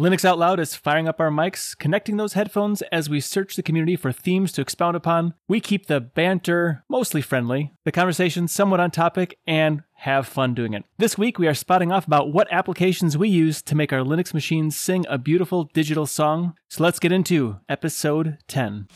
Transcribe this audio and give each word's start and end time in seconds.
Linux 0.00 0.24
Out 0.24 0.38
Loud 0.38 0.58
is 0.58 0.74
firing 0.74 1.06
up 1.06 1.20
our 1.20 1.28
mics, 1.28 1.76
connecting 1.76 2.16
those 2.16 2.32
headphones 2.32 2.80
as 2.90 3.10
we 3.10 3.20
search 3.20 3.54
the 3.54 3.62
community 3.62 3.96
for 3.96 4.12
themes 4.12 4.50
to 4.52 4.62
expound 4.62 4.96
upon. 4.96 5.34
We 5.46 5.60
keep 5.60 5.88
the 5.88 6.00
banter 6.00 6.84
mostly 6.88 7.20
friendly, 7.20 7.74
the 7.84 7.92
conversation 7.92 8.48
somewhat 8.48 8.80
on 8.80 8.92
topic, 8.92 9.36
and 9.46 9.82
have 9.96 10.26
fun 10.26 10.54
doing 10.54 10.72
it. 10.72 10.84
This 10.96 11.18
week, 11.18 11.38
we 11.38 11.46
are 11.48 11.52
spotting 11.52 11.92
off 11.92 12.06
about 12.06 12.32
what 12.32 12.50
applications 12.50 13.18
we 13.18 13.28
use 13.28 13.60
to 13.60 13.74
make 13.74 13.92
our 13.92 14.00
Linux 14.00 14.32
machines 14.32 14.74
sing 14.74 15.04
a 15.06 15.18
beautiful 15.18 15.64
digital 15.64 16.06
song. 16.06 16.54
So 16.70 16.82
let's 16.82 16.98
get 16.98 17.12
into 17.12 17.58
episode 17.68 18.38
10. 18.48 18.88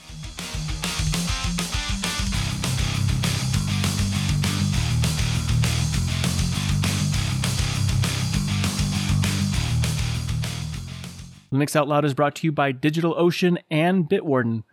Linux 11.54 11.76
Out 11.76 11.86
Loud 11.86 12.04
is 12.04 12.14
brought 12.14 12.34
to 12.36 12.46
you 12.48 12.50
by 12.50 12.72
DigitalOcean 12.72 13.58
and 13.70 14.10
Bitwarden. 14.10 14.64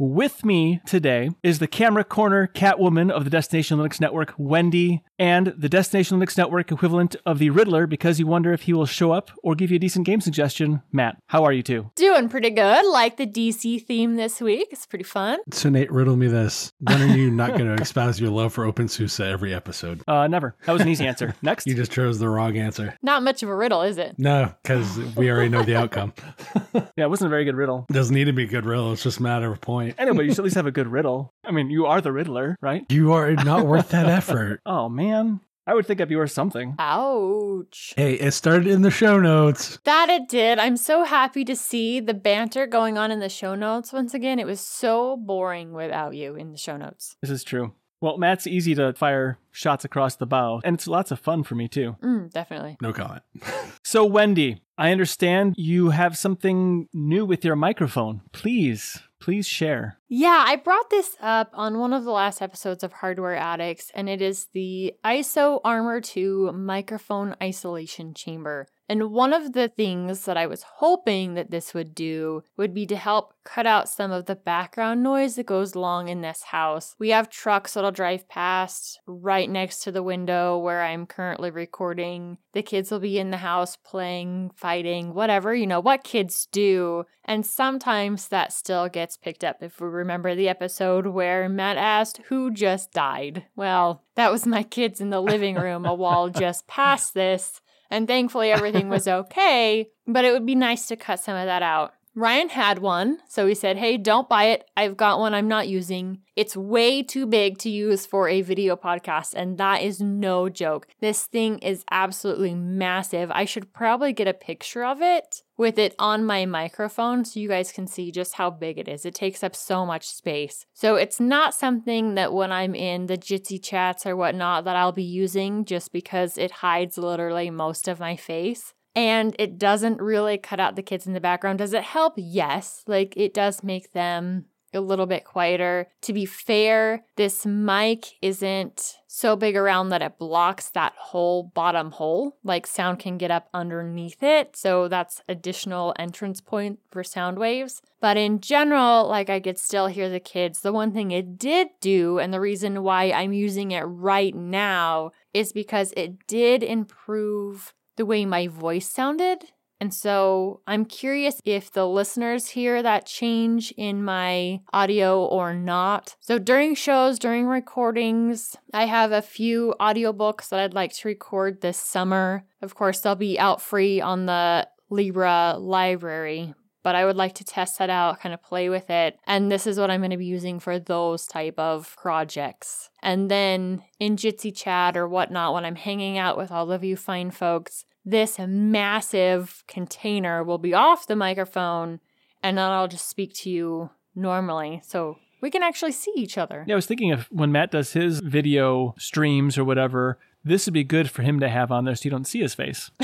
With 0.00 0.44
me 0.44 0.80
today 0.84 1.30
is 1.44 1.60
the 1.60 1.68
camera 1.68 2.02
corner 2.02 2.48
Catwoman 2.48 3.08
of 3.08 3.22
the 3.22 3.30
Destination 3.30 3.78
Linux 3.78 4.00
Network, 4.00 4.34
Wendy, 4.36 5.04
and 5.18 5.48
the 5.48 5.68
Destination 5.68 6.18
Linux 6.18 6.36
Network 6.36 6.70
equivalent 6.70 7.16
of 7.26 7.38
the 7.38 7.50
Riddler 7.50 7.86
because 7.86 8.18
you 8.20 8.26
wonder 8.26 8.52
if 8.52 8.62
he 8.62 8.72
will 8.72 8.86
show 8.86 9.12
up 9.12 9.30
or 9.42 9.54
give 9.54 9.70
you 9.70 9.76
a 9.76 9.80
decent 9.80 10.06
game 10.06 10.20
suggestion, 10.20 10.82
Matt. 10.92 11.16
How 11.26 11.44
are 11.44 11.52
you 11.52 11.62
two? 11.62 11.90
Doing 11.96 12.28
pretty 12.28 12.50
good. 12.50 12.86
Like 12.86 13.16
the 13.16 13.26
DC 13.26 13.84
theme 13.86 14.16
this 14.16 14.40
week. 14.40 14.68
It's 14.70 14.86
pretty 14.86 15.04
fun. 15.04 15.38
So 15.52 15.68
Nate, 15.68 15.90
riddle 15.90 16.16
me 16.16 16.28
this. 16.28 16.72
When 16.80 17.02
are 17.02 17.16
you 17.16 17.30
not 17.30 17.50
going 17.56 17.66
to 17.76 17.82
espouse 17.82 18.20
your 18.20 18.30
love 18.30 18.52
for 18.52 18.70
OpenSUSE 18.70 19.20
every 19.20 19.52
episode? 19.54 20.02
Uh, 20.06 20.26
never. 20.26 20.56
That 20.66 20.72
was 20.72 20.82
an 20.82 20.88
easy 20.88 21.06
answer. 21.06 21.34
Next. 21.42 21.66
You 21.66 21.74
just 21.74 21.92
chose 21.92 22.18
the 22.18 22.28
wrong 22.28 22.56
answer. 22.56 22.96
Not 23.02 23.22
much 23.22 23.42
of 23.42 23.48
a 23.48 23.54
riddle, 23.56 23.82
is 23.82 23.98
it? 23.98 24.14
No, 24.18 24.52
because 24.62 24.98
we 25.16 25.30
already 25.30 25.48
know 25.48 25.62
the 25.62 25.76
outcome. 25.76 26.12
yeah, 26.74 27.04
it 27.04 27.10
wasn't 27.10 27.26
a 27.26 27.30
very 27.30 27.44
good 27.44 27.56
riddle. 27.56 27.86
Doesn't 27.90 28.14
need 28.14 28.24
to 28.24 28.32
be 28.32 28.44
a 28.44 28.48
good 28.48 28.64
riddle. 28.64 28.92
It's 28.92 29.02
just 29.02 29.18
a 29.18 29.22
matter 29.22 29.50
of 29.50 29.60
point. 29.60 29.96
I 29.98 30.04
know, 30.04 30.14
but 30.14 30.24
you 30.24 30.30
should 30.30 30.40
at 30.40 30.44
least 30.44 30.56
have 30.56 30.66
a 30.66 30.72
good 30.72 30.88
riddle. 30.88 31.32
I 31.44 31.50
mean, 31.50 31.70
you 31.70 31.86
are 31.86 32.00
the 32.00 32.12
Riddler, 32.12 32.56
right? 32.60 32.84
You 32.90 33.12
are 33.12 33.32
not 33.32 33.66
worth 33.66 33.90
that 33.90 34.06
effort. 34.06 34.60
Oh, 34.66 34.88
man. 34.88 35.07
I 35.12 35.74
would 35.74 35.86
think 35.86 36.00
I'd 36.00 36.08
be 36.08 36.16
worth 36.16 36.30
something. 36.30 36.76
Ouch. 36.78 37.92
Hey, 37.94 38.14
it 38.14 38.32
started 38.32 38.68
in 38.68 38.80
the 38.80 38.90
show 38.90 39.20
notes. 39.20 39.78
That 39.84 40.08
it 40.08 40.26
did. 40.26 40.58
I'm 40.58 40.78
so 40.78 41.04
happy 41.04 41.44
to 41.44 41.54
see 41.54 42.00
the 42.00 42.14
banter 42.14 42.66
going 42.66 42.96
on 42.96 43.10
in 43.10 43.20
the 43.20 43.28
show 43.28 43.54
notes 43.54 43.92
once 43.92 44.14
again. 44.14 44.38
It 44.38 44.46
was 44.46 44.60
so 44.60 45.18
boring 45.18 45.74
without 45.74 46.14
you 46.14 46.36
in 46.36 46.52
the 46.52 46.58
show 46.58 46.78
notes. 46.78 47.16
This 47.20 47.30
is 47.30 47.44
true. 47.44 47.74
Well, 48.00 48.16
Matt's 48.16 48.46
easy 48.46 48.74
to 48.76 48.92
fire 48.94 49.38
shots 49.50 49.84
across 49.84 50.16
the 50.16 50.26
bow, 50.26 50.60
and 50.64 50.74
it's 50.74 50.86
lots 50.86 51.10
of 51.10 51.18
fun 51.18 51.42
for 51.42 51.54
me 51.56 51.68
too. 51.68 51.96
Mm, 52.00 52.30
definitely. 52.30 52.78
No 52.80 52.92
comment. 52.92 53.22
so, 53.84 54.04
Wendy, 54.06 54.62
I 54.78 54.92
understand 54.92 55.54
you 55.58 55.90
have 55.90 56.16
something 56.16 56.88
new 56.92 57.26
with 57.26 57.44
your 57.44 57.56
microphone. 57.56 58.22
Please, 58.32 59.00
please 59.18 59.48
share. 59.48 59.98
Yeah, 60.10 60.42
I 60.46 60.56
brought 60.56 60.88
this 60.88 61.16
up 61.20 61.50
on 61.52 61.78
one 61.78 61.92
of 61.92 62.04
the 62.04 62.10
last 62.10 62.40
episodes 62.40 62.82
of 62.82 62.94
Hardware 62.94 63.36
Addicts, 63.36 63.92
and 63.94 64.08
it 64.08 64.22
is 64.22 64.46
the 64.54 64.94
ISO 65.04 65.60
Armor 65.64 66.00
2 66.00 66.52
microphone 66.52 67.36
isolation 67.42 68.14
chamber. 68.14 68.68
And 68.88 69.10
one 69.10 69.34
of 69.34 69.52
the 69.52 69.68
things 69.68 70.24
that 70.24 70.38
I 70.38 70.46
was 70.46 70.62
hoping 70.62 71.34
that 71.34 71.50
this 71.50 71.74
would 71.74 71.94
do 71.94 72.42
would 72.56 72.72
be 72.72 72.86
to 72.86 72.96
help 72.96 73.34
cut 73.44 73.66
out 73.66 73.88
some 73.88 74.10
of 74.10 74.24
the 74.24 74.34
background 74.34 75.02
noise 75.02 75.36
that 75.36 75.44
goes 75.44 75.74
along 75.74 76.08
in 76.08 76.22
this 76.22 76.42
house. 76.44 76.94
We 76.98 77.10
have 77.10 77.28
trucks 77.28 77.74
that'll 77.74 77.90
drive 77.90 78.28
past 78.28 78.98
right 79.06 79.48
next 79.48 79.80
to 79.80 79.92
the 79.92 80.02
window 80.02 80.56
where 80.56 80.82
I'm 80.82 81.06
currently 81.06 81.50
recording. 81.50 82.38
The 82.54 82.62
kids 82.62 82.90
will 82.90 83.00
be 83.00 83.18
in 83.18 83.30
the 83.30 83.38
house 83.38 83.76
playing, 83.76 84.52
fighting, 84.56 85.12
whatever, 85.12 85.54
you 85.54 85.66
know, 85.66 85.80
what 85.80 86.02
kids 86.02 86.48
do. 86.50 87.04
And 87.26 87.44
sometimes 87.44 88.28
that 88.28 88.54
still 88.54 88.88
gets 88.88 89.18
picked 89.18 89.44
up. 89.44 89.62
If 89.62 89.80
we 89.82 89.88
remember 89.98 90.34
the 90.34 90.48
episode 90.48 91.08
where 91.08 91.48
Matt 91.48 91.76
asked 91.76 92.20
who 92.28 92.50
just 92.50 92.92
died, 92.92 93.44
well, 93.56 94.04
that 94.14 94.32
was 94.32 94.46
my 94.46 94.62
kids 94.62 95.00
in 95.00 95.10
the 95.10 95.20
living 95.20 95.56
room 95.56 95.84
a 95.84 95.94
wall 95.94 96.28
just 96.30 96.66
past 96.66 97.14
this. 97.14 97.60
And 97.90 98.06
thankfully, 98.06 98.50
everything 98.50 98.88
was 98.88 99.08
okay, 99.08 99.90
but 100.06 100.24
it 100.24 100.32
would 100.32 100.46
be 100.46 100.54
nice 100.54 100.86
to 100.88 100.96
cut 100.96 101.20
some 101.20 101.36
of 101.36 101.46
that 101.46 101.62
out. 101.62 101.94
Ryan 102.18 102.48
had 102.48 102.80
one, 102.80 103.18
so 103.28 103.46
he 103.46 103.54
said, 103.54 103.76
Hey, 103.76 103.96
don't 103.96 104.28
buy 104.28 104.46
it. 104.46 104.68
I've 104.76 104.96
got 104.96 105.20
one 105.20 105.34
I'm 105.34 105.46
not 105.46 105.68
using. 105.68 106.18
It's 106.34 106.56
way 106.56 107.00
too 107.00 107.26
big 107.26 107.58
to 107.58 107.70
use 107.70 108.06
for 108.06 108.28
a 108.28 108.42
video 108.42 108.74
podcast, 108.74 109.34
and 109.34 109.56
that 109.58 109.82
is 109.82 110.00
no 110.00 110.48
joke. 110.48 110.88
This 110.98 111.26
thing 111.26 111.60
is 111.60 111.84
absolutely 111.92 112.56
massive. 112.56 113.30
I 113.30 113.44
should 113.44 113.72
probably 113.72 114.12
get 114.12 114.26
a 114.26 114.34
picture 114.34 114.84
of 114.84 115.00
it 115.00 115.44
with 115.56 115.78
it 115.78 115.94
on 116.00 116.24
my 116.24 116.44
microphone 116.44 117.24
so 117.24 117.38
you 117.38 117.46
guys 117.46 117.70
can 117.70 117.86
see 117.86 118.10
just 118.10 118.34
how 118.34 118.50
big 118.50 118.78
it 118.78 118.88
is. 118.88 119.06
It 119.06 119.14
takes 119.14 119.44
up 119.44 119.54
so 119.54 119.86
much 119.86 120.08
space. 120.08 120.66
So 120.74 120.96
it's 120.96 121.20
not 121.20 121.54
something 121.54 122.16
that 122.16 122.32
when 122.32 122.50
I'm 122.50 122.74
in 122.74 123.06
the 123.06 123.16
Jitsi 123.16 123.62
chats 123.62 124.06
or 124.06 124.16
whatnot 124.16 124.64
that 124.64 124.74
I'll 124.74 124.90
be 124.90 125.04
using 125.04 125.64
just 125.64 125.92
because 125.92 126.36
it 126.36 126.50
hides 126.50 126.98
literally 126.98 127.50
most 127.50 127.86
of 127.86 128.00
my 128.00 128.16
face 128.16 128.74
and 128.98 129.36
it 129.38 129.58
doesn't 129.58 130.02
really 130.02 130.38
cut 130.38 130.58
out 130.58 130.74
the 130.74 130.82
kids 130.82 131.06
in 131.06 131.12
the 131.12 131.20
background. 131.20 131.60
Does 131.60 131.72
it 131.72 131.84
help? 131.84 132.14
Yes. 132.16 132.82
Like 132.88 133.16
it 133.16 133.32
does 133.32 133.62
make 133.62 133.92
them 133.92 134.46
a 134.74 134.80
little 134.80 135.06
bit 135.06 135.24
quieter. 135.24 135.86
To 136.02 136.12
be 136.12 136.26
fair, 136.26 137.04
this 137.14 137.46
mic 137.46 138.16
isn't 138.20 138.96
so 139.06 139.36
big 139.36 139.56
around 139.56 139.90
that 139.90 140.02
it 140.02 140.18
blocks 140.18 140.70
that 140.70 140.94
whole 140.98 141.44
bottom 141.44 141.92
hole. 141.92 142.38
Like 142.42 142.66
sound 142.66 142.98
can 142.98 143.18
get 143.18 143.30
up 143.30 143.48
underneath 143.54 144.20
it. 144.20 144.56
So 144.56 144.88
that's 144.88 145.22
additional 145.28 145.94
entrance 145.96 146.40
point 146.40 146.80
for 146.90 147.04
sound 147.04 147.38
waves. 147.38 147.80
But 148.00 148.16
in 148.16 148.40
general, 148.40 149.06
like 149.06 149.30
I 149.30 149.38
could 149.38 149.58
still 149.58 149.86
hear 149.86 150.10
the 150.10 150.18
kids. 150.18 150.60
The 150.60 150.72
one 150.72 150.90
thing 150.90 151.12
it 151.12 151.38
did 151.38 151.68
do, 151.80 152.18
and 152.18 152.34
the 152.34 152.40
reason 152.40 152.82
why 152.82 153.12
I'm 153.12 153.32
using 153.32 153.70
it 153.70 153.82
right 153.82 154.34
now, 154.34 155.12
is 155.32 155.52
because 155.52 155.94
it 155.96 156.26
did 156.26 156.64
improve 156.64 157.74
the 157.98 158.06
way 158.06 158.24
my 158.24 158.48
voice 158.48 158.88
sounded. 158.88 159.44
And 159.80 159.94
so 159.94 160.60
I'm 160.66 160.84
curious 160.84 161.40
if 161.44 161.70
the 161.70 161.86
listeners 161.86 162.48
hear 162.48 162.82
that 162.82 163.06
change 163.06 163.72
in 163.76 164.02
my 164.02 164.60
audio 164.72 165.24
or 165.24 165.54
not. 165.54 166.16
So 166.20 166.38
during 166.38 166.74
shows, 166.74 167.18
during 167.18 167.46
recordings, 167.46 168.56
I 168.74 168.86
have 168.86 169.12
a 169.12 169.22
few 169.22 169.74
audiobooks 169.78 170.48
that 170.48 170.58
I'd 170.58 170.74
like 170.74 170.92
to 170.94 171.08
record 171.08 171.60
this 171.60 171.78
summer. 171.78 172.44
Of 172.60 172.74
course, 172.74 173.00
they'll 173.00 173.14
be 173.14 173.38
out 173.38 173.62
free 173.62 174.00
on 174.00 174.26
the 174.26 174.66
Libra 174.90 175.56
library, 175.58 176.54
but 176.88 176.94
I 176.94 177.04
would 177.04 177.16
like 177.16 177.34
to 177.34 177.44
test 177.44 177.78
that 177.80 177.90
out, 177.90 178.18
kind 178.18 178.32
of 178.32 178.42
play 178.42 178.70
with 178.70 178.88
it. 178.88 179.18
And 179.26 179.52
this 179.52 179.66
is 179.66 179.78
what 179.78 179.90
I'm 179.90 180.00
going 180.00 180.10
to 180.10 180.16
be 180.16 180.24
using 180.24 180.58
for 180.58 180.78
those 180.78 181.26
type 181.26 181.58
of 181.58 181.94
projects. 181.98 182.88
And 183.02 183.30
then 183.30 183.82
in 184.00 184.16
Jitsi 184.16 184.56
chat 184.56 184.96
or 184.96 185.06
whatnot, 185.06 185.52
when 185.52 185.66
I'm 185.66 185.74
hanging 185.74 186.16
out 186.16 186.38
with 186.38 186.50
all 186.50 186.72
of 186.72 186.82
you 186.82 186.96
fine 186.96 187.30
folks, 187.30 187.84
this 188.06 188.38
massive 188.38 189.64
container 189.68 190.42
will 190.42 190.56
be 190.56 190.72
off 190.72 191.06
the 191.06 191.14
microphone 191.14 192.00
and 192.42 192.56
then 192.56 192.64
I'll 192.64 192.88
just 192.88 193.10
speak 193.10 193.34
to 193.34 193.50
you 193.50 193.90
normally. 194.14 194.80
So 194.82 195.18
we 195.42 195.50
can 195.50 195.62
actually 195.62 195.92
see 195.92 196.14
each 196.16 196.38
other. 196.38 196.64
Yeah, 196.66 196.72
I 196.72 196.76
was 196.76 196.86
thinking 196.86 197.12
of 197.12 197.26
when 197.30 197.52
Matt 197.52 197.70
does 197.70 197.92
his 197.92 198.20
video 198.20 198.94
streams 198.96 199.58
or 199.58 199.64
whatever, 199.64 200.18
this 200.42 200.64
would 200.64 200.72
be 200.72 200.84
good 200.84 201.10
for 201.10 201.20
him 201.20 201.38
to 201.40 201.50
have 201.50 201.70
on 201.70 201.84
there 201.84 201.94
so 201.94 202.06
you 202.06 202.10
don't 202.10 202.24
see 202.24 202.40
his 202.40 202.54
face. 202.54 202.90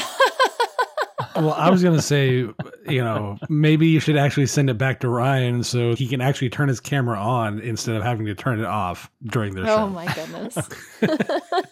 well, 1.36 1.52
I 1.52 1.68
was 1.68 1.82
going 1.82 1.96
to 1.96 2.02
say, 2.02 2.46
you 2.86 3.02
know, 3.02 3.38
maybe 3.48 3.88
you 3.88 4.00
should 4.00 4.16
actually 4.16 4.46
send 4.46 4.70
it 4.70 4.78
back 4.78 5.00
to 5.00 5.08
Ryan 5.08 5.62
so 5.62 5.94
he 5.94 6.06
can 6.06 6.20
actually 6.20 6.50
turn 6.50 6.68
his 6.68 6.80
camera 6.80 7.18
on 7.18 7.58
instead 7.60 7.96
of 7.96 8.02
having 8.02 8.26
to 8.26 8.34
turn 8.34 8.60
it 8.60 8.66
off 8.66 9.10
during 9.24 9.54
the 9.54 9.62
oh 9.62 9.66
show. 9.66 9.76
Oh 9.76 9.88
my 9.88 10.12
goodness. 10.14 10.58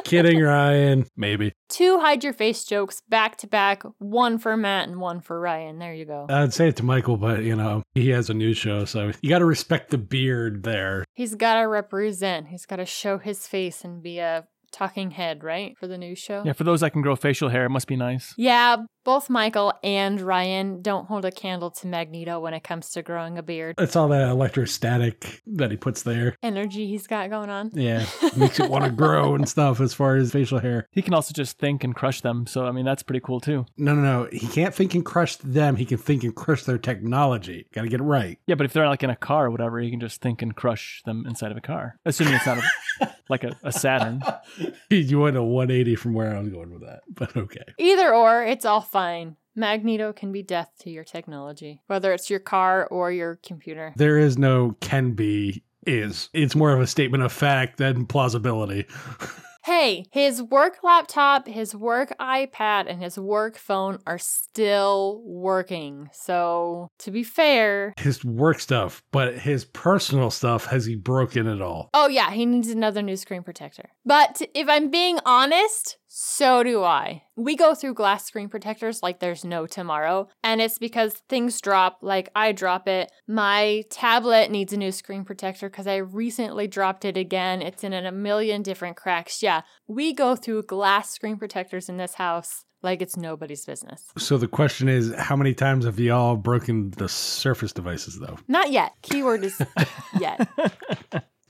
Kidding, 0.04 0.40
Ryan. 0.40 1.06
Maybe. 1.16 1.52
Two 1.68 2.00
hide 2.00 2.24
your 2.24 2.32
face 2.32 2.64
jokes 2.64 3.02
back 3.08 3.36
to 3.38 3.46
back, 3.46 3.84
one 3.98 4.38
for 4.38 4.56
Matt 4.56 4.88
and 4.88 5.00
one 5.00 5.20
for 5.20 5.38
Ryan. 5.38 5.78
There 5.78 5.94
you 5.94 6.04
go. 6.04 6.26
I'd 6.28 6.52
say 6.52 6.68
it 6.68 6.76
to 6.76 6.84
Michael, 6.84 7.16
but 7.16 7.42
you 7.42 7.54
know, 7.54 7.82
he 7.94 8.10
has 8.10 8.30
a 8.30 8.34
news 8.34 8.58
show, 8.58 8.84
so 8.84 9.12
you 9.22 9.28
got 9.28 9.38
to 9.38 9.44
respect 9.44 9.90
the 9.90 9.98
beard 9.98 10.62
there. 10.62 11.04
He's 11.14 11.34
got 11.34 11.60
to 11.60 11.68
represent. 11.68 12.48
He's 12.48 12.66
got 12.66 12.76
to 12.76 12.86
show 12.86 13.18
his 13.18 13.46
face 13.46 13.84
and 13.84 14.02
be 14.02 14.18
a 14.18 14.46
talking 14.70 15.10
head, 15.10 15.42
right? 15.44 15.76
For 15.78 15.86
the 15.86 15.98
news 15.98 16.18
show. 16.18 16.42
Yeah, 16.44 16.52
for 16.52 16.64
those 16.64 16.80
that 16.80 16.92
can 16.92 17.02
grow 17.02 17.16
facial 17.16 17.48
hair, 17.48 17.64
it 17.64 17.70
must 17.70 17.86
be 17.86 17.96
nice. 17.96 18.34
Yeah, 18.36 18.76
both 19.04 19.30
Michael 19.30 19.72
and 19.82 20.20
Ryan 20.20 20.82
don't 20.82 21.06
hold 21.06 21.24
a 21.24 21.32
candle 21.32 21.70
to 21.70 21.86
Magneto 21.86 22.38
when 22.38 22.54
it 22.54 22.62
comes 22.62 22.90
to 22.90 23.02
growing 23.02 23.38
a 23.38 23.42
beard. 23.42 23.76
It's 23.78 23.96
all 23.96 24.08
that 24.08 24.28
electrostatic 24.28 25.42
that 25.46 25.70
he 25.70 25.76
puts 25.76 26.02
there. 26.02 26.36
Energy 26.42 26.86
he's 26.86 27.06
got 27.06 27.30
going 27.30 27.50
on. 27.50 27.70
Yeah, 27.72 28.06
makes 28.36 28.60
it 28.60 28.70
want 28.70 28.84
to 28.84 28.90
grow 28.90 29.34
and 29.34 29.48
stuff 29.48 29.80
as 29.80 29.94
far 29.94 30.16
as 30.16 30.32
facial 30.32 30.58
hair. 30.58 30.86
He 30.92 31.02
can 31.02 31.14
also 31.14 31.32
just 31.32 31.58
think 31.58 31.84
and 31.84 31.94
crush 31.94 32.20
them. 32.20 32.46
So, 32.46 32.66
I 32.66 32.72
mean, 32.72 32.84
that's 32.84 33.02
pretty 33.02 33.20
cool 33.20 33.40
too. 33.40 33.66
No, 33.76 33.94
no, 33.94 34.02
no. 34.02 34.28
He 34.30 34.46
can't 34.46 34.74
think 34.74 34.94
and 34.94 35.04
crush 35.04 35.36
them. 35.36 35.76
He 35.76 35.84
can 35.84 35.98
think 35.98 36.22
and 36.22 36.34
crush 36.34 36.64
their 36.64 36.78
technology. 36.78 37.66
Got 37.72 37.82
to 37.82 37.88
get 37.88 38.00
it 38.00 38.04
right. 38.04 38.38
Yeah, 38.46 38.54
but 38.54 38.66
if 38.66 38.72
they're 38.72 38.88
like 38.88 39.02
in 39.02 39.10
a 39.10 39.16
car 39.16 39.46
or 39.46 39.50
whatever, 39.50 39.80
he 39.80 39.90
can 39.90 40.00
just 40.00 40.20
think 40.20 40.42
and 40.42 40.54
crush 40.54 41.02
them 41.04 41.24
inside 41.26 41.50
of 41.50 41.56
a 41.56 41.62
car. 41.62 41.96
Assuming 42.04 42.34
it's 42.34 42.46
not 42.46 42.58
a, 42.58 42.62
like 43.30 43.44
a, 43.44 43.56
a 43.62 43.72
Saturn. 43.72 44.22
you 44.90 45.20
went 45.20 45.36
a 45.36 45.42
180 45.42 45.96
from 45.96 46.14
where 46.14 46.36
I 46.36 46.40
was 46.40 46.50
going 46.50 46.72
with 46.72 46.82
that, 46.82 47.00
but 47.08 47.36
okay. 47.36 47.64
Either 47.78 48.14
or, 48.14 48.44
it's 48.44 48.64
all 48.64 48.80
fine. 48.80 49.36
Magneto 49.56 50.12
can 50.12 50.32
be 50.32 50.42
death 50.42 50.70
to 50.80 50.90
your 50.90 51.04
technology, 51.04 51.82
whether 51.86 52.12
it's 52.12 52.30
your 52.30 52.40
car 52.40 52.86
or 52.86 53.10
your 53.10 53.38
computer. 53.44 53.92
There 53.96 54.18
is 54.18 54.38
no 54.38 54.76
can 54.80 55.12
be 55.12 55.64
is. 55.86 56.28
It's 56.32 56.54
more 56.54 56.72
of 56.72 56.80
a 56.80 56.86
statement 56.86 57.22
of 57.22 57.32
fact 57.32 57.78
than 57.78 58.06
plausibility. 58.06 58.86
Hey, 59.62 60.06
his 60.10 60.42
work 60.42 60.78
laptop, 60.82 61.46
his 61.46 61.74
work 61.74 62.14
iPad, 62.18 62.86
and 62.88 63.02
his 63.02 63.18
work 63.18 63.58
phone 63.58 63.98
are 64.06 64.18
still 64.18 65.22
working. 65.24 66.08
So, 66.12 66.88
to 67.00 67.10
be 67.10 67.22
fair, 67.22 67.92
His 67.98 68.24
work 68.24 68.60
stuff, 68.60 69.02
but 69.12 69.38
his 69.38 69.64
personal 69.66 70.30
stuff, 70.30 70.66
has 70.66 70.86
he 70.86 70.96
broken 70.96 71.46
it 71.46 71.60
all? 71.60 71.90
oh 71.94 72.08
yeah, 72.08 72.30
he 72.30 72.46
needs 72.46 72.68
another 72.70 73.02
new 73.02 73.16
screen 73.16 73.42
protector. 73.42 73.90
But 74.04 74.40
if 74.54 74.68
I'm 74.68 74.90
being 74.90 75.18
honest, 75.26 75.98
so 76.12 76.64
do 76.64 76.82
I. 76.82 77.22
We 77.36 77.54
go 77.54 77.72
through 77.72 77.94
glass 77.94 78.26
screen 78.26 78.48
protectors 78.48 79.00
like 79.00 79.20
there's 79.20 79.44
no 79.44 79.64
tomorrow, 79.64 80.28
and 80.42 80.60
it's 80.60 80.76
because 80.76 81.14
things 81.28 81.60
drop, 81.60 81.98
like 82.02 82.28
I 82.34 82.50
drop 82.50 82.88
it. 82.88 83.12
My 83.28 83.84
tablet 83.90 84.50
needs 84.50 84.72
a 84.72 84.76
new 84.76 84.90
screen 84.90 85.24
protector 85.24 85.70
because 85.70 85.86
I 85.86 85.98
recently 85.98 86.66
dropped 86.66 87.04
it 87.04 87.16
again. 87.16 87.62
It's 87.62 87.84
in 87.84 87.92
a 87.92 88.10
million 88.10 88.62
different 88.62 88.96
cracks. 88.96 89.40
Yeah, 89.40 89.60
we 89.86 90.12
go 90.12 90.34
through 90.34 90.64
glass 90.64 91.10
screen 91.10 91.36
protectors 91.36 91.88
in 91.88 91.96
this 91.96 92.14
house 92.14 92.64
like 92.82 93.02
it's 93.02 93.16
nobody's 93.16 93.64
business. 93.64 94.06
So 94.18 94.36
the 94.36 94.48
question 94.48 94.88
is, 94.88 95.14
how 95.16 95.36
many 95.36 95.54
times 95.54 95.84
have 95.84 96.00
y'all 96.00 96.34
broken 96.34 96.90
the 96.90 97.08
Surface 97.08 97.72
devices, 97.72 98.18
though? 98.18 98.36
Not 98.48 98.72
yet. 98.72 98.94
Keyword 99.02 99.44
is 99.44 99.62
yet. 100.18 100.48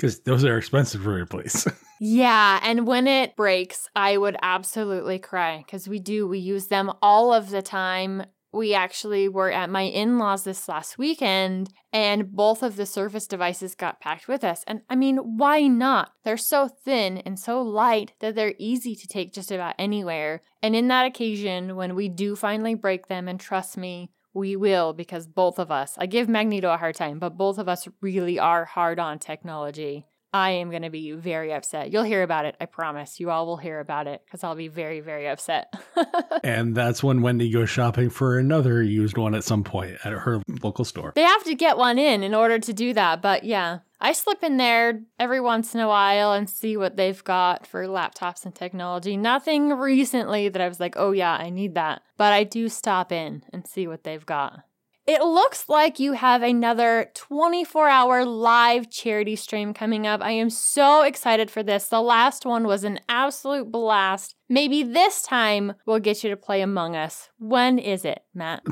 Because 0.01 0.21
those 0.21 0.45
are 0.47 0.57
expensive 0.57 1.03
to 1.03 1.11
replace. 1.11 1.67
Yeah, 2.03 2.59
and 2.63 2.87
when 2.87 3.07
it 3.07 3.37
breaks, 3.37 3.87
I 3.95 4.17
would 4.17 4.35
absolutely 4.41 5.19
cry 5.19 5.59
because 5.59 5.87
we 5.87 5.99
do. 5.99 6.27
We 6.27 6.39
use 6.39 6.69
them 6.69 6.91
all 7.03 7.35
of 7.35 7.51
the 7.51 7.61
time. 7.61 8.23
We 8.53 8.73
actually 8.73 9.29
were 9.29 9.51
at 9.51 9.69
my 9.69 9.83
in 9.83 10.19
laws 10.19 10.45
this 10.45 10.67
last 10.67 10.97
weekend, 10.97 11.69
and 11.93 12.33
both 12.33 12.63
of 12.63 12.77
the 12.77 12.87
Surface 12.87 13.27
devices 13.27 13.75
got 13.75 14.01
packed 14.01 14.29
with 14.29 14.45
us. 14.45 14.65
And 14.67 14.81
I 14.89 14.97
mean, 14.97 15.19
why 15.19 15.67
not? 15.67 16.13
They're 16.25 16.39
so 16.39 16.69
thin 16.69 17.19
and 17.19 17.39
so 17.39 17.61
light 17.61 18.15
that 18.21 18.35
they're 18.35 18.55
easy 18.59 18.97
to 18.97 19.07
take 19.07 19.35
just 19.35 19.53
about 19.53 19.75
anywhere. 19.79 20.41
And 20.63 20.75
in 20.75 20.89
that 20.89 21.05
occasion, 21.05 21.77
when 21.77 21.95
we 21.95 22.09
do 22.09 22.35
finally 22.35 22.75
break 22.75 23.09
them, 23.09 23.29
and 23.29 23.39
trust 23.39 23.77
me, 23.77 24.11
we 24.33 24.57
will 24.57 24.93
because 24.93 25.27
both 25.27 25.59
of 25.59 25.71
us, 25.71 25.97
I 25.99 26.07
give 26.07 26.29
Magneto 26.29 26.73
a 26.73 26.77
hard 26.77 26.95
time, 26.95 27.19
but 27.19 27.37
both 27.37 27.59
of 27.59 27.69
us 27.69 27.89
really 28.01 28.39
are 28.39 28.65
hard 28.65 28.99
on 28.99 29.19
technology. 29.19 30.07
I 30.33 30.51
am 30.53 30.71
going 30.71 30.83
to 30.83 30.91
be 30.91 31.13
very 31.13 31.53
upset. 31.53 31.93
You'll 31.93 32.05
hear 32.05 32.23
about 32.23 32.45
it. 32.45 32.57
I 32.61 32.67
promise. 32.67 33.19
You 33.19 33.31
all 33.31 33.47
will 33.47 33.57
hear 33.57 33.81
about 33.81 34.07
it 34.07 34.23
because 34.25 34.45
I'll 34.45 34.55
be 34.55 34.69
very, 34.69 35.01
very 35.01 35.29
upset. 35.29 35.75
and 36.45 36.75
that's 36.75 37.03
when 37.03 37.23
Wendy 37.23 37.51
goes 37.51 37.69
shopping 37.69 38.11
for 38.11 38.39
another 38.39 38.83
used 38.83 39.17
one 39.17 39.35
at 39.35 39.45
some 39.45 39.65
point 39.65 39.97
at 40.05 40.13
her 40.13 40.43
local 40.63 40.85
store. 40.85 41.13
they 41.15 41.23
have 41.23 41.45
to 41.45 41.55
get 41.55 41.77
one 41.77 41.99
in 41.99 42.23
in 42.23 42.35
order 42.35 42.59
to 42.59 42.73
do 42.73 42.95
that. 42.95 43.21
But 43.21 43.43
yeah, 43.45 43.81
I 44.01 44.13
slip 44.13 44.43
in 44.45 44.57
there 44.57 45.03
every 45.19 45.41
once 45.41 45.75
in 45.75 45.81
a 45.81 45.89
while 45.89 46.33
and 46.33 46.49
see 46.49 46.77
what 46.77 46.97
they've 46.97 47.23
got 47.25 47.67
for 47.67 47.87
laptops 47.87 48.45
and 48.45 48.55
technology. 48.55 49.17
Nothing 49.17 49.71
recently 49.71 50.49
that 50.49 50.63
I 50.63 50.69
was 50.69 50.81
like, 50.81 50.95
oh 50.97 51.11
yeah, 51.11 51.33
I 51.33 51.51
need 51.51 51.75
that. 51.75 52.03
But 52.17 52.33
I 52.33 52.45
do 52.45 52.69
stop 52.69 53.11
in 53.11 53.43
and 53.53 53.67
see 53.67 53.87
what 53.87 54.05
they've 54.05 54.25
got. 54.25 54.63
It 55.11 55.23
looks 55.23 55.69
like 55.69 55.99
you 55.99 56.13
have 56.13 56.41
another 56.41 57.11
24 57.15 57.89
hour 57.89 58.25
live 58.25 58.91
charity 58.91 59.35
stream 59.35 59.75
coming 59.75 60.07
up. 60.07 60.23
I 60.23 60.31
am 60.31 60.51
so 60.51 61.03
excited 61.03 61.51
for 61.51 61.65
this. 61.65 61.89
The 61.89 62.01
last 62.01 62.47
one 62.47 62.65
was 62.65 62.85
an 62.85 63.01
absolute 63.09 63.73
blast. 63.73 64.37
Maybe 64.49 64.85
this 64.85 65.23
time 65.23 65.73
we'll 65.85 65.99
get 65.99 66.23
you 66.23 66.31
to 66.31 66.37
play 66.37 66.61
Among 66.61 66.95
Us. 66.95 67.29
When 67.41 67.81
is 67.81 68.05
it, 68.05 68.21
Matt? 68.35 68.63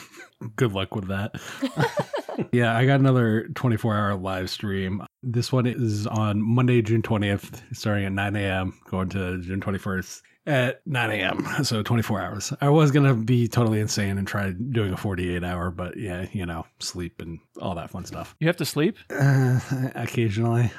Good 0.54 0.72
luck 0.72 0.94
with 0.94 1.08
that. 1.08 1.34
yeah, 2.52 2.76
I 2.76 2.86
got 2.86 3.00
another 3.00 3.48
24 3.56 3.96
hour 3.96 4.14
live 4.14 4.50
stream. 4.50 5.02
This 5.24 5.50
one 5.50 5.66
is 5.66 6.06
on 6.06 6.40
Monday, 6.40 6.80
June 6.80 7.02
20th, 7.02 7.60
starting 7.76 8.04
at 8.04 8.12
9 8.12 8.36
a.m., 8.36 8.78
going 8.88 9.08
to 9.08 9.40
June 9.40 9.60
21st 9.60 10.20
at 10.48 10.80
9 10.86 11.10
a.m. 11.10 11.46
So 11.62 11.82
24 11.82 12.20
hours. 12.20 12.52
I 12.60 12.70
was 12.70 12.90
going 12.90 13.06
to 13.06 13.14
be 13.14 13.46
totally 13.46 13.80
insane 13.80 14.16
and 14.16 14.26
try 14.26 14.50
doing 14.50 14.92
a 14.92 14.96
48 14.96 15.44
hour, 15.44 15.70
but 15.70 15.96
yeah, 15.96 16.26
you 16.32 16.46
know, 16.46 16.64
sleep 16.80 17.20
and 17.20 17.38
all 17.60 17.74
that 17.74 17.90
fun 17.90 18.04
stuff. 18.04 18.34
You 18.40 18.46
have 18.46 18.56
to 18.56 18.64
sleep? 18.64 18.96
Uh, 19.10 19.60
occasionally. 19.94 20.72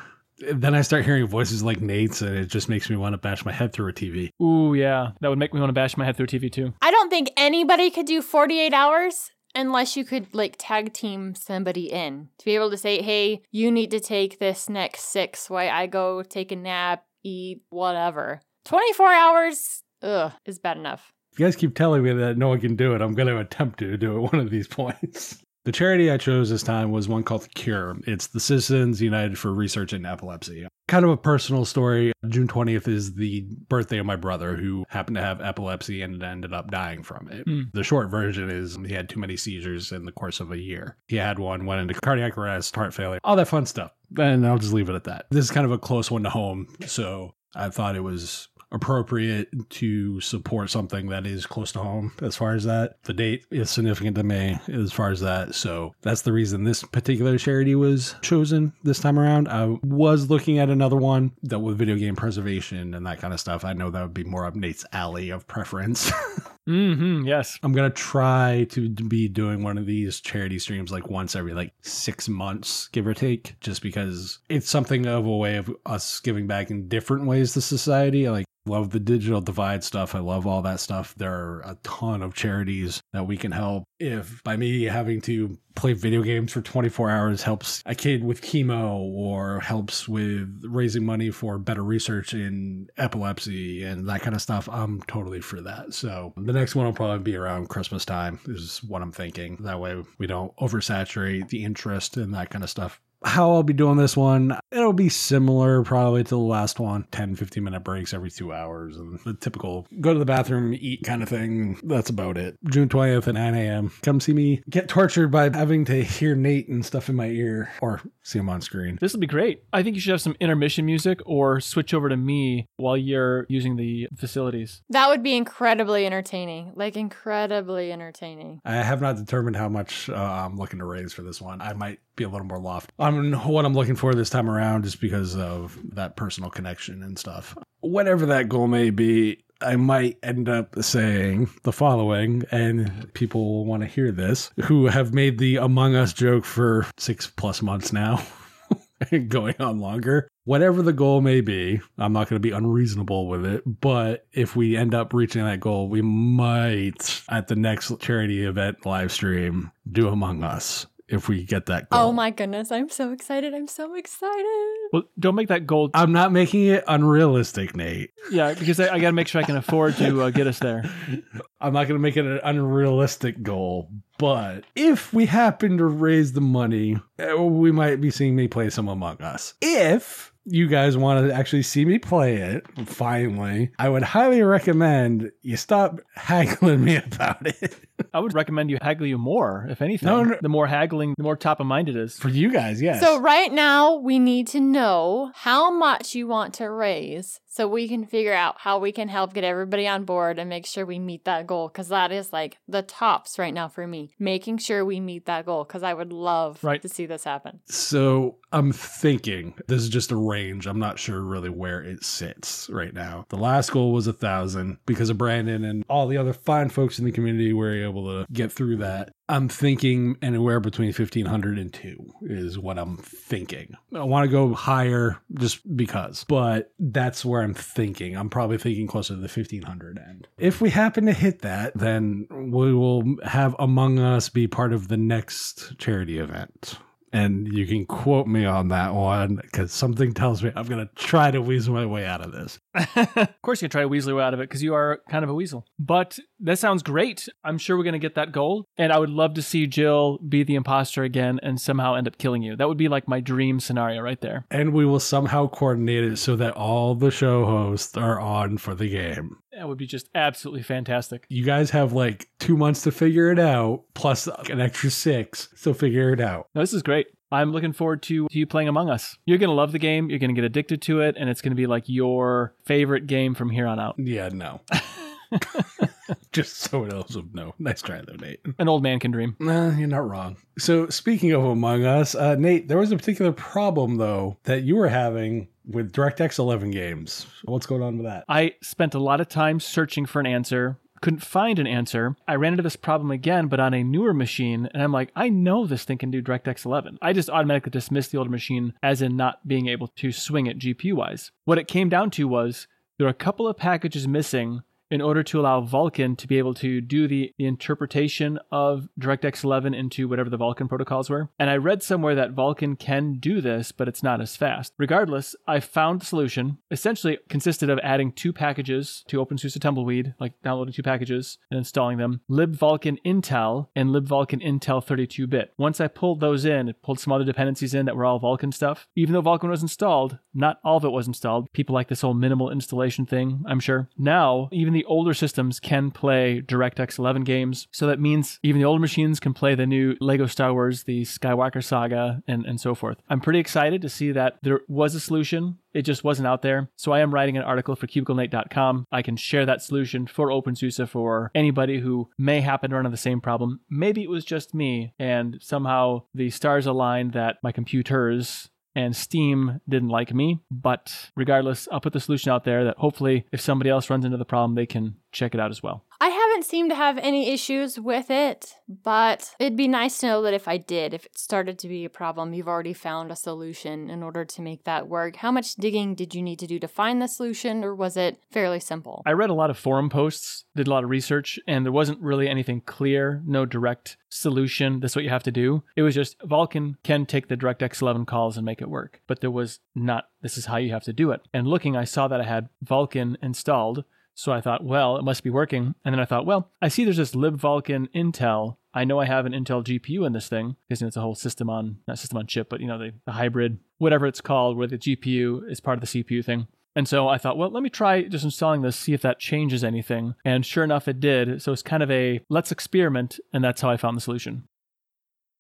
Then 0.53 0.73
I 0.73 0.81
start 0.81 1.03
hearing 1.03 1.27
voices 1.27 1.61
like 1.61 1.81
Nate's, 1.81 2.21
and 2.21 2.35
it 2.35 2.47
just 2.47 2.69
makes 2.69 2.89
me 2.89 2.95
want 2.95 3.13
to 3.13 3.17
bash 3.17 3.43
my 3.43 3.51
head 3.51 3.73
through 3.73 3.89
a 3.89 3.93
TV. 3.93 4.31
Ooh, 4.41 4.73
yeah. 4.73 5.11
That 5.19 5.27
would 5.27 5.37
make 5.37 5.53
me 5.53 5.59
want 5.59 5.69
to 5.69 5.73
bash 5.73 5.97
my 5.97 6.05
head 6.05 6.15
through 6.15 6.25
a 6.25 6.27
TV 6.27 6.51
too. 6.51 6.73
I 6.81 6.91
don't 6.91 7.09
think 7.09 7.29
anybody 7.35 7.91
could 7.91 8.05
do 8.05 8.21
48 8.21 8.73
hours 8.73 9.31
unless 9.53 9.97
you 9.97 10.05
could 10.05 10.33
like 10.33 10.55
tag 10.57 10.93
team 10.93 11.35
somebody 11.35 11.91
in 11.91 12.29
to 12.37 12.45
be 12.45 12.55
able 12.55 12.71
to 12.71 12.77
say, 12.77 13.01
hey, 13.01 13.41
you 13.51 13.71
need 13.71 13.91
to 13.91 13.99
take 13.99 14.39
this 14.39 14.69
next 14.69 15.11
six 15.11 15.49
while 15.49 15.69
I 15.69 15.87
go 15.87 16.23
take 16.23 16.51
a 16.51 16.55
nap, 16.55 17.03
eat, 17.23 17.61
whatever. 17.69 18.41
24 18.69 19.11
hours, 19.11 19.83
ugh, 20.03 20.31
is 20.45 20.59
bad 20.59 20.77
enough. 20.77 21.11
If 21.33 21.39
you 21.39 21.45
guys 21.47 21.55
keep 21.55 21.73
telling 21.73 22.03
me 22.03 22.13
that 22.13 22.37
no 22.37 22.49
one 22.49 22.59
can 22.59 22.75
do 22.75 22.93
it, 22.93 23.01
I'm 23.01 23.15
going 23.15 23.27
to 23.27 23.39
attempt 23.39 23.79
to 23.79 23.97
do 23.97 24.15
it 24.15 24.19
one 24.31 24.39
of 24.39 24.51
these 24.51 24.67
points. 24.67 25.43
The 25.65 25.71
charity 25.71 26.11
I 26.11 26.17
chose 26.17 26.51
this 26.51 26.61
time 26.61 26.91
was 26.91 27.07
one 27.07 27.23
called 27.23 27.41
The 27.43 27.49
Cure. 27.49 27.97
It's 28.05 28.27
the 28.27 28.39
Citizens 28.39 29.01
United 29.01 29.39
for 29.39 29.51
Research 29.51 29.91
in 29.91 30.05
Epilepsy. 30.05 30.67
Kind 30.87 31.03
of 31.03 31.09
a 31.09 31.17
personal 31.17 31.65
story. 31.65 32.13
June 32.27 32.47
20th 32.47 32.87
is 32.87 33.15
the 33.15 33.41
birthday 33.67 33.97
of 33.97 34.05
my 34.05 34.15
brother 34.15 34.55
who 34.55 34.85
happened 34.89 35.15
to 35.15 35.23
have 35.23 35.41
epilepsy 35.41 36.03
and 36.03 36.21
ended 36.21 36.53
up 36.53 36.69
dying 36.69 37.01
from 37.01 37.27
it. 37.27 37.45
Hmm. 37.45 37.61
The 37.73 37.83
short 37.83 38.11
version 38.11 38.51
is 38.51 38.77
he 38.85 38.93
had 38.93 39.09
too 39.09 39.19
many 39.19 39.35
seizures 39.35 39.91
in 39.91 40.05
the 40.05 40.11
course 40.11 40.39
of 40.39 40.51
a 40.51 40.59
year. 40.59 40.95
He 41.07 41.15
had 41.15 41.39
one, 41.39 41.65
went 41.65 41.81
into 41.81 41.99
cardiac 41.99 42.37
arrest, 42.37 42.75
heart 42.75 42.93
failure, 42.93 43.19
all 43.23 43.35
that 43.35 43.47
fun 43.47 43.65
stuff. 43.65 43.91
And 44.15 44.45
I'll 44.45 44.59
just 44.59 44.73
leave 44.73 44.89
it 44.89 44.95
at 44.95 45.05
that. 45.05 45.25
This 45.31 45.45
is 45.45 45.51
kind 45.51 45.65
of 45.65 45.71
a 45.71 45.79
close 45.79 46.11
one 46.11 46.23
to 46.23 46.29
home. 46.29 46.67
So 46.85 47.33
I 47.55 47.69
thought 47.69 47.95
it 47.95 48.03
was 48.03 48.47
appropriate 48.71 49.49
to 49.69 50.21
support 50.21 50.69
something 50.69 51.07
that 51.07 51.25
is 51.25 51.45
close 51.45 51.71
to 51.73 51.79
home 51.79 52.13
as 52.21 52.35
far 52.35 52.53
as 52.53 52.63
that. 52.65 53.01
The 53.03 53.13
date 53.13 53.45
is 53.51 53.69
significant 53.69 54.15
to 54.17 54.23
me 54.23 54.59
as 54.67 54.91
far 54.91 55.11
as 55.11 55.21
that. 55.21 55.55
So 55.55 55.93
that's 56.01 56.21
the 56.21 56.33
reason 56.33 56.63
this 56.63 56.83
particular 56.83 57.37
charity 57.37 57.75
was 57.75 58.15
chosen 58.21 58.73
this 58.83 58.99
time 58.99 59.19
around. 59.19 59.47
I 59.47 59.77
was 59.83 60.29
looking 60.29 60.59
at 60.59 60.69
another 60.69 60.97
one 60.97 61.31
that 61.43 61.59
with 61.59 61.77
video 61.77 61.95
game 61.95 62.15
preservation 62.15 62.93
and 62.93 63.05
that 63.05 63.19
kind 63.19 63.33
of 63.33 63.39
stuff. 63.39 63.65
I 63.65 63.73
know 63.73 63.89
that 63.89 64.01
would 64.01 64.13
be 64.13 64.23
more 64.23 64.45
up 64.45 64.55
Nate's 64.55 64.85
alley 64.91 65.29
of 65.29 65.47
preference. 65.47 66.11
Mm-hmm. 66.69 67.25
Yes. 67.25 67.57
I'm 67.63 67.73
gonna 67.73 67.89
try 67.89 68.67
to 68.69 68.89
be 68.89 69.27
doing 69.27 69.63
one 69.63 69.79
of 69.79 69.87
these 69.87 70.21
charity 70.21 70.59
streams 70.59 70.91
like 70.91 71.09
once 71.09 71.35
every 71.35 71.53
like 71.53 71.73
six 71.81 72.29
months, 72.29 72.89
give 72.89 73.07
or 73.07 73.15
take, 73.15 73.59
just 73.59 73.81
because 73.81 74.37
it's 74.49 74.69
something 74.69 75.07
of 75.07 75.25
a 75.25 75.35
way 75.35 75.55
of 75.55 75.75
us 75.87 76.19
giving 76.19 76.45
back 76.45 76.69
in 76.69 76.87
different 76.87 77.25
ways 77.25 77.53
to 77.53 77.61
society. 77.61 78.29
Like 78.29 78.45
love 78.69 78.91
the 78.91 78.99
digital 78.99 79.41
divide 79.41 79.83
stuff. 79.83 80.15
I 80.15 80.19
love 80.19 80.47
all 80.47 80.61
that 80.61 80.79
stuff. 80.79 81.15
There 81.15 81.33
are 81.33 81.61
a 81.61 81.77
ton 81.83 82.21
of 82.21 82.33
charities 82.33 83.01
that 83.13 83.27
we 83.27 83.37
can 83.37 83.51
help. 83.51 83.83
If 83.99 84.43
by 84.43 84.55
me 84.55 84.83
having 84.83 85.21
to 85.21 85.57
play 85.75 85.93
video 85.93 86.21
games 86.21 86.51
for 86.51 86.61
24 86.61 87.09
hours 87.09 87.43
helps 87.43 87.81
a 87.85 87.95
kid 87.95 88.23
with 88.23 88.41
chemo 88.41 88.97
or 89.13 89.59
helps 89.61 90.07
with 90.07 90.63
raising 90.67 91.05
money 91.05 91.29
for 91.31 91.57
better 91.57 91.83
research 91.83 92.33
in 92.33 92.87
epilepsy 92.97 93.83
and 93.83 94.07
that 94.07 94.21
kind 94.21 94.35
of 94.35 94.41
stuff, 94.41 94.67
I'm 94.69 95.01
totally 95.03 95.41
for 95.41 95.61
that. 95.61 95.93
So 95.93 96.33
the 96.37 96.53
next 96.53 96.75
one 96.75 96.85
will 96.85 96.93
probably 96.93 97.23
be 97.23 97.35
around 97.35 97.69
Christmas 97.69 98.05
time, 98.05 98.39
is 98.45 98.83
what 98.83 99.01
I'm 99.01 99.11
thinking. 99.11 99.57
That 99.61 99.79
way 99.79 100.03
we 100.17 100.27
don't 100.27 100.55
oversaturate 100.57 101.49
the 101.49 101.63
interest 101.63 102.17
and 102.17 102.33
that 102.33 102.49
kind 102.49 102.63
of 102.63 102.69
stuff 102.69 103.01
how 103.23 103.51
I'll 103.51 103.63
be 103.63 103.73
doing 103.73 103.97
this 103.97 104.15
one, 104.15 104.57
it'll 104.71 104.93
be 104.93 105.09
similar 105.09 105.83
probably 105.83 106.23
to 106.23 106.29
the 106.29 106.37
last 106.37 106.79
one 106.79 107.05
10, 107.11 107.35
15 107.35 107.63
minute 107.63 107.83
breaks 107.83 108.13
every 108.13 108.31
two 108.31 108.53
hours 108.53 108.97
and 108.97 109.19
the 109.25 109.33
typical 109.33 109.87
go 109.99 110.13
to 110.13 110.19
the 110.19 110.25
bathroom, 110.25 110.73
eat 110.73 111.03
kind 111.03 111.23
of 111.23 111.29
thing. 111.29 111.79
That's 111.83 112.09
about 112.09 112.37
it. 112.37 112.57
June 112.69 112.89
20th 112.89 113.27
at 113.27 113.33
9 113.33 113.55
a.m. 113.55 113.91
Come 114.01 114.19
see 114.19 114.33
me 114.33 114.61
get 114.69 114.87
tortured 114.87 115.29
by 115.29 115.49
having 115.49 115.85
to 115.85 116.03
hear 116.03 116.35
Nate 116.35 116.69
and 116.69 116.85
stuff 116.85 117.09
in 117.09 117.15
my 117.15 117.27
ear 117.27 117.71
or 117.81 118.01
see 118.23 118.39
him 118.39 118.49
on 118.49 118.61
screen. 118.61 118.97
This 119.01 119.13
will 119.13 119.19
be 119.19 119.27
great. 119.27 119.63
I 119.73 119.83
think 119.83 119.95
you 119.95 120.01
should 120.01 120.11
have 120.11 120.21
some 120.21 120.35
intermission 120.39 120.85
music 120.85 121.19
or 121.25 121.59
switch 121.59 121.93
over 121.93 122.09
to 122.09 122.17
me 122.17 122.67
while 122.77 122.97
you're 122.97 123.45
using 123.49 123.75
the 123.75 124.07
facilities. 124.17 124.81
That 124.89 125.09
would 125.09 125.23
be 125.23 125.35
incredibly 125.35 126.05
entertaining. 126.05 126.73
Like, 126.75 126.95
incredibly 126.95 127.91
entertaining. 127.91 128.61
I 128.65 128.75
have 128.75 129.01
not 129.01 129.17
determined 129.17 129.55
how 129.55 129.69
much 129.69 130.09
uh, 130.09 130.15
I'm 130.15 130.57
looking 130.57 130.79
to 130.79 130.85
raise 130.85 131.13
for 131.13 131.21
this 131.21 131.41
one. 131.41 131.61
I 131.61 131.73
might 131.73 131.99
be 132.19 132.25
a 132.25 132.29
little 132.29 132.45
more 132.45 132.59
loft 132.59 132.91
on 132.99 133.33
what 133.47 133.65
I'm 133.65 133.73
looking 133.73 133.95
for 133.95 134.13
this 134.13 134.29
time 134.29 134.49
around 134.49 134.83
just 134.83 135.01
because 135.01 135.35
of 135.35 135.79
that 135.95 136.15
personal 136.17 136.51
connection 136.51 137.01
and 137.01 137.17
stuff. 137.17 137.57
Whatever 137.79 138.27
that 138.27 138.49
goal 138.49 138.67
may 138.67 138.91
be, 138.91 139.43
I 139.61 139.77
might 139.77 140.19
end 140.21 140.47
up 140.47 140.75
saying 140.83 141.49
the 141.63 141.71
following, 141.71 142.43
and 142.51 143.11
people 143.13 143.43
will 143.43 143.65
want 143.65 143.83
to 143.83 143.87
hear 143.87 144.11
this 144.11 144.51
who 144.63 144.87
have 144.87 145.13
made 145.13 145.39
the 145.39 145.57
Among 145.57 145.95
Us 145.95 146.13
joke 146.13 146.45
for 146.45 146.85
six 146.97 147.27
plus 147.27 147.61
months 147.61 147.91
now. 147.91 148.23
going 149.29 149.55
on 149.61 149.79
longer. 149.79 150.27
Whatever 150.43 150.81
the 150.81 150.93
goal 150.93 151.21
may 151.21 151.39
be, 151.39 151.79
I'm 151.97 152.11
not 152.11 152.27
going 152.27 152.41
to 152.41 152.45
be 152.45 152.51
unreasonable 152.51 153.27
with 153.27 153.45
it. 153.45 153.63
But 153.65 154.27
if 154.33 154.57
we 154.57 154.75
end 154.75 154.93
up 154.93 155.13
reaching 155.13 155.45
that 155.45 155.61
goal, 155.61 155.87
we 155.87 156.01
might 156.01 157.21
at 157.29 157.47
the 157.47 157.55
next 157.55 157.97
charity 158.01 158.45
event 158.45 158.85
live 158.85 159.13
stream 159.13 159.71
do 159.89 160.09
Among 160.09 160.43
Us 160.43 160.85
if 161.09 161.27
we 161.27 161.43
get 161.43 161.65
that 161.67 161.89
goal. 161.89 162.09
Oh 162.09 162.11
my 162.11 162.29
goodness, 162.29 162.71
I'm 162.71 162.89
so 162.89 163.11
excited. 163.11 163.53
I'm 163.53 163.67
so 163.67 163.95
excited. 163.95 164.77
Well, 164.93 165.03
don't 165.19 165.35
make 165.35 165.47
that 165.49 165.65
goal. 165.67 165.89
I'm 165.93 166.11
not 166.11 166.31
making 166.31 166.65
it 166.67 166.83
unrealistic, 166.87 167.75
Nate. 167.75 168.11
Yeah, 168.31 168.53
because 168.53 168.79
I, 168.79 168.93
I 168.93 168.99
got 168.99 169.07
to 169.07 169.13
make 169.13 169.27
sure 169.27 169.41
I 169.41 169.45
can 169.45 169.57
afford 169.57 169.95
to 169.97 170.23
uh, 170.23 170.29
get 170.29 170.47
us 170.47 170.59
there. 170.59 170.83
I'm 171.61 171.73
not 171.73 171.87
going 171.87 171.95
to 171.95 171.99
make 171.99 172.17
it 172.17 172.25
an 172.25 172.39
unrealistic 172.43 173.43
goal, 173.43 173.91
but 174.17 174.65
if 174.75 175.13
we 175.13 175.25
happen 175.25 175.77
to 175.77 175.85
raise 175.85 176.33
the 176.33 176.41
money, 176.41 176.97
eh, 177.17 177.33
we 177.33 177.71
might 177.71 177.99
be 177.99 178.11
seeing 178.11 178.35
me 178.35 178.47
play 178.47 178.69
some 178.69 178.87
Among 178.87 179.21
Us. 179.21 179.55
If 179.61 180.33
you 180.45 180.67
guys 180.67 180.97
want 180.97 181.27
to 181.27 181.33
actually 181.33 181.63
see 181.63 181.85
me 181.85 181.99
play 181.99 182.37
it, 182.37 182.65
finally, 182.87 183.71
I 183.77 183.89
would 183.89 184.03
highly 184.03 184.41
recommend 184.41 185.31
you 185.41 185.57
stop 185.57 185.99
haggling 186.15 186.83
me 186.83 186.97
about 186.97 187.45
it. 187.45 187.75
I 188.13 188.19
would 188.19 188.33
recommend 188.33 188.69
you 188.69 188.77
haggle 188.81 189.05
you 189.07 189.17
more, 189.17 189.67
if 189.69 189.81
anything. 189.81 190.07
No, 190.07 190.23
no. 190.23 190.37
The 190.41 190.49
more 190.49 190.67
haggling, 190.67 191.13
the 191.17 191.23
more 191.23 191.35
top 191.35 191.59
of 191.59 191.65
mind 191.67 191.89
it 191.89 191.95
is. 191.95 192.17
For 192.17 192.29
you 192.29 192.51
guys, 192.51 192.81
yes. 192.81 193.01
So, 193.01 193.19
right 193.19 193.51
now, 193.51 193.95
we 193.95 194.19
need 194.19 194.47
to 194.49 194.59
know 194.59 195.31
how 195.35 195.71
much 195.71 196.15
you 196.15 196.27
want 196.27 196.53
to 196.55 196.69
raise 196.69 197.39
so 197.47 197.67
we 197.67 197.87
can 197.87 198.05
figure 198.05 198.33
out 198.33 198.55
how 198.59 198.79
we 198.79 198.91
can 198.91 199.07
help 199.09 199.33
get 199.33 199.43
everybody 199.43 199.87
on 199.87 200.05
board 200.05 200.39
and 200.39 200.49
make 200.49 200.65
sure 200.65 200.85
we 200.85 200.99
meet 200.99 201.25
that 201.25 201.47
goal. 201.47 201.67
Because 201.67 201.89
that 201.89 202.11
is 202.11 202.31
like 202.31 202.57
the 202.67 202.81
tops 202.81 203.37
right 203.39 203.53
now 203.53 203.67
for 203.67 203.85
me, 203.87 204.13
making 204.19 204.57
sure 204.59 204.85
we 204.85 204.99
meet 204.99 205.25
that 205.25 205.45
goal. 205.45 205.63
Because 205.63 205.83
I 205.83 205.93
would 205.93 206.13
love 206.13 206.63
Right. 206.63 206.81
to 206.81 206.89
see 206.89 207.05
this 207.05 207.23
happen. 207.23 207.59
So 207.65 208.37
I'm 208.51 208.71
thinking 208.71 209.53
this 209.67 209.81
is 209.81 209.89
just 209.89 210.11
a 210.11 210.15
range. 210.15 210.67
I'm 210.67 210.79
not 210.79 210.99
sure 210.99 211.21
really 211.21 211.49
where 211.49 211.81
it 211.81 212.03
sits 212.03 212.69
right 212.69 212.93
now. 212.93 213.25
The 213.29 213.37
last 213.37 213.71
goal 213.71 213.91
was 213.93 214.07
a 214.07 214.13
thousand 214.13 214.77
because 214.85 215.09
of 215.09 215.17
Brandon 215.17 215.63
and 215.63 215.83
all 215.89 216.07
the 216.07 216.17
other 216.17 216.33
fine 216.33 216.69
folks 216.69 216.99
in 216.99 217.05
the 217.05 217.11
community 217.11 217.53
were 217.53 217.88
able 217.89 218.05
to 218.05 218.31
get 218.31 218.51
through 218.51 218.77
that. 218.77 219.11
I'm 219.27 219.47
thinking 219.47 220.17
anywhere 220.21 220.59
between 220.59 220.87
1500 220.87 221.59
and 221.59 221.73
two 221.73 222.11
is 222.21 222.57
what 222.57 222.79
I'm 222.79 222.97
thinking. 222.97 223.75
I 223.93 224.03
want 224.03 224.25
to 224.25 224.31
go 224.31 224.53
higher 224.53 225.17
just 225.33 225.75
because, 225.75 226.23
but 226.23 226.71
that's 226.79 227.23
where 227.23 227.41
I'm 227.41 227.53
thinking. 227.53 228.15
I'm 228.15 228.29
probably 228.29 228.57
thinking 228.57 228.87
closer 228.87 229.13
to 229.13 229.19
the 229.19 229.21
1500 229.21 229.99
end. 229.99 230.27
If 230.37 230.61
we 230.61 230.69
happen 230.69 231.05
to 231.05 231.13
hit 231.13 231.41
that, 231.41 231.77
then 231.77 232.27
we 232.31 232.73
will 232.73 233.03
have 233.23 233.55
Among 233.59 233.99
Us 233.99 234.29
be 234.29 234.47
part 234.47 234.73
of 234.73 234.87
the 234.87 234.97
next 234.97 235.77
charity 235.77 236.17
event 236.17 236.79
and 237.11 237.47
you 237.51 237.65
can 237.65 237.85
quote 237.85 238.27
me 238.27 238.45
on 238.45 238.69
that 238.69 238.93
one 238.93 239.35
because 239.37 239.71
something 239.71 240.13
tells 240.13 240.43
me 240.43 240.51
I'm 240.55 240.67
going 240.67 240.85
to 240.85 240.93
try 240.95 241.31
to 241.31 241.41
weasel 241.41 241.73
my 241.73 241.85
way 241.85 242.05
out 242.05 242.21
of 242.21 242.31
this. 242.31 242.59
of 242.95 243.41
course, 243.41 243.61
you 243.61 243.67
can 243.67 243.71
try 243.71 243.81
to 243.81 243.87
weasel 243.87 244.11
your 244.11 244.19
way 244.19 244.23
out 244.23 244.33
of 244.33 244.39
it 244.39 244.49
because 244.49 244.63
you 244.63 244.73
are 244.73 245.01
kind 245.09 245.23
of 245.23 245.29
a 245.29 245.33
weasel. 245.33 245.65
But 245.77 246.19
that 246.39 246.59
sounds 246.59 246.83
great. 246.83 247.27
I'm 247.43 247.57
sure 247.57 247.77
we're 247.77 247.83
going 247.83 247.93
to 247.93 247.99
get 247.99 248.15
that 248.15 248.31
goal. 248.31 248.65
And 248.77 248.91
I 248.91 248.99
would 248.99 249.09
love 249.09 249.33
to 249.35 249.41
see 249.41 249.67
Jill 249.67 250.19
be 250.19 250.43
the 250.43 250.55
imposter 250.55 251.03
again 251.03 251.39
and 251.41 251.59
somehow 251.59 251.95
end 251.95 252.07
up 252.07 252.17
killing 252.17 252.41
you. 252.41 252.55
That 252.55 252.67
would 252.67 252.77
be 252.77 252.87
like 252.87 253.07
my 253.07 253.19
dream 253.19 253.59
scenario 253.59 254.01
right 254.01 254.21
there. 254.21 254.45
And 254.51 254.73
we 254.73 254.85
will 254.85 254.99
somehow 254.99 255.47
coordinate 255.47 256.03
it 256.03 256.17
so 256.17 256.35
that 256.35 256.53
all 256.55 256.95
the 256.95 257.11
show 257.11 257.45
hosts 257.45 257.97
are 257.97 258.19
on 258.19 258.57
for 258.57 258.75
the 258.75 258.89
game. 258.89 259.37
That 259.59 259.67
would 259.67 259.77
be 259.77 259.87
just 259.87 260.07
absolutely 260.15 260.63
fantastic. 260.63 261.25
You 261.27 261.43
guys 261.43 261.69
have 261.71 261.91
like 261.91 262.29
two 262.39 262.55
months 262.55 262.83
to 262.83 262.93
figure 262.93 263.29
it 263.29 263.39
out, 263.39 263.83
plus 263.93 264.25
an 264.25 264.61
extra 264.61 264.89
six. 264.89 265.49
So 265.53 265.73
figure 265.73 266.13
it 266.13 266.21
out. 266.21 266.47
No, 266.55 266.61
this 266.61 266.71
is 266.71 266.81
great. 266.81 267.07
I'm 267.29 267.51
looking 267.51 267.73
forward 267.73 268.01
to, 268.03 268.29
to 268.29 268.39
you 268.39 268.47
playing 268.47 268.69
Among 268.69 268.89
Us. 268.89 269.17
You're 269.25 269.37
going 269.37 269.49
to 269.49 269.53
love 269.53 269.73
the 269.73 269.77
game. 269.77 270.09
You're 270.09 270.17
going 270.19 270.33
to 270.33 270.33
get 270.33 270.45
addicted 270.45 270.81
to 270.83 271.01
it. 271.01 271.17
And 271.19 271.29
it's 271.29 271.41
going 271.41 271.51
to 271.51 271.57
be 271.57 271.67
like 271.67 271.89
your 271.89 272.55
favorite 272.63 273.05
game 273.05 273.35
from 273.35 273.49
here 273.49 273.67
on 273.67 273.81
out. 273.81 273.95
Yeah, 273.97 274.29
no. 274.29 274.61
Just 276.31 276.57
so 276.57 276.85
it 276.85 276.93
else 276.93 277.15
would 277.15 277.33
know. 277.35 277.53
Nice 277.59 277.81
try 277.81 278.01
though, 278.05 278.13
Nate. 278.13 278.41
An 278.57 278.67
old 278.67 278.83
man 278.83 278.99
can 278.99 279.11
dream. 279.11 279.35
Nah, 279.39 279.75
you're 279.75 279.87
not 279.87 280.07
wrong. 280.07 280.37
So 280.57 280.87
speaking 280.89 281.31
of 281.31 281.43
Among 281.43 281.85
Us, 281.85 282.15
uh, 282.15 282.35
Nate, 282.35 282.67
there 282.67 282.77
was 282.77 282.91
a 282.91 282.97
particular 282.97 283.31
problem 283.31 283.97
though 283.97 284.37
that 284.43 284.63
you 284.63 284.75
were 284.75 284.89
having 284.89 285.47
with 285.65 285.91
DirectX 285.91 286.39
11 286.39 286.71
games. 286.71 287.27
What's 287.45 287.65
going 287.65 287.83
on 287.83 287.97
with 287.97 288.05
that? 288.05 288.25
I 288.27 288.55
spent 288.61 288.95
a 288.95 288.99
lot 288.99 289.21
of 289.21 289.29
time 289.29 289.59
searching 289.59 290.05
for 290.05 290.19
an 290.19 290.25
answer. 290.25 290.79
Couldn't 291.01 291.23
find 291.23 291.59
an 291.59 291.67
answer. 291.67 292.17
I 292.27 292.35
ran 292.35 292.53
into 292.53 292.63
this 292.63 292.75
problem 292.75 293.09
again, 293.11 293.47
but 293.47 293.61
on 293.61 293.73
a 293.73 293.83
newer 293.83 294.13
machine, 294.13 294.67
and 294.73 294.83
I'm 294.83 294.91
like, 294.91 295.11
I 295.15 295.29
know 295.29 295.65
this 295.65 295.85
thing 295.85 295.97
can 295.97 296.11
do 296.11 296.21
DirectX 296.21 296.65
11. 296.65 296.97
I 297.01 297.13
just 297.13 297.29
automatically 297.29 297.69
dismissed 297.69 298.11
the 298.11 298.17
older 298.17 298.29
machine 298.29 298.73
as 298.83 299.01
in 299.01 299.15
not 299.15 299.47
being 299.47 299.67
able 299.69 299.87
to 299.87 300.11
swing 300.11 300.47
it 300.47 300.59
GPU 300.59 300.93
wise. 300.93 301.31
What 301.45 301.57
it 301.57 301.69
came 301.69 301.87
down 301.87 302.09
to 302.11 302.27
was 302.27 302.67
there 302.97 303.07
are 303.07 303.11
a 303.11 303.13
couple 303.13 303.47
of 303.47 303.55
packages 303.55 304.09
missing 304.09 304.61
in 304.91 305.01
order 305.01 305.23
to 305.23 305.39
allow 305.39 305.61
Vulkan 305.61 306.17
to 306.17 306.27
be 306.27 306.37
able 306.37 306.53
to 306.55 306.81
do 306.81 307.07
the, 307.07 307.33
the 307.37 307.45
interpretation 307.45 308.39
of 308.51 308.89
DirectX 308.99 309.43
11 309.43 309.73
into 309.73 310.07
whatever 310.07 310.29
the 310.29 310.37
Vulkan 310.37 310.67
protocols 310.67 311.09
were. 311.09 311.29
And 311.37 311.49
I 311.49 311.57
read 311.57 311.83
somewhere 311.83 312.15
that 312.15 312.35
Vulkan 312.35 312.77
can 312.77 313.19
do 313.19 313.41
this, 313.41 313.71
but 313.71 313.87
it's 313.87 314.03
not 314.03 314.21
as 314.21 314.35
fast. 314.35 314.73
Regardless, 314.77 315.35
I 315.47 315.59
found 315.59 316.01
the 316.01 316.05
solution. 316.05 316.57
Essentially, 316.71 317.19
consisted 317.29 317.69
of 317.69 317.79
adding 317.79 318.11
two 318.11 318.33
packages 318.33 319.03
to 319.07 319.23
OpenSUSE 319.23 319.59
Tumbleweed, 319.59 320.15
like 320.19 320.33
downloading 320.43 320.73
two 320.73 320.83
packages 320.83 321.37
and 321.51 321.57
installing 321.57 321.97
them, 321.97 322.21
libvulkan 322.29 322.97
Intel 323.05 323.67
and 323.75 323.89
libvulkan 323.89 324.43
Intel 324.43 324.83
32-bit. 324.85 325.53
Once 325.57 325.79
I 325.79 325.87
pulled 325.87 326.19
those 326.19 326.45
in, 326.45 326.69
it 326.69 326.81
pulled 326.81 326.99
some 326.99 327.13
other 327.13 327.25
dependencies 327.25 327.73
in 327.73 327.85
that 327.85 327.95
were 327.95 328.05
all 328.05 328.19
Vulkan 328.19 328.53
stuff. 328.53 328.87
Even 328.95 329.13
though 329.13 329.21
Vulkan 329.21 329.49
was 329.49 329.61
installed, 329.61 330.17
not 330.33 330.59
all 330.63 330.77
of 330.77 330.85
it 330.85 330.91
was 330.91 331.07
installed. 331.07 331.51
People 331.53 331.73
like 331.73 331.87
this 331.87 332.01
whole 332.01 332.13
minimal 332.13 332.49
installation 332.49 333.05
thing, 333.05 333.43
I'm 333.47 333.59
sure. 333.59 333.89
Now, 333.97 334.49
even 334.51 334.73
the 334.73 334.78
older 334.85 335.13
systems 335.13 335.59
can 335.59 335.91
play 335.91 336.41
DirectX 336.41 336.99
11 336.99 337.23
games. 337.23 337.67
So 337.71 337.87
that 337.87 337.99
means 337.99 338.39
even 338.43 338.61
the 338.61 338.67
older 338.67 338.81
machines 338.81 339.19
can 339.19 339.33
play 339.33 339.55
the 339.55 339.65
new 339.65 339.95
Lego 339.99 340.25
Star 340.25 340.53
Wars, 340.53 340.83
the 340.83 341.01
Skywalker 341.03 341.63
Saga, 341.63 342.21
and, 342.27 342.45
and 342.45 342.59
so 342.59 342.75
forth. 342.75 342.97
I'm 343.09 343.21
pretty 343.21 343.39
excited 343.39 343.81
to 343.81 343.89
see 343.89 344.11
that 344.11 344.37
there 344.41 344.61
was 344.67 344.95
a 344.95 344.99
solution. 344.99 345.57
It 345.73 345.83
just 345.83 346.03
wasn't 346.03 346.27
out 346.27 346.41
there. 346.41 346.69
So 346.75 346.91
I 346.91 346.99
am 346.99 347.13
writing 347.13 347.37
an 347.37 347.43
article 347.43 347.75
for 347.75 347.87
cubiclenate.com. 347.87 348.85
I 348.91 349.01
can 349.01 349.17
share 349.17 349.45
that 349.45 349.61
solution 349.61 350.07
for 350.07 350.29
OpenSUSE 350.29 350.87
for 350.89 351.31
anybody 351.35 351.79
who 351.79 352.09
may 352.17 352.41
happen 352.41 352.71
to 352.71 352.75
run 352.75 352.85
into 352.85 352.93
the 352.93 352.97
same 352.97 353.21
problem. 353.21 353.59
Maybe 353.69 354.03
it 354.03 354.09
was 354.09 354.25
just 354.25 354.55
me, 354.55 354.93
and 354.97 355.37
somehow 355.41 356.03
the 356.13 356.29
stars 356.29 356.65
aligned 356.65 357.13
that 357.13 357.37
my 357.43 357.51
computers 357.51 358.49
and 358.79 358.95
Steam 358.95 359.59
didn't 359.67 359.89
like 359.89 360.13
me. 360.13 360.39
But 360.49 361.11
regardless, 361.15 361.67
I'll 361.71 361.81
put 361.81 361.93
the 361.93 361.99
solution 361.99 362.31
out 362.31 362.45
there 362.45 362.63
that 362.63 362.77
hopefully, 362.77 363.25
if 363.31 363.41
somebody 363.41 363.69
else 363.69 363.89
runs 363.89 364.05
into 364.05 364.17
the 364.17 364.25
problem, 364.25 364.55
they 364.55 364.65
can 364.65 364.95
check 365.11 365.33
it 365.33 365.39
out 365.39 365.51
as 365.51 365.61
well. 365.61 365.83
I 365.99 366.07
haven't 366.39 366.49
seemed 366.49 366.69
to 366.69 366.75
have 366.75 366.97
any 366.99 367.33
issues 367.33 367.77
with 367.77 368.09
it, 368.09 368.55
but 368.69 369.35
it'd 369.39 369.57
be 369.57 369.67
nice 369.67 369.97
to 369.97 370.07
know 370.07 370.21
that 370.21 370.33
if 370.33 370.47
I 370.47 370.55
did, 370.55 370.93
if 370.93 371.05
it 371.05 371.17
started 371.17 371.59
to 371.59 371.67
be 371.67 371.83
a 371.83 371.89
problem, 371.89 372.33
you've 372.33 372.47
already 372.47 372.71
found 372.71 373.11
a 373.11 373.15
solution 373.17 373.89
in 373.89 374.01
order 374.01 374.23
to 374.23 374.41
make 374.41 374.63
that 374.63 374.87
work. 374.87 375.17
How 375.17 375.33
much 375.33 375.55
digging 375.55 375.95
did 375.95 376.15
you 376.15 376.21
need 376.21 376.39
to 376.39 376.47
do 376.47 376.57
to 376.59 376.67
find 376.69 377.01
the 377.01 377.07
solution, 377.07 377.65
or 377.65 377.75
was 377.75 377.97
it 377.97 378.23
fairly 378.31 378.61
simple? 378.61 379.03
I 379.05 379.11
read 379.11 379.29
a 379.29 379.33
lot 379.33 379.49
of 379.49 379.57
forum 379.57 379.89
posts, 379.89 380.45
did 380.55 380.67
a 380.67 380.69
lot 380.69 380.85
of 380.85 380.89
research, 380.89 381.39
and 381.45 381.65
there 381.65 381.73
wasn't 381.73 381.99
really 381.99 382.29
anything 382.29 382.61
clear, 382.61 383.21
no 383.25 383.45
direct 383.45 383.97
solution. 384.07 384.79
This 384.79 384.93
is 384.93 384.95
what 384.95 385.03
you 385.03 385.09
have 385.09 385.23
to 385.23 385.31
do. 385.31 385.63
It 385.75 385.81
was 385.81 385.93
just 385.93 386.17
Vulkan 386.19 386.75
can 386.83 387.05
take 387.05 387.27
the 387.27 387.35
DirectX 387.35 387.81
11 387.81 388.05
calls 388.05 388.37
and 388.37 388.45
make 388.45 388.61
it 388.61 388.69
work, 388.69 389.01
but 389.07 389.19
there 389.19 389.29
was 389.29 389.59
not, 389.75 390.07
this 390.21 390.37
is 390.37 390.45
how 390.45 390.55
you 390.55 390.71
have 390.71 390.85
to 390.85 390.93
do 390.93 391.11
it. 391.11 391.19
And 391.33 391.47
looking, 391.47 391.75
I 391.75 391.83
saw 391.83 392.07
that 392.07 392.21
I 392.21 392.25
had 392.25 392.47
Vulkan 392.65 393.17
installed. 393.21 393.83
So 394.19 394.33
I 394.33 394.41
thought, 394.41 394.65
well, 394.65 394.97
it 394.97 395.05
must 395.05 395.23
be 395.23 395.29
working. 395.29 395.75
And 395.85 395.93
then 395.93 395.99
I 396.01 396.03
thought, 396.03 396.25
well, 396.25 396.51
I 396.61 396.67
see 396.67 396.83
there's 396.83 396.97
this 396.97 397.15
libvulkan 397.15 397.87
Intel. 397.95 398.57
I 398.73 398.83
know 398.83 398.99
I 398.99 399.05
have 399.05 399.25
an 399.25 399.31
Intel 399.31 399.63
GPU 399.63 400.05
in 400.05 400.11
this 400.11 400.27
thing 400.27 400.57
because 400.67 400.81
it's 400.81 400.97
a 400.97 401.01
whole 401.01 401.15
system 401.15 401.49
on, 401.49 401.77
not 401.87 401.99
system 401.99 402.17
on 402.17 402.27
chip, 402.27 402.49
but 402.49 402.59
you 402.59 402.67
know, 402.67 402.77
the, 402.77 402.91
the 403.05 403.13
hybrid, 403.13 403.59
whatever 403.77 404.05
it's 404.05 404.19
called, 404.19 404.57
where 404.57 404.67
the 404.67 404.77
GPU 404.77 405.49
is 405.49 405.61
part 405.61 405.81
of 405.81 405.89
the 405.89 406.03
CPU 406.03 406.23
thing. 406.23 406.47
And 406.75 406.85
so 406.85 407.07
I 407.07 407.17
thought, 407.17 407.37
well, 407.37 407.49
let 407.49 407.63
me 407.63 407.69
try 407.69 408.01
just 408.03 408.25
installing 408.25 408.61
this, 408.61 408.75
see 408.75 408.91
if 408.91 409.01
that 409.03 409.19
changes 409.19 409.63
anything. 409.63 410.15
And 410.25 410.45
sure 410.45 410.65
enough, 410.65 410.89
it 410.89 410.99
did. 410.99 411.41
So 411.41 411.53
it's 411.53 411.63
kind 411.63 411.81
of 411.81 411.89
a 411.89 412.19
let's 412.27 412.51
experiment. 412.51 413.21
And 413.31 413.41
that's 413.41 413.61
how 413.61 413.69
I 413.69 413.77
found 413.77 413.95
the 413.95 414.01
solution. 414.01 414.49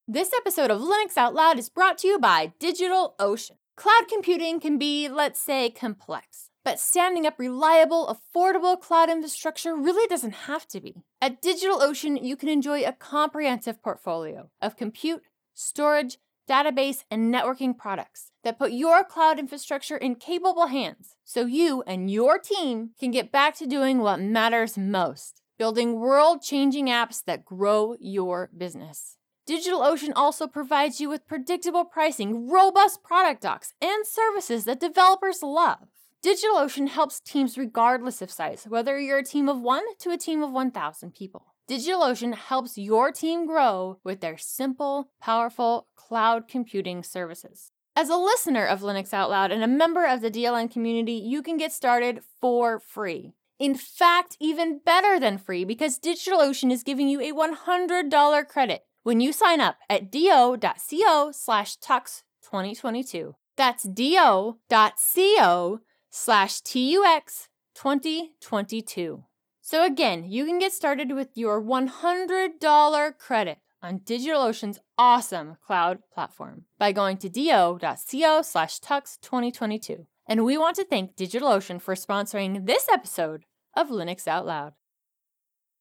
This 0.07 0.31
episode 0.33 0.71
of 0.71 0.79
Linux 0.79 1.17
Out 1.17 1.35
Loud 1.35 1.59
is 1.59 1.67
brought 1.67 1.97
to 1.97 2.07
you 2.07 2.17
by 2.17 2.53
DigitalOcean. 2.61 3.57
Cloud 3.75 4.07
computing 4.07 4.61
can 4.61 4.77
be, 4.77 5.09
let's 5.09 5.41
say, 5.41 5.69
complex. 5.69 6.48
But 6.69 6.79
standing 6.79 7.25
up 7.25 7.39
reliable, 7.39 8.15
affordable 8.15 8.79
cloud 8.79 9.09
infrastructure 9.09 9.75
really 9.75 10.07
doesn't 10.07 10.45
have 10.45 10.67
to 10.67 10.79
be. 10.79 11.01
At 11.19 11.41
DigitalOcean, 11.41 12.23
you 12.23 12.35
can 12.35 12.47
enjoy 12.47 12.83
a 12.83 12.93
comprehensive 12.93 13.81
portfolio 13.81 14.51
of 14.61 14.77
compute, 14.77 15.23
storage, 15.55 16.19
database, 16.47 17.05
and 17.09 17.33
networking 17.33 17.75
products 17.75 18.29
that 18.43 18.59
put 18.59 18.71
your 18.71 19.03
cloud 19.03 19.39
infrastructure 19.39 19.97
in 19.97 20.13
capable 20.13 20.67
hands 20.67 21.15
so 21.23 21.47
you 21.47 21.81
and 21.87 22.11
your 22.11 22.37
team 22.37 22.91
can 22.99 23.09
get 23.09 23.31
back 23.31 23.55
to 23.55 23.65
doing 23.65 23.97
what 23.97 24.21
matters 24.21 24.77
most 24.77 25.41
building 25.57 25.99
world 25.99 26.43
changing 26.43 26.85
apps 26.85 27.23
that 27.25 27.45
grow 27.45 27.95
your 27.99 28.51
business. 28.55 29.17
DigitalOcean 29.47 30.11
also 30.15 30.45
provides 30.45 31.01
you 31.01 31.09
with 31.09 31.27
predictable 31.27 31.83
pricing, 31.83 32.47
robust 32.47 33.01
product 33.01 33.41
docs, 33.41 33.73
and 33.81 34.05
services 34.05 34.65
that 34.65 34.79
developers 34.79 35.41
love. 35.41 35.87
DigitalOcean 36.25 36.89
helps 36.89 37.21
teams 37.21 37.57
regardless 37.57 38.21
of 38.21 38.29
size, 38.29 38.65
whether 38.67 38.99
you're 38.99 39.19
a 39.19 39.23
team 39.23 39.47
of 39.47 39.61
one 39.61 39.83
to 39.99 40.11
a 40.11 40.17
team 40.17 40.43
of 40.43 40.51
1,000 40.51 41.13
people. 41.13 41.53
DigitalOcean 41.69 42.35
helps 42.35 42.77
your 42.77 43.09
team 43.11 43.45
grow 43.45 43.99
with 44.03 44.19
their 44.19 44.37
simple, 44.37 45.11
powerful 45.21 45.87
cloud 45.95 46.49
computing 46.49 47.03
services. 47.03 47.71
As 47.95 48.09
a 48.09 48.17
listener 48.17 48.65
of 48.65 48.81
Linux 48.81 49.13
Out 49.13 49.29
Loud 49.29 49.51
and 49.51 49.63
a 49.63 49.67
member 49.67 50.05
of 50.05 50.19
the 50.19 50.31
DLN 50.31 50.69
community, 50.69 51.13
you 51.13 51.41
can 51.41 51.55
get 51.55 51.71
started 51.71 52.21
for 52.41 52.81
free. 52.81 53.31
In 53.57 53.75
fact, 53.75 54.35
even 54.41 54.79
better 54.85 55.21
than 55.21 55.37
free 55.37 55.63
because 55.63 55.99
DigitalOcean 55.99 56.71
is 56.71 56.83
giving 56.83 57.07
you 57.07 57.21
a 57.21 57.31
$100 57.31 58.47
credit 58.49 58.81
when 59.03 59.21
you 59.21 59.31
sign 59.31 59.61
up 59.61 59.77
at 59.89 60.11
do.co 60.11 61.31
slash 61.31 61.77
tux 61.77 62.23
2022. 62.43 63.35
That's 63.55 63.83
do.co 63.83 65.79
slash 66.09 66.61
tux 66.61 67.47
2022. 67.75 69.23
So 69.61 69.85
again, 69.85 70.23
you 70.23 70.45
can 70.45 70.59
get 70.59 70.73
started 70.73 71.11
with 71.11 71.29
your 71.35 71.61
$100 71.61 73.17
credit 73.17 73.59
on 73.81 73.99
DigitalOcean's 73.99 74.79
awesome 74.97 75.57
cloud 75.65 75.99
platform 76.13 76.65
by 76.77 76.91
going 76.91 77.17
to 77.17 77.29
do.co 77.29 78.41
slash 78.41 78.79
tux 78.79 79.19
2022. 79.21 80.07
And 80.27 80.45
we 80.45 80.57
want 80.57 80.75
to 80.77 80.85
thank 80.85 81.15
DigitalOcean 81.15 81.81
for 81.81 81.95
sponsoring 81.95 82.65
this 82.65 82.87
episode 82.91 83.45
of 83.75 83.89
Linux 83.89 84.27
Out 84.27 84.45
Loud. 84.45 84.73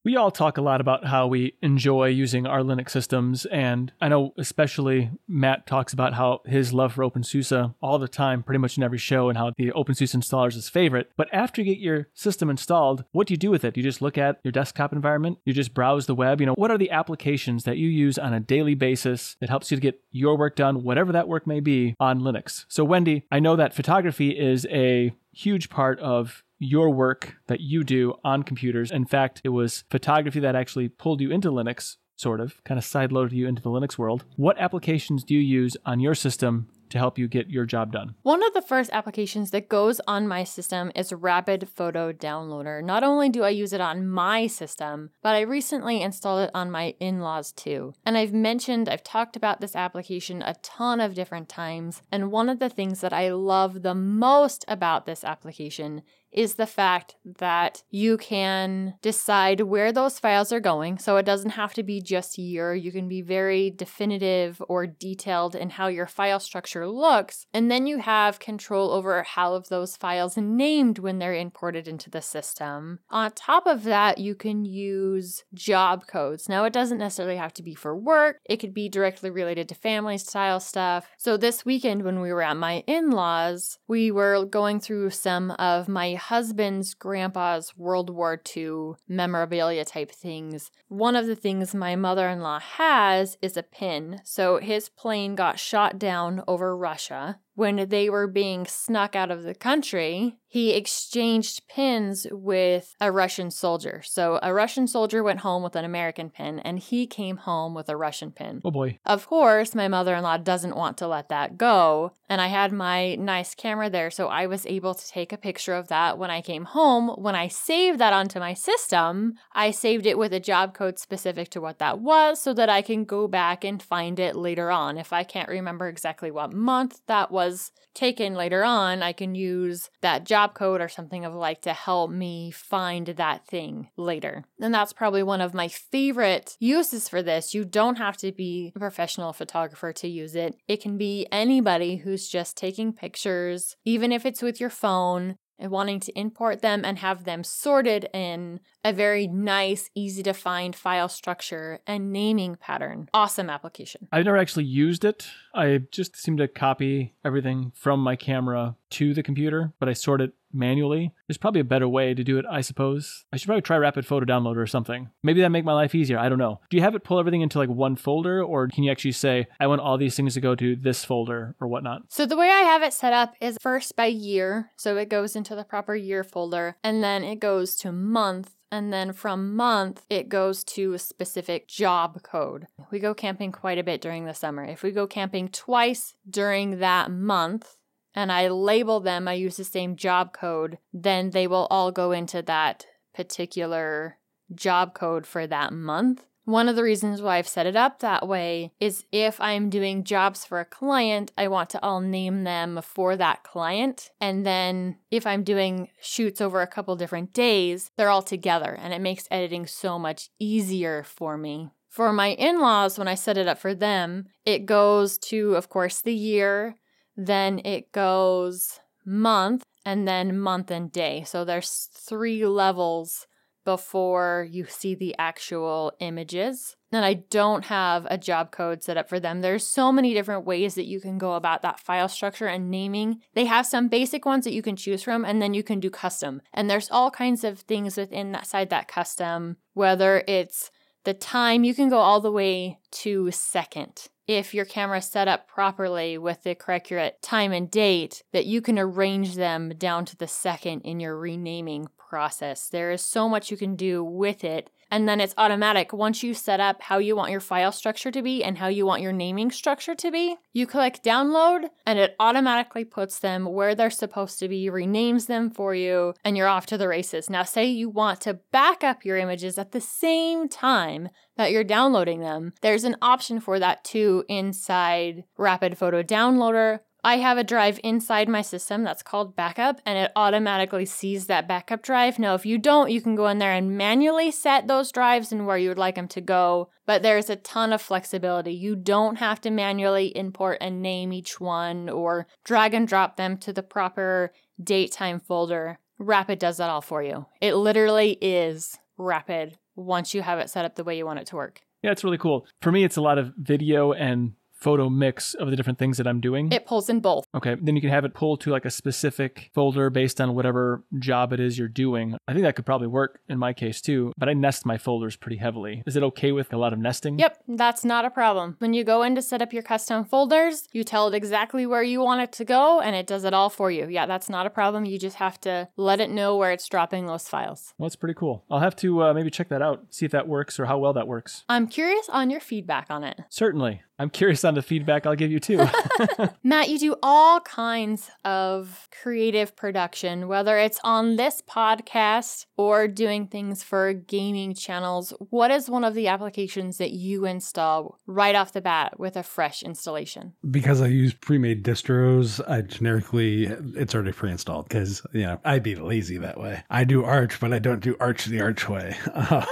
We 0.05 0.15
all 0.15 0.31
talk 0.31 0.57
a 0.57 0.61
lot 0.61 0.79
about 0.79 1.05
how 1.05 1.27
we 1.27 1.55
enjoy 1.61 2.07
using 2.07 2.47
our 2.47 2.61
Linux 2.61 2.91
systems, 2.91 3.45
and 3.45 3.91
I 3.99 4.07
know 4.07 4.33
especially 4.37 5.11
Matt 5.27 5.67
talks 5.67 5.91
about 5.91 6.13
how 6.13 6.39
his 6.45 6.71
love 6.71 6.93
for 6.93 7.03
OpenSUSE 7.03 7.75
all 7.81 7.99
the 7.99 8.07
time, 8.07 8.41
pretty 8.41 8.59
much 8.59 8.77
in 8.77 8.83
every 8.83 8.97
show, 8.97 9.27
and 9.27 9.37
how 9.37 9.51
the 9.57 9.71
OpenSUSE 9.71 10.15
installer 10.15 10.47
is 10.47 10.55
his 10.55 10.69
favorite. 10.69 11.11
But 11.17 11.27
after 11.33 11.61
you 11.61 11.75
get 11.75 11.81
your 11.81 12.07
system 12.13 12.49
installed, 12.49 13.03
what 13.11 13.27
do 13.27 13.33
you 13.33 13.37
do 13.37 13.51
with 13.51 13.65
it? 13.65 13.75
You 13.75 13.83
just 13.83 14.01
look 14.01 14.17
at 14.17 14.39
your 14.41 14.53
desktop 14.53 14.93
environment? 14.93 15.39
You 15.43 15.51
just 15.51 15.73
browse 15.73 16.05
the 16.05 16.15
web? 16.15 16.39
You 16.39 16.47
know, 16.47 16.53
what 16.55 16.71
are 16.71 16.77
the 16.77 16.91
applications 16.91 17.65
that 17.65 17.75
you 17.75 17.89
use 17.89 18.17
on 18.17 18.33
a 18.33 18.39
daily 18.39 18.75
basis 18.75 19.35
that 19.41 19.49
helps 19.49 19.69
you 19.69 19.75
to 19.75 19.81
get 19.81 20.01
your 20.11 20.37
work 20.37 20.55
done, 20.55 20.81
whatever 20.81 21.11
that 21.11 21.27
work 21.27 21.45
may 21.45 21.59
be, 21.59 21.95
on 21.99 22.21
Linux? 22.21 22.63
So, 22.69 22.85
Wendy, 22.85 23.25
I 23.33 23.41
know 23.41 23.57
that 23.57 23.73
photography 23.73 24.29
is 24.29 24.65
a 24.69 25.11
huge 25.33 25.69
part 25.69 25.99
of 25.99 26.43
your 26.59 26.89
work 26.89 27.35
that 27.47 27.61
you 27.61 27.83
do 27.83 28.13
on 28.23 28.43
computers. 28.43 28.91
In 28.91 29.05
fact, 29.05 29.41
it 29.43 29.49
was 29.49 29.85
photography 29.89 30.39
that 30.41 30.55
actually 30.55 30.89
pulled 30.89 31.21
you 31.21 31.31
into 31.31 31.49
Linux, 31.49 31.97
sort 32.15 32.41
of, 32.41 32.63
kind 32.65 32.77
of 32.77 32.83
sideloaded 32.83 33.31
you 33.31 33.47
into 33.47 33.61
the 33.61 33.69
Linux 33.69 33.97
world. 33.97 34.25
What 34.35 34.59
applications 34.59 35.23
do 35.23 35.33
you 35.33 35.39
use 35.39 35.77
on 35.85 35.99
your 35.99 36.15
system 36.15 36.67
to 36.89 36.97
help 36.97 37.17
you 37.17 37.27
get 37.27 37.49
your 37.49 37.65
job 37.65 37.91
done. 37.91 38.15
One 38.23 38.43
of 38.43 38.53
the 38.53 38.61
first 38.61 38.89
applications 38.91 39.51
that 39.51 39.69
goes 39.69 40.01
on 40.07 40.27
my 40.27 40.43
system 40.43 40.91
is 40.95 41.13
Rapid 41.13 41.69
Photo 41.69 42.11
Downloader. 42.11 42.83
Not 42.83 43.03
only 43.03 43.29
do 43.29 43.43
I 43.43 43.49
use 43.49 43.73
it 43.73 43.81
on 43.81 44.07
my 44.07 44.47
system, 44.47 45.11
but 45.21 45.35
I 45.35 45.41
recently 45.41 46.01
installed 46.01 46.47
it 46.47 46.51
on 46.53 46.71
my 46.71 46.95
in 46.99 47.19
laws 47.19 47.51
too. 47.51 47.93
And 48.05 48.17
I've 48.17 48.33
mentioned, 48.33 48.89
I've 48.89 49.03
talked 49.03 49.35
about 49.35 49.61
this 49.61 49.75
application 49.75 50.41
a 50.41 50.55
ton 50.55 50.99
of 50.99 51.13
different 51.13 51.49
times. 51.49 52.01
And 52.11 52.31
one 52.31 52.49
of 52.49 52.59
the 52.59 52.69
things 52.69 53.01
that 53.01 53.13
I 53.13 53.31
love 53.31 53.81
the 53.81 53.95
most 53.95 54.65
about 54.67 55.05
this 55.05 55.23
application 55.23 56.01
is 56.31 56.55
the 56.55 56.67
fact 56.67 57.15
that 57.37 57.83
you 57.89 58.17
can 58.17 58.95
decide 59.01 59.61
where 59.61 59.91
those 59.91 60.19
files 60.19 60.51
are 60.51 60.59
going. 60.59 60.97
So 60.99 61.17
it 61.17 61.25
doesn't 61.25 61.51
have 61.51 61.73
to 61.73 61.83
be 61.83 62.01
just 62.01 62.37
year. 62.37 62.73
You 62.75 62.91
can 62.91 63.07
be 63.07 63.21
very 63.21 63.71
definitive 63.71 64.61
or 64.67 64.85
detailed 64.85 65.55
in 65.55 65.71
how 65.71 65.87
your 65.87 66.07
file 66.07 66.39
structure 66.39 66.87
looks. 66.87 67.45
And 67.53 67.71
then 67.71 67.87
you 67.87 67.99
have 67.99 68.39
control 68.39 68.91
over 68.91 69.23
how 69.23 69.53
of 69.53 69.69
those 69.69 69.97
files 69.97 70.37
are 70.37 70.41
named 70.41 70.99
when 70.99 71.19
they're 71.19 71.33
imported 71.33 71.87
into 71.87 72.09
the 72.09 72.21
system. 72.21 72.99
On 73.09 73.31
top 73.31 73.65
of 73.65 73.83
that, 73.83 74.17
you 74.17 74.35
can 74.35 74.65
use 74.65 75.43
job 75.53 76.07
codes. 76.07 76.47
Now, 76.47 76.65
it 76.65 76.73
doesn't 76.73 76.97
necessarily 76.97 77.37
have 77.37 77.53
to 77.53 77.63
be 77.63 77.75
for 77.75 77.95
work, 77.95 78.37
it 78.45 78.57
could 78.57 78.73
be 78.73 78.89
directly 78.89 79.29
related 79.29 79.69
to 79.69 79.75
family 79.75 80.17
style 80.17 80.59
stuff. 80.59 81.09
So 81.17 81.37
this 81.37 81.65
weekend, 81.65 82.03
when 82.03 82.19
we 82.19 82.31
were 82.31 82.41
at 82.41 82.57
my 82.57 82.83
in 82.87 83.11
laws, 83.11 83.77
we 83.87 84.11
were 84.11 84.45
going 84.45 84.79
through 84.79 85.09
some 85.11 85.51
of 85.51 85.87
my 85.87 86.18
husband's 86.19 86.93
grandpa's 86.93 87.75
World 87.75 88.09
War 88.09 88.39
II 88.55 88.93
memorabilia 89.07 89.85
type 89.85 90.11
things. 90.11 90.69
One 90.87 91.15
of 91.15 91.25
the 91.25 91.35
things 91.35 91.73
my 91.73 91.95
mother 91.95 92.29
in 92.29 92.41
law 92.41 92.59
has 92.59 93.37
is 93.41 93.57
a 93.57 93.63
pin. 93.63 94.21
So 94.23 94.57
his 94.57 94.89
plane 94.89 95.35
got 95.35 95.57
shot 95.59 95.97
down 95.97 96.43
over 96.47 96.77
Russia 96.77 97.39
when 97.59 97.89
they 97.89 98.09
were 98.09 98.25
being 98.25 98.65
snuck 98.65 99.17
out 99.17 99.29
of 99.29 99.43
the 99.43 99.53
country, 99.53 100.37
he 100.47 100.71
exchanged 100.71 101.67
pins 101.67 102.25
with 102.31 102.95
a 103.01 103.11
Russian 103.11 103.51
soldier. 103.51 104.01
So 104.03 104.39
a 104.41 104.53
Russian 104.53 104.87
soldier 104.87 105.21
went 105.21 105.41
home 105.41 105.61
with 105.61 105.75
an 105.75 105.85
American 105.85 106.29
pin, 106.29 106.59
and 106.59 106.79
he 106.79 107.05
came 107.05 107.37
home 107.37 107.75
with 107.75 107.89
a 107.89 107.97
Russian 107.97 108.31
pin. 108.31 108.61
Oh 108.63 108.71
boy. 108.71 108.97
Of 109.05 109.27
course, 109.27 109.75
my 109.75 109.89
mother 109.89 110.15
in 110.15 110.23
law 110.23 110.37
doesn't 110.37 110.75
want 110.75 110.97
to 110.99 111.07
let 111.07 111.27
that 111.29 111.57
go. 111.57 112.13
And 112.29 112.39
I 112.39 112.47
had 112.47 112.71
my 112.71 113.15
nice 113.15 113.53
camera 113.53 113.89
there, 113.89 114.09
so 114.09 114.27
I 114.27 114.47
was 114.47 114.65
able 114.65 114.95
to 114.95 115.07
take 115.07 115.33
a 115.33 115.37
picture 115.37 115.73
of 115.73 115.89
that 115.89 116.17
when 116.17 116.31
I 116.31 116.41
came 116.41 116.63
home. 116.63 117.09
When 117.09 117.35
I 117.35 117.49
saved 117.49 117.99
that 117.99 118.13
onto 118.13 118.39
my 118.39 118.53
system, 118.53 119.33
I 119.53 119.69
saved 119.71 120.05
it 120.05 120.17
with 120.17 120.33
a 120.33 120.39
job 120.39 120.73
code 120.73 120.97
specific 120.97 121.49
to 121.49 121.61
what 121.61 121.79
that 121.79 121.99
was 121.99 122.41
so 122.41 122.53
that 122.53 122.69
I 122.69 122.81
can 122.81 123.03
go 123.03 123.27
back 123.27 123.63
and 123.63 123.83
find 123.83 124.17
it 124.17 124.35
later 124.35 124.71
on. 124.71 124.97
If 124.97 125.11
I 125.11 125.23
can't 125.23 125.49
remember 125.49 125.89
exactly 125.89 126.31
what 126.31 126.53
month 126.53 127.01
that 127.07 127.31
was 127.31 127.48
taken 127.93 128.33
later 128.33 128.63
on, 128.63 129.03
I 129.03 129.13
can 129.13 129.35
use 129.35 129.89
that 130.01 130.23
job 130.23 130.53
code 130.53 130.81
or 130.81 130.87
something 130.87 131.25
of 131.25 131.33
like 131.33 131.61
to 131.61 131.73
help 131.73 132.11
me 132.11 132.51
find 132.51 133.07
that 133.07 133.45
thing 133.47 133.89
later. 133.97 134.45
And 134.61 134.73
that's 134.73 134.93
probably 134.93 135.23
one 135.23 135.41
of 135.41 135.53
my 135.53 135.67
favorite 135.67 136.55
uses 136.59 137.09
for 137.09 137.21
this. 137.21 137.53
You 137.53 137.65
don't 137.65 137.97
have 137.97 138.17
to 138.17 138.31
be 138.31 138.71
a 138.75 138.79
professional 138.79 139.33
photographer 139.33 139.91
to 139.93 140.07
use 140.07 140.35
it. 140.35 140.55
It 140.67 140.81
can 140.81 140.97
be 140.97 141.27
anybody 141.31 141.97
who's 141.97 142.29
just 142.29 142.57
taking 142.57 142.93
pictures, 142.93 143.75
even 143.85 144.11
if 144.11 144.25
it's 144.25 144.41
with 144.41 144.59
your 144.61 144.69
phone 144.69 145.37
and 145.59 145.71
wanting 145.71 145.99
to 145.99 146.17
import 146.17 146.61
them 146.61 146.83
and 146.85 146.97
have 146.99 147.25
them 147.25 147.43
sorted 147.43 148.07
in 148.13 148.59
a 148.83 148.93
very 148.93 149.27
nice, 149.27 149.89
easy 149.93 150.23
to 150.23 150.33
find 150.33 150.75
file 150.75 151.09
structure 151.09 151.79
and 151.85 152.11
naming 152.11 152.55
pattern. 152.55 153.09
Awesome 153.13 153.49
application. 153.49 154.07
I've 154.11 154.25
never 154.25 154.37
actually 154.37 154.65
used 154.65 155.03
it. 155.03 155.27
I 155.53 155.81
just 155.91 156.15
seem 156.15 156.37
to 156.37 156.47
copy 156.47 157.13
everything 157.25 157.71
from 157.75 157.99
my 157.99 158.15
camera 158.15 158.75
to 158.91 159.13
the 159.13 159.23
computer, 159.23 159.73
but 159.79 159.89
I 159.89 159.93
sort 159.93 160.21
it 160.21 160.33
manually. 160.51 161.13
There's 161.27 161.37
probably 161.37 161.61
a 161.61 161.65
better 161.65 161.87
way 161.87 162.13
to 162.13 162.23
do 162.23 162.37
it, 162.37 162.45
I 162.49 162.61
suppose. 162.61 163.25
I 163.31 163.37
should 163.37 163.47
probably 163.47 163.61
try 163.61 163.77
Rapid 163.77 164.05
Photo 164.05 164.25
Downloader 164.25 164.57
or 164.57 164.67
something. 164.67 165.09
Maybe 165.23 165.41
that 165.41 165.49
make 165.49 165.65
my 165.65 165.73
life 165.73 165.95
easier. 165.95 166.17
I 166.17 166.29
don't 166.29 166.37
know. 166.37 166.59
Do 166.69 166.77
you 166.77 166.83
have 166.83 166.95
it 166.95 167.03
pull 167.03 167.19
everything 167.19 167.41
into 167.41 167.57
like 167.57 167.69
one 167.69 167.95
folder, 167.95 168.43
or 168.43 168.67
can 168.67 168.83
you 168.83 168.91
actually 168.91 169.13
say, 169.13 169.47
I 169.59 169.67
want 169.67 169.81
all 169.81 169.97
these 169.97 170.15
things 170.15 170.33
to 170.35 170.41
go 170.41 170.55
to 170.55 170.75
this 170.75 171.05
folder 171.05 171.55
or 171.59 171.67
whatnot? 171.67 172.03
So 172.09 172.25
the 172.25 172.37
way 172.37 172.49
I 172.49 172.61
have 172.61 172.83
it 172.83 172.93
set 172.93 173.13
up 173.13 173.33
is 173.41 173.57
first 173.61 173.95
by 173.95 174.07
year. 174.07 174.71
So 174.77 174.97
it 174.97 175.09
goes 175.09 175.35
into 175.35 175.55
the 175.55 175.63
proper 175.63 175.95
year 175.95 176.23
folder, 176.23 176.77
and 176.83 177.03
then 177.03 177.23
it 177.23 177.39
goes 177.39 177.75
to 177.77 177.91
month 177.91 178.55
and 178.71 178.93
then 178.93 179.13
from 179.13 179.55
month, 179.55 180.05
it 180.09 180.29
goes 180.29 180.63
to 180.63 180.93
a 180.93 180.99
specific 180.99 181.67
job 181.67 182.21
code. 182.21 182.67
We 182.91 182.99
go 182.99 183.13
camping 183.13 183.51
quite 183.51 183.79
a 183.79 183.83
bit 183.83 184.01
during 184.01 184.25
the 184.25 184.33
summer. 184.33 184.63
If 184.63 184.83
we 184.83 184.91
go 184.91 185.07
camping 185.07 185.49
twice 185.49 186.15
during 186.29 186.79
that 186.79 187.09
month, 187.09 187.77
and 188.19 188.31
I 188.31 188.49
label 188.49 188.99
them, 188.99 189.27
I 189.27 189.33
use 189.33 189.57
the 189.57 189.63
same 189.63 189.95
job 189.95 190.33
code, 190.33 190.77
then 190.93 191.29
they 191.29 191.47
will 191.47 191.67
all 191.69 191.91
go 191.91 192.11
into 192.11 192.41
that 192.43 192.85
particular 193.13 194.17
job 194.53 194.93
code 194.93 195.25
for 195.25 195.47
that 195.47 195.71
month. 195.73 196.25
One 196.45 196.67
of 196.67 196.75
the 196.75 196.83
reasons 196.83 197.21
why 197.21 197.37
I've 197.37 197.47
set 197.47 197.67
it 197.67 197.75
up 197.75 197.99
that 197.99 198.27
way 198.27 198.71
is 198.79 199.05
if 199.11 199.39
I'm 199.39 199.69
doing 199.69 200.03
jobs 200.03 200.45
for 200.45 200.59
a 200.59 200.65
client, 200.65 201.31
I 201.37 201.47
want 201.47 201.69
to 201.71 201.83
all 201.83 202.01
name 202.01 202.43
them 202.43 202.81
for 202.81 203.15
that 203.15 203.43
client. 203.43 204.09
And 204.19 204.45
then 204.45 204.97
if 205.11 205.27
I'm 205.27 205.43
doing 205.43 205.89
shoots 206.01 206.41
over 206.41 206.61
a 206.61 206.67
couple 206.67 206.95
different 206.95 207.33
days, 207.33 207.91
they're 207.97 208.09
all 208.09 208.23
together 208.23 208.75
and 208.81 208.93
it 208.93 209.01
makes 209.01 209.27
editing 209.29 209.67
so 209.67 209.99
much 209.99 210.29
easier 210.39 211.03
for 211.03 211.37
me. 211.37 211.69
For 211.87 212.11
my 212.11 212.29
in 212.29 212.59
laws, 212.59 212.97
when 212.97 213.07
I 213.07 213.15
set 213.15 213.37
it 213.37 213.47
up 213.47 213.59
for 213.59 213.75
them, 213.75 214.25
it 214.43 214.65
goes 214.65 215.19
to, 215.19 215.55
of 215.55 215.69
course, 215.69 216.01
the 216.01 216.13
year, 216.13 216.75
then 217.19 217.59
it 217.65 217.91
goes 217.91 218.79
month, 219.05 219.63
and 219.85 220.07
then 220.07 220.39
month 220.39 220.71
and 220.71 220.91
day. 220.91 221.23
So 221.25 221.43
there's 221.43 221.89
three 221.91 222.45
levels 222.45 223.27
before 223.65 224.47
you 224.49 224.65
see 224.65 224.95
the 224.95 225.15
actual 225.19 225.91
images. 225.99 226.75
And 226.91 227.05
I 227.05 227.15
don't 227.15 227.65
have 227.65 228.07
a 228.09 228.17
job 228.17 228.51
code 228.51 228.81
set 228.81 228.97
up 228.97 229.09
for 229.09 229.19
them. 229.19 229.41
There's 229.41 229.65
so 229.65 229.91
many 229.91 230.13
different 230.13 230.45
ways 230.45 230.75
that 230.75 230.87
you 230.87 230.99
can 230.99 231.17
go 231.17 231.33
about 231.33 231.61
that 231.61 231.79
file 231.79 232.07
structure 232.07 232.47
and 232.47 232.71
naming. 232.71 233.21
They 233.35 233.45
have 233.45 233.65
some 233.65 233.87
basic 233.87 234.25
ones 234.25 234.45
that 234.45 234.53
you 234.53 234.61
can 234.61 234.75
choose 234.75 235.03
from, 235.03 235.25
and 235.25 235.41
then 235.41 235.53
you 235.53 235.61
can 235.61 235.79
do 235.79 235.89
custom. 235.89 236.41
And 236.53 236.69
there's 236.69 236.89
all 236.89 237.11
kinds 237.11 237.43
of 237.43 237.59
things 237.59 237.97
within 237.97 238.31
that 238.31 238.47
side 238.47 238.69
that 238.69 238.87
custom, 238.87 239.57
whether 239.73 240.23
it's 240.27 240.71
the 241.03 241.13
time, 241.13 241.63
you 241.63 241.73
can 241.73 241.89
go 241.89 241.99
all 241.99 242.21
the 242.21 242.31
way 242.31 242.79
to 242.91 243.31
second. 243.31 244.07
If 244.29 244.53
your 244.53 244.65
camera 244.65 244.99
is 244.99 245.05
set 245.05 245.27
up 245.27 245.47
properly 245.47 246.15
with 246.15 246.43
the 246.43 246.53
correct 246.53 246.93
time 247.23 247.51
and 247.51 247.71
date, 247.71 248.21
that 248.31 248.45
you 248.45 248.61
can 248.61 248.77
arrange 248.77 249.33
them 249.33 249.69
down 249.69 250.05
to 250.05 250.15
the 250.15 250.27
second 250.27 250.81
in 250.81 250.99
your 250.99 251.17
renaming 251.17 251.87
process. 251.97 252.69
There 252.69 252.91
is 252.91 253.03
so 253.03 253.27
much 253.27 253.49
you 253.49 253.57
can 253.57 253.75
do 253.75 254.03
with 254.03 254.43
it 254.43 254.69
and 254.91 255.07
then 255.07 255.19
it's 255.19 255.33
automatic. 255.37 255.93
Once 255.93 256.23
you 256.23 256.33
set 256.33 256.59
up 256.59 256.81
how 256.81 256.97
you 256.97 257.15
want 257.15 257.31
your 257.31 257.39
file 257.39 257.71
structure 257.71 258.11
to 258.11 258.21
be 258.21 258.43
and 258.43 258.57
how 258.57 258.67
you 258.67 258.85
want 258.85 259.01
your 259.01 259.11
naming 259.11 259.51
structure 259.51 259.95
to 259.95 260.11
be, 260.11 260.35
you 260.53 260.65
click 260.65 261.01
download 261.03 261.69
and 261.85 261.99
it 261.99 262.15
automatically 262.19 262.83
puts 262.83 263.19
them 263.19 263.45
where 263.45 263.75
they're 263.75 263.89
supposed 263.89 264.39
to 264.39 264.47
be, 264.47 264.69
renames 264.69 265.27
them 265.27 265.49
for 265.49 265.75
you, 265.75 266.13
and 266.23 266.35
you're 266.35 266.47
off 266.47 266.65
to 266.67 266.77
the 266.77 266.87
races. 266.87 267.29
Now, 267.29 267.43
say 267.43 267.65
you 267.65 267.89
want 267.89 268.21
to 268.21 268.39
back 268.51 268.83
up 268.83 269.05
your 269.05 269.17
images 269.17 269.57
at 269.57 269.71
the 269.71 269.81
same 269.81 270.49
time 270.49 271.09
that 271.37 271.51
you're 271.51 271.63
downloading 271.63 272.19
them, 272.19 272.53
there's 272.61 272.83
an 272.83 272.97
option 273.01 273.39
for 273.39 273.59
that 273.59 273.83
too 273.83 274.25
inside 274.27 275.23
Rapid 275.37 275.77
Photo 275.77 276.03
Downloader 276.03 276.79
I 277.09 277.17
have 277.17 277.39
a 277.39 277.43
drive 277.43 277.79
inside 277.83 278.29
my 278.29 278.43
system 278.43 278.83
that's 278.83 279.01
called 279.01 279.35
backup 279.35 279.81
and 279.83 279.97
it 279.97 280.11
automatically 280.15 280.85
sees 280.85 281.25
that 281.25 281.47
backup 281.47 281.81
drive. 281.81 282.19
Now, 282.19 282.35
if 282.35 282.45
you 282.45 282.59
don't, 282.59 282.91
you 282.91 283.01
can 283.01 283.15
go 283.15 283.25
in 283.29 283.39
there 283.39 283.51
and 283.51 283.75
manually 283.75 284.29
set 284.29 284.67
those 284.67 284.91
drives 284.91 285.31
and 285.31 285.47
where 285.47 285.57
you 285.57 285.69
would 285.69 285.79
like 285.79 285.95
them 285.95 286.07
to 286.09 286.21
go, 286.21 286.69
but 286.85 287.01
there's 287.01 287.27
a 287.27 287.35
ton 287.35 287.73
of 287.73 287.81
flexibility. 287.81 288.53
You 288.53 288.75
don't 288.75 289.15
have 289.15 289.41
to 289.41 289.49
manually 289.49 290.15
import 290.15 290.59
and 290.61 290.83
name 290.83 291.11
each 291.11 291.39
one 291.39 291.89
or 291.89 292.27
drag 292.43 292.75
and 292.75 292.87
drop 292.87 293.17
them 293.17 293.37
to 293.37 293.51
the 293.51 293.63
proper 293.63 294.31
date 294.63 294.91
time 294.91 295.19
folder. 295.19 295.79
Rapid 295.97 296.37
does 296.37 296.57
that 296.57 296.69
all 296.69 296.81
for 296.81 297.01
you. 297.01 297.25
It 297.41 297.55
literally 297.55 298.19
is 298.21 298.77
rapid 298.99 299.57
once 299.75 300.13
you 300.13 300.21
have 300.21 300.37
it 300.37 300.51
set 300.51 300.63
up 300.63 300.75
the 300.75 300.83
way 300.83 300.95
you 300.95 301.07
want 301.07 301.17
it 301.17 301.25
to 301.25 301.37
work. 301.37 301.61
Yeah, 301.81 301.89
it's 301.91 302.03
really 302.03 302.19
cool. 302.19 302.45
For 302.61 302.71
me, 302.71 302.83
it's 302.83 302.97
a 302.97 303.01
lot 303.01 303.17
of 303.17 303.33
video 303.35 303.93
and 303.93 304.33
photo 304.59 304.89
mix 304.89 305.33
of 305.33 305.49
the 305.49 305.55
different 305.55 305.79
things 305.79 305.97
that 305.97 306.07
I'm 306.07 306.19
doing? 306.19 306.51
It 306.51 306.65
pulls 306.65 306.89
in 306.89 306.99
both. 306.99 307.25
Okay. 307.33 307.55
Then 307.59 307.75
you 307.75 307.81
can 307.81 307.89
have 307.89 308.05
it 308.05 308.13
pull 308.13 308.37
to 308.37 308.51
like 308.51 308.65
a 308.65 308.69
specific 308.69 309.49
folder 309.53 309.89
based 309.89 310.19
on 310.19 310.35
whatever 310.35 310.83
job 310.97 311.33
it 311.33 311.39
is 311.39 311.57
you're 311.57 311.67
doing. 311.67 312.17
I 312.27 312.33
think 312.33 312.43
that 312.43 312.55
could 312.55 312.65
probably 312.65 312.87
work 312.87 313.19
in 313.27 313.37
my 313.37 313.53
case 313.53 313.81
too, 313.81 314.13
but 314.17 314.29
I 314.29 314.33
nest 314.33 314.65
my 314.65 314.77
folders 314.77 315.15
pretty 315.15 315.37
heavily. 315.37 315.83
Is 315.85 315.95
it 315.95 316.03
okay 316.03 316.31
with 316.31 316.53
a 316.53 316.57
lot 316.57 316.73
of 316.73 316.79
nesting? 316.79 317.19
Yep, 317.19 317.43
that's 317.47 317.85
not 317.85 318.05
a 318.05 318.09
problem. 318.09 318.55
When 318.59 318.73
you 318.73 318.83
go 318.83 319.03
in 319.03 319.15
to 319.15 319.21
set 319.21 319.41
up 319.41 319.53
your 319.53 319.63
custom 319.63 320.05
folders, 320.05 320.67
you 320.71 320.83
tell 320.83 321.07
it 321.07 321.13
exactly 321.13 321.65
where 321.65 321.83
you 321.83 322.01
want 322.01 322.21
it 322.21 322.31
to 322.33 322.45
go 322.45 322.79
and 322.79 322.95
it 322.95 323.07
does 323.07 323.23
it 323.23 323.33
all 323.33 323.49
for 323.49 323.71
you. 323.71 323.87
Yeah, 323.87 324.05
that's 324.05 324.29
not 324.29 324.45
a 324.45 324.49
problem. 324.49 324.85
You 324.85 324.99
just 324.99 325.17
have 325.17 325.39
to 325.41 325.69
let 325.77 325.99
it 325.99 326.09
know 326.09 326.35
where 326.37 326.51
it's 326.51 326.67
dropping 326.67 327.05
those 327.05 327.27
files. 327.27 327.73
Well, 327.77 327.87
that's 327.87 327.95
pretty 327.95 328.15
cool. 328.15 328.43
I'll 328.49 328.59
have 328.59 328.75
to 328.77 329.03
uh, 329.03 329.13
maybe 329.13 329.29
check 329.29 329.49
that 329.49 329.61
out, 329.61 329.85
see 329.89 330.05
if 330.05 330.11
that 330.11 330.27
works 330.27 330.59
or 330.59 330.65
how 330.65 330.77
well 330.77 330.93
that 330.93 331.07
works. 331.07 331.43
I'm 331.49 331.67
curious 331.67 332.09
on 332.09 332.29
your 332.29 332.39
feedback 332.39 332.87
on 332.89 333.03
it. 333.03 333.21
Certainly. 333.29 333.81
I'm 333.99 334.09
curious 334.09 334.45
on 334.45 334.53
the 334.53 334.61
feedback 334.61 335.05
I'll 335.05 335.15
give 335.15 335.31
you 335.31 335.41
too. 335.41 335.67
Matt, 336.43 336.69
you 336.69 336.79
do 336.79 336.95
all 337.03 337.41
kinds 337.41 338.09
of 338.23 338.87
creative 339.01 339.55
production, 339.55 340.29
whether 340.29 340.57
it's 340.57 340.79
on 340.83 341.17
this 341.17 341.41
podcast 341.41 342.45
or 342.55 342.87
doing 342.87 343.27
things 343.27 343.61
for 343.61 343.91
gaming 343.93 344.53
channels. 344.53 345.13
What 345.29 345.51
is 345.51 345.69
one 345.69 345.83
of 345.83 345.95
the 345.95 346.07
applications 346.07 346.77
that 346.77 346.91
you 346.91 347.25
install 347.25 347.99
right 348.07 348.35
off 348.35 348.53
the 348.53 348.61
bat 348.61 348.97
with 348.99 349.17
a 349.17 349.23
fresh 349.23 349.63
installation? 349.63 350.33
Because 350.49 350.81
I 350.81 350.87
use 350.87 351.13
pre-made 351.13 351.63
distros, 351.63 352.39
I 352.49 352.61
generically 352.61 353.47
it's 353.75 353.93
already 353.93 354.13
pre-installed 354.13 354.69
because 354.69 355.05
you 355.13 355.23
know 355.23 355.39
I'd 355.43 355.63
be 355.63 355.75
lazy 355.75 356.17
that 356.19 356.39
way. 356.39 356.63
I 356.69 356.85
do 356.85 357.03
Arch, 357.03 357.39
but 357.39 357.51
I 357.51 357.59
don't 357.59 357.81
do 357.81 357.97
Arch 357.99 358.25
the 358.25 358.41
Arch 358.41 358.69
way. 358.69 358.95
Um, 359.29 359.45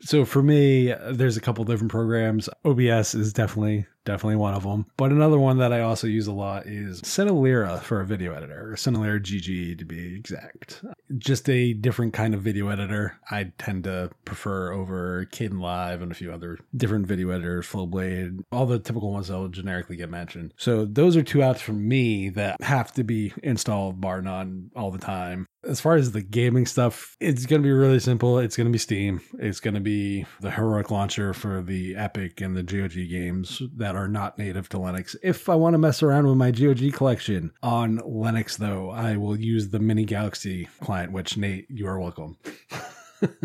So 0.00 0.24
for 0.24 0.42
me, 0.42 0.94
there's 1.10 1.36
a 1.36 1.40
couple 1.40 1.64
different 1.64 1.90
programs. 1.90 2.48
OBS 2.64 3.14
is 3.14 3.32
definitely 3.32 3.86
definitely 4.08 4.36
one 4.36 4.54
of 4.54 4.62
them. 4.62 4.86
But 4.96 5.12
another 5.12 5.38
one 5.38 5.58
that 5.58 5.72
I 5.72 5.80
also 5.80 6.06
use 6.06 6.26
a 6.26 6.32
lot 6.32 6.66
is 6.66 7.02
Cinelerra 7.02 7.82
for 7.82 8.00
a 8.00 8.06
video 8.06 8.32
editor, 8.32 8.72
or 8.72 8.74
Cinelerra 8.74 9.20
GG 9.20 9.78
to 9.78 9.84
be 9.84 10.16
exact. 10.16 10.82
Just 11.18 11.48
a 11.50 11.74
different 11.74 12.14
kind 12.14 12.32
of 12.34 12.40
video 12.40 12.68
editor. 12.68 13.18
I 13.30 13.52
tend 13.58 13.84
to 13.84 14.10
prefer 14.24 14.72
over 14.72 15.26
Kdenlive 15.26 16.02
and 16.02 16.10
a 16.10 16.14
few 16.14 16.32
other 16.32 16.58
different 16.74 17.06
video 17.06 17.28
editors, 17.30 17.66
Flowblade, 17.66 18.44
all 18.50 18.64
the 18.64 18.78
typical 18.78 19.12
ones 19.12 19.28
that 19.28 19.36
will 19.36 19.48
generically 19.48 19.96
get 19.96 20.08
mentioned. 20.08 20.54
So 20.56 20.86
those 20.86 21.14
are 21.14 21.22
two 21.22 21.38
apps 21.38 21.58
for 21.58 21.74
me 21.74 22.30
that 22.30 22.62
have 22.62 22.92
to 22.92 23.04
be 23.04 23.34
installed 23.42 24.00
bar 24.00 24.22
none 24.22 24.70
all 24.74 24.90
the 24.90 24.98
time. 24.98 25.47
As 25.68 25.82
far 25.82 25.96
as 25.96 26.12
the 26.12 26.22
gaming 26.22 26.64
stuff, 26.64 27.14
it's 27.20 27.44
going 27.44 27.60
to 27.60 27.66
be 27.66 27.72
really 27.72 28.00
simple. 28.00 28.38
It's 28.38 28.56
going 28.56 28.66
to 28.66 28.72
be 28.72 28.78
Steam. 28.78 29.20
It's 29.38 29.60
going 29.60 29.74
to 29.74 29.80
be 29.80 30.24
the 30.40 30.50
heroic 30.50 30.90
launcher 30.90 31.34
for 31.34 31.60
the 31.60 31.94
Epic 31.94 32.40
and 32.40 32.56
the 32.56 32.62
GOG 32.62 32.94
games 32.94 33.60
that 33.76 33.94
are 33.94 34.08
not 34.08 34.38
native 34.38 34.70
to 34.70 34.78
Linux. 34.78 35.14
If 35.22 35.50
I 35.50 35.56
want 35.56 35.74
to 35.74 35.78
mess 35.78 36.02
around 36.02 36.26
with 36.26 36.38
my 36.38 36.52
GOG 36.52 36.94
collection 36.94 37.52
on 37.62 37.98
Linux, 37.98 38.56
though, 38.56 38.88
I 38.88 39.18
will 39.18 39.38
use 39.38 39.68
the 39.68 39.78
Minigalaxy 39.78 40.68
client, 40.80 41.12
which 41.12 41.36
Nate, 41.36 41.66
you 41.68 41.86
are 41.86 42.00
welcome. 42.00 42.38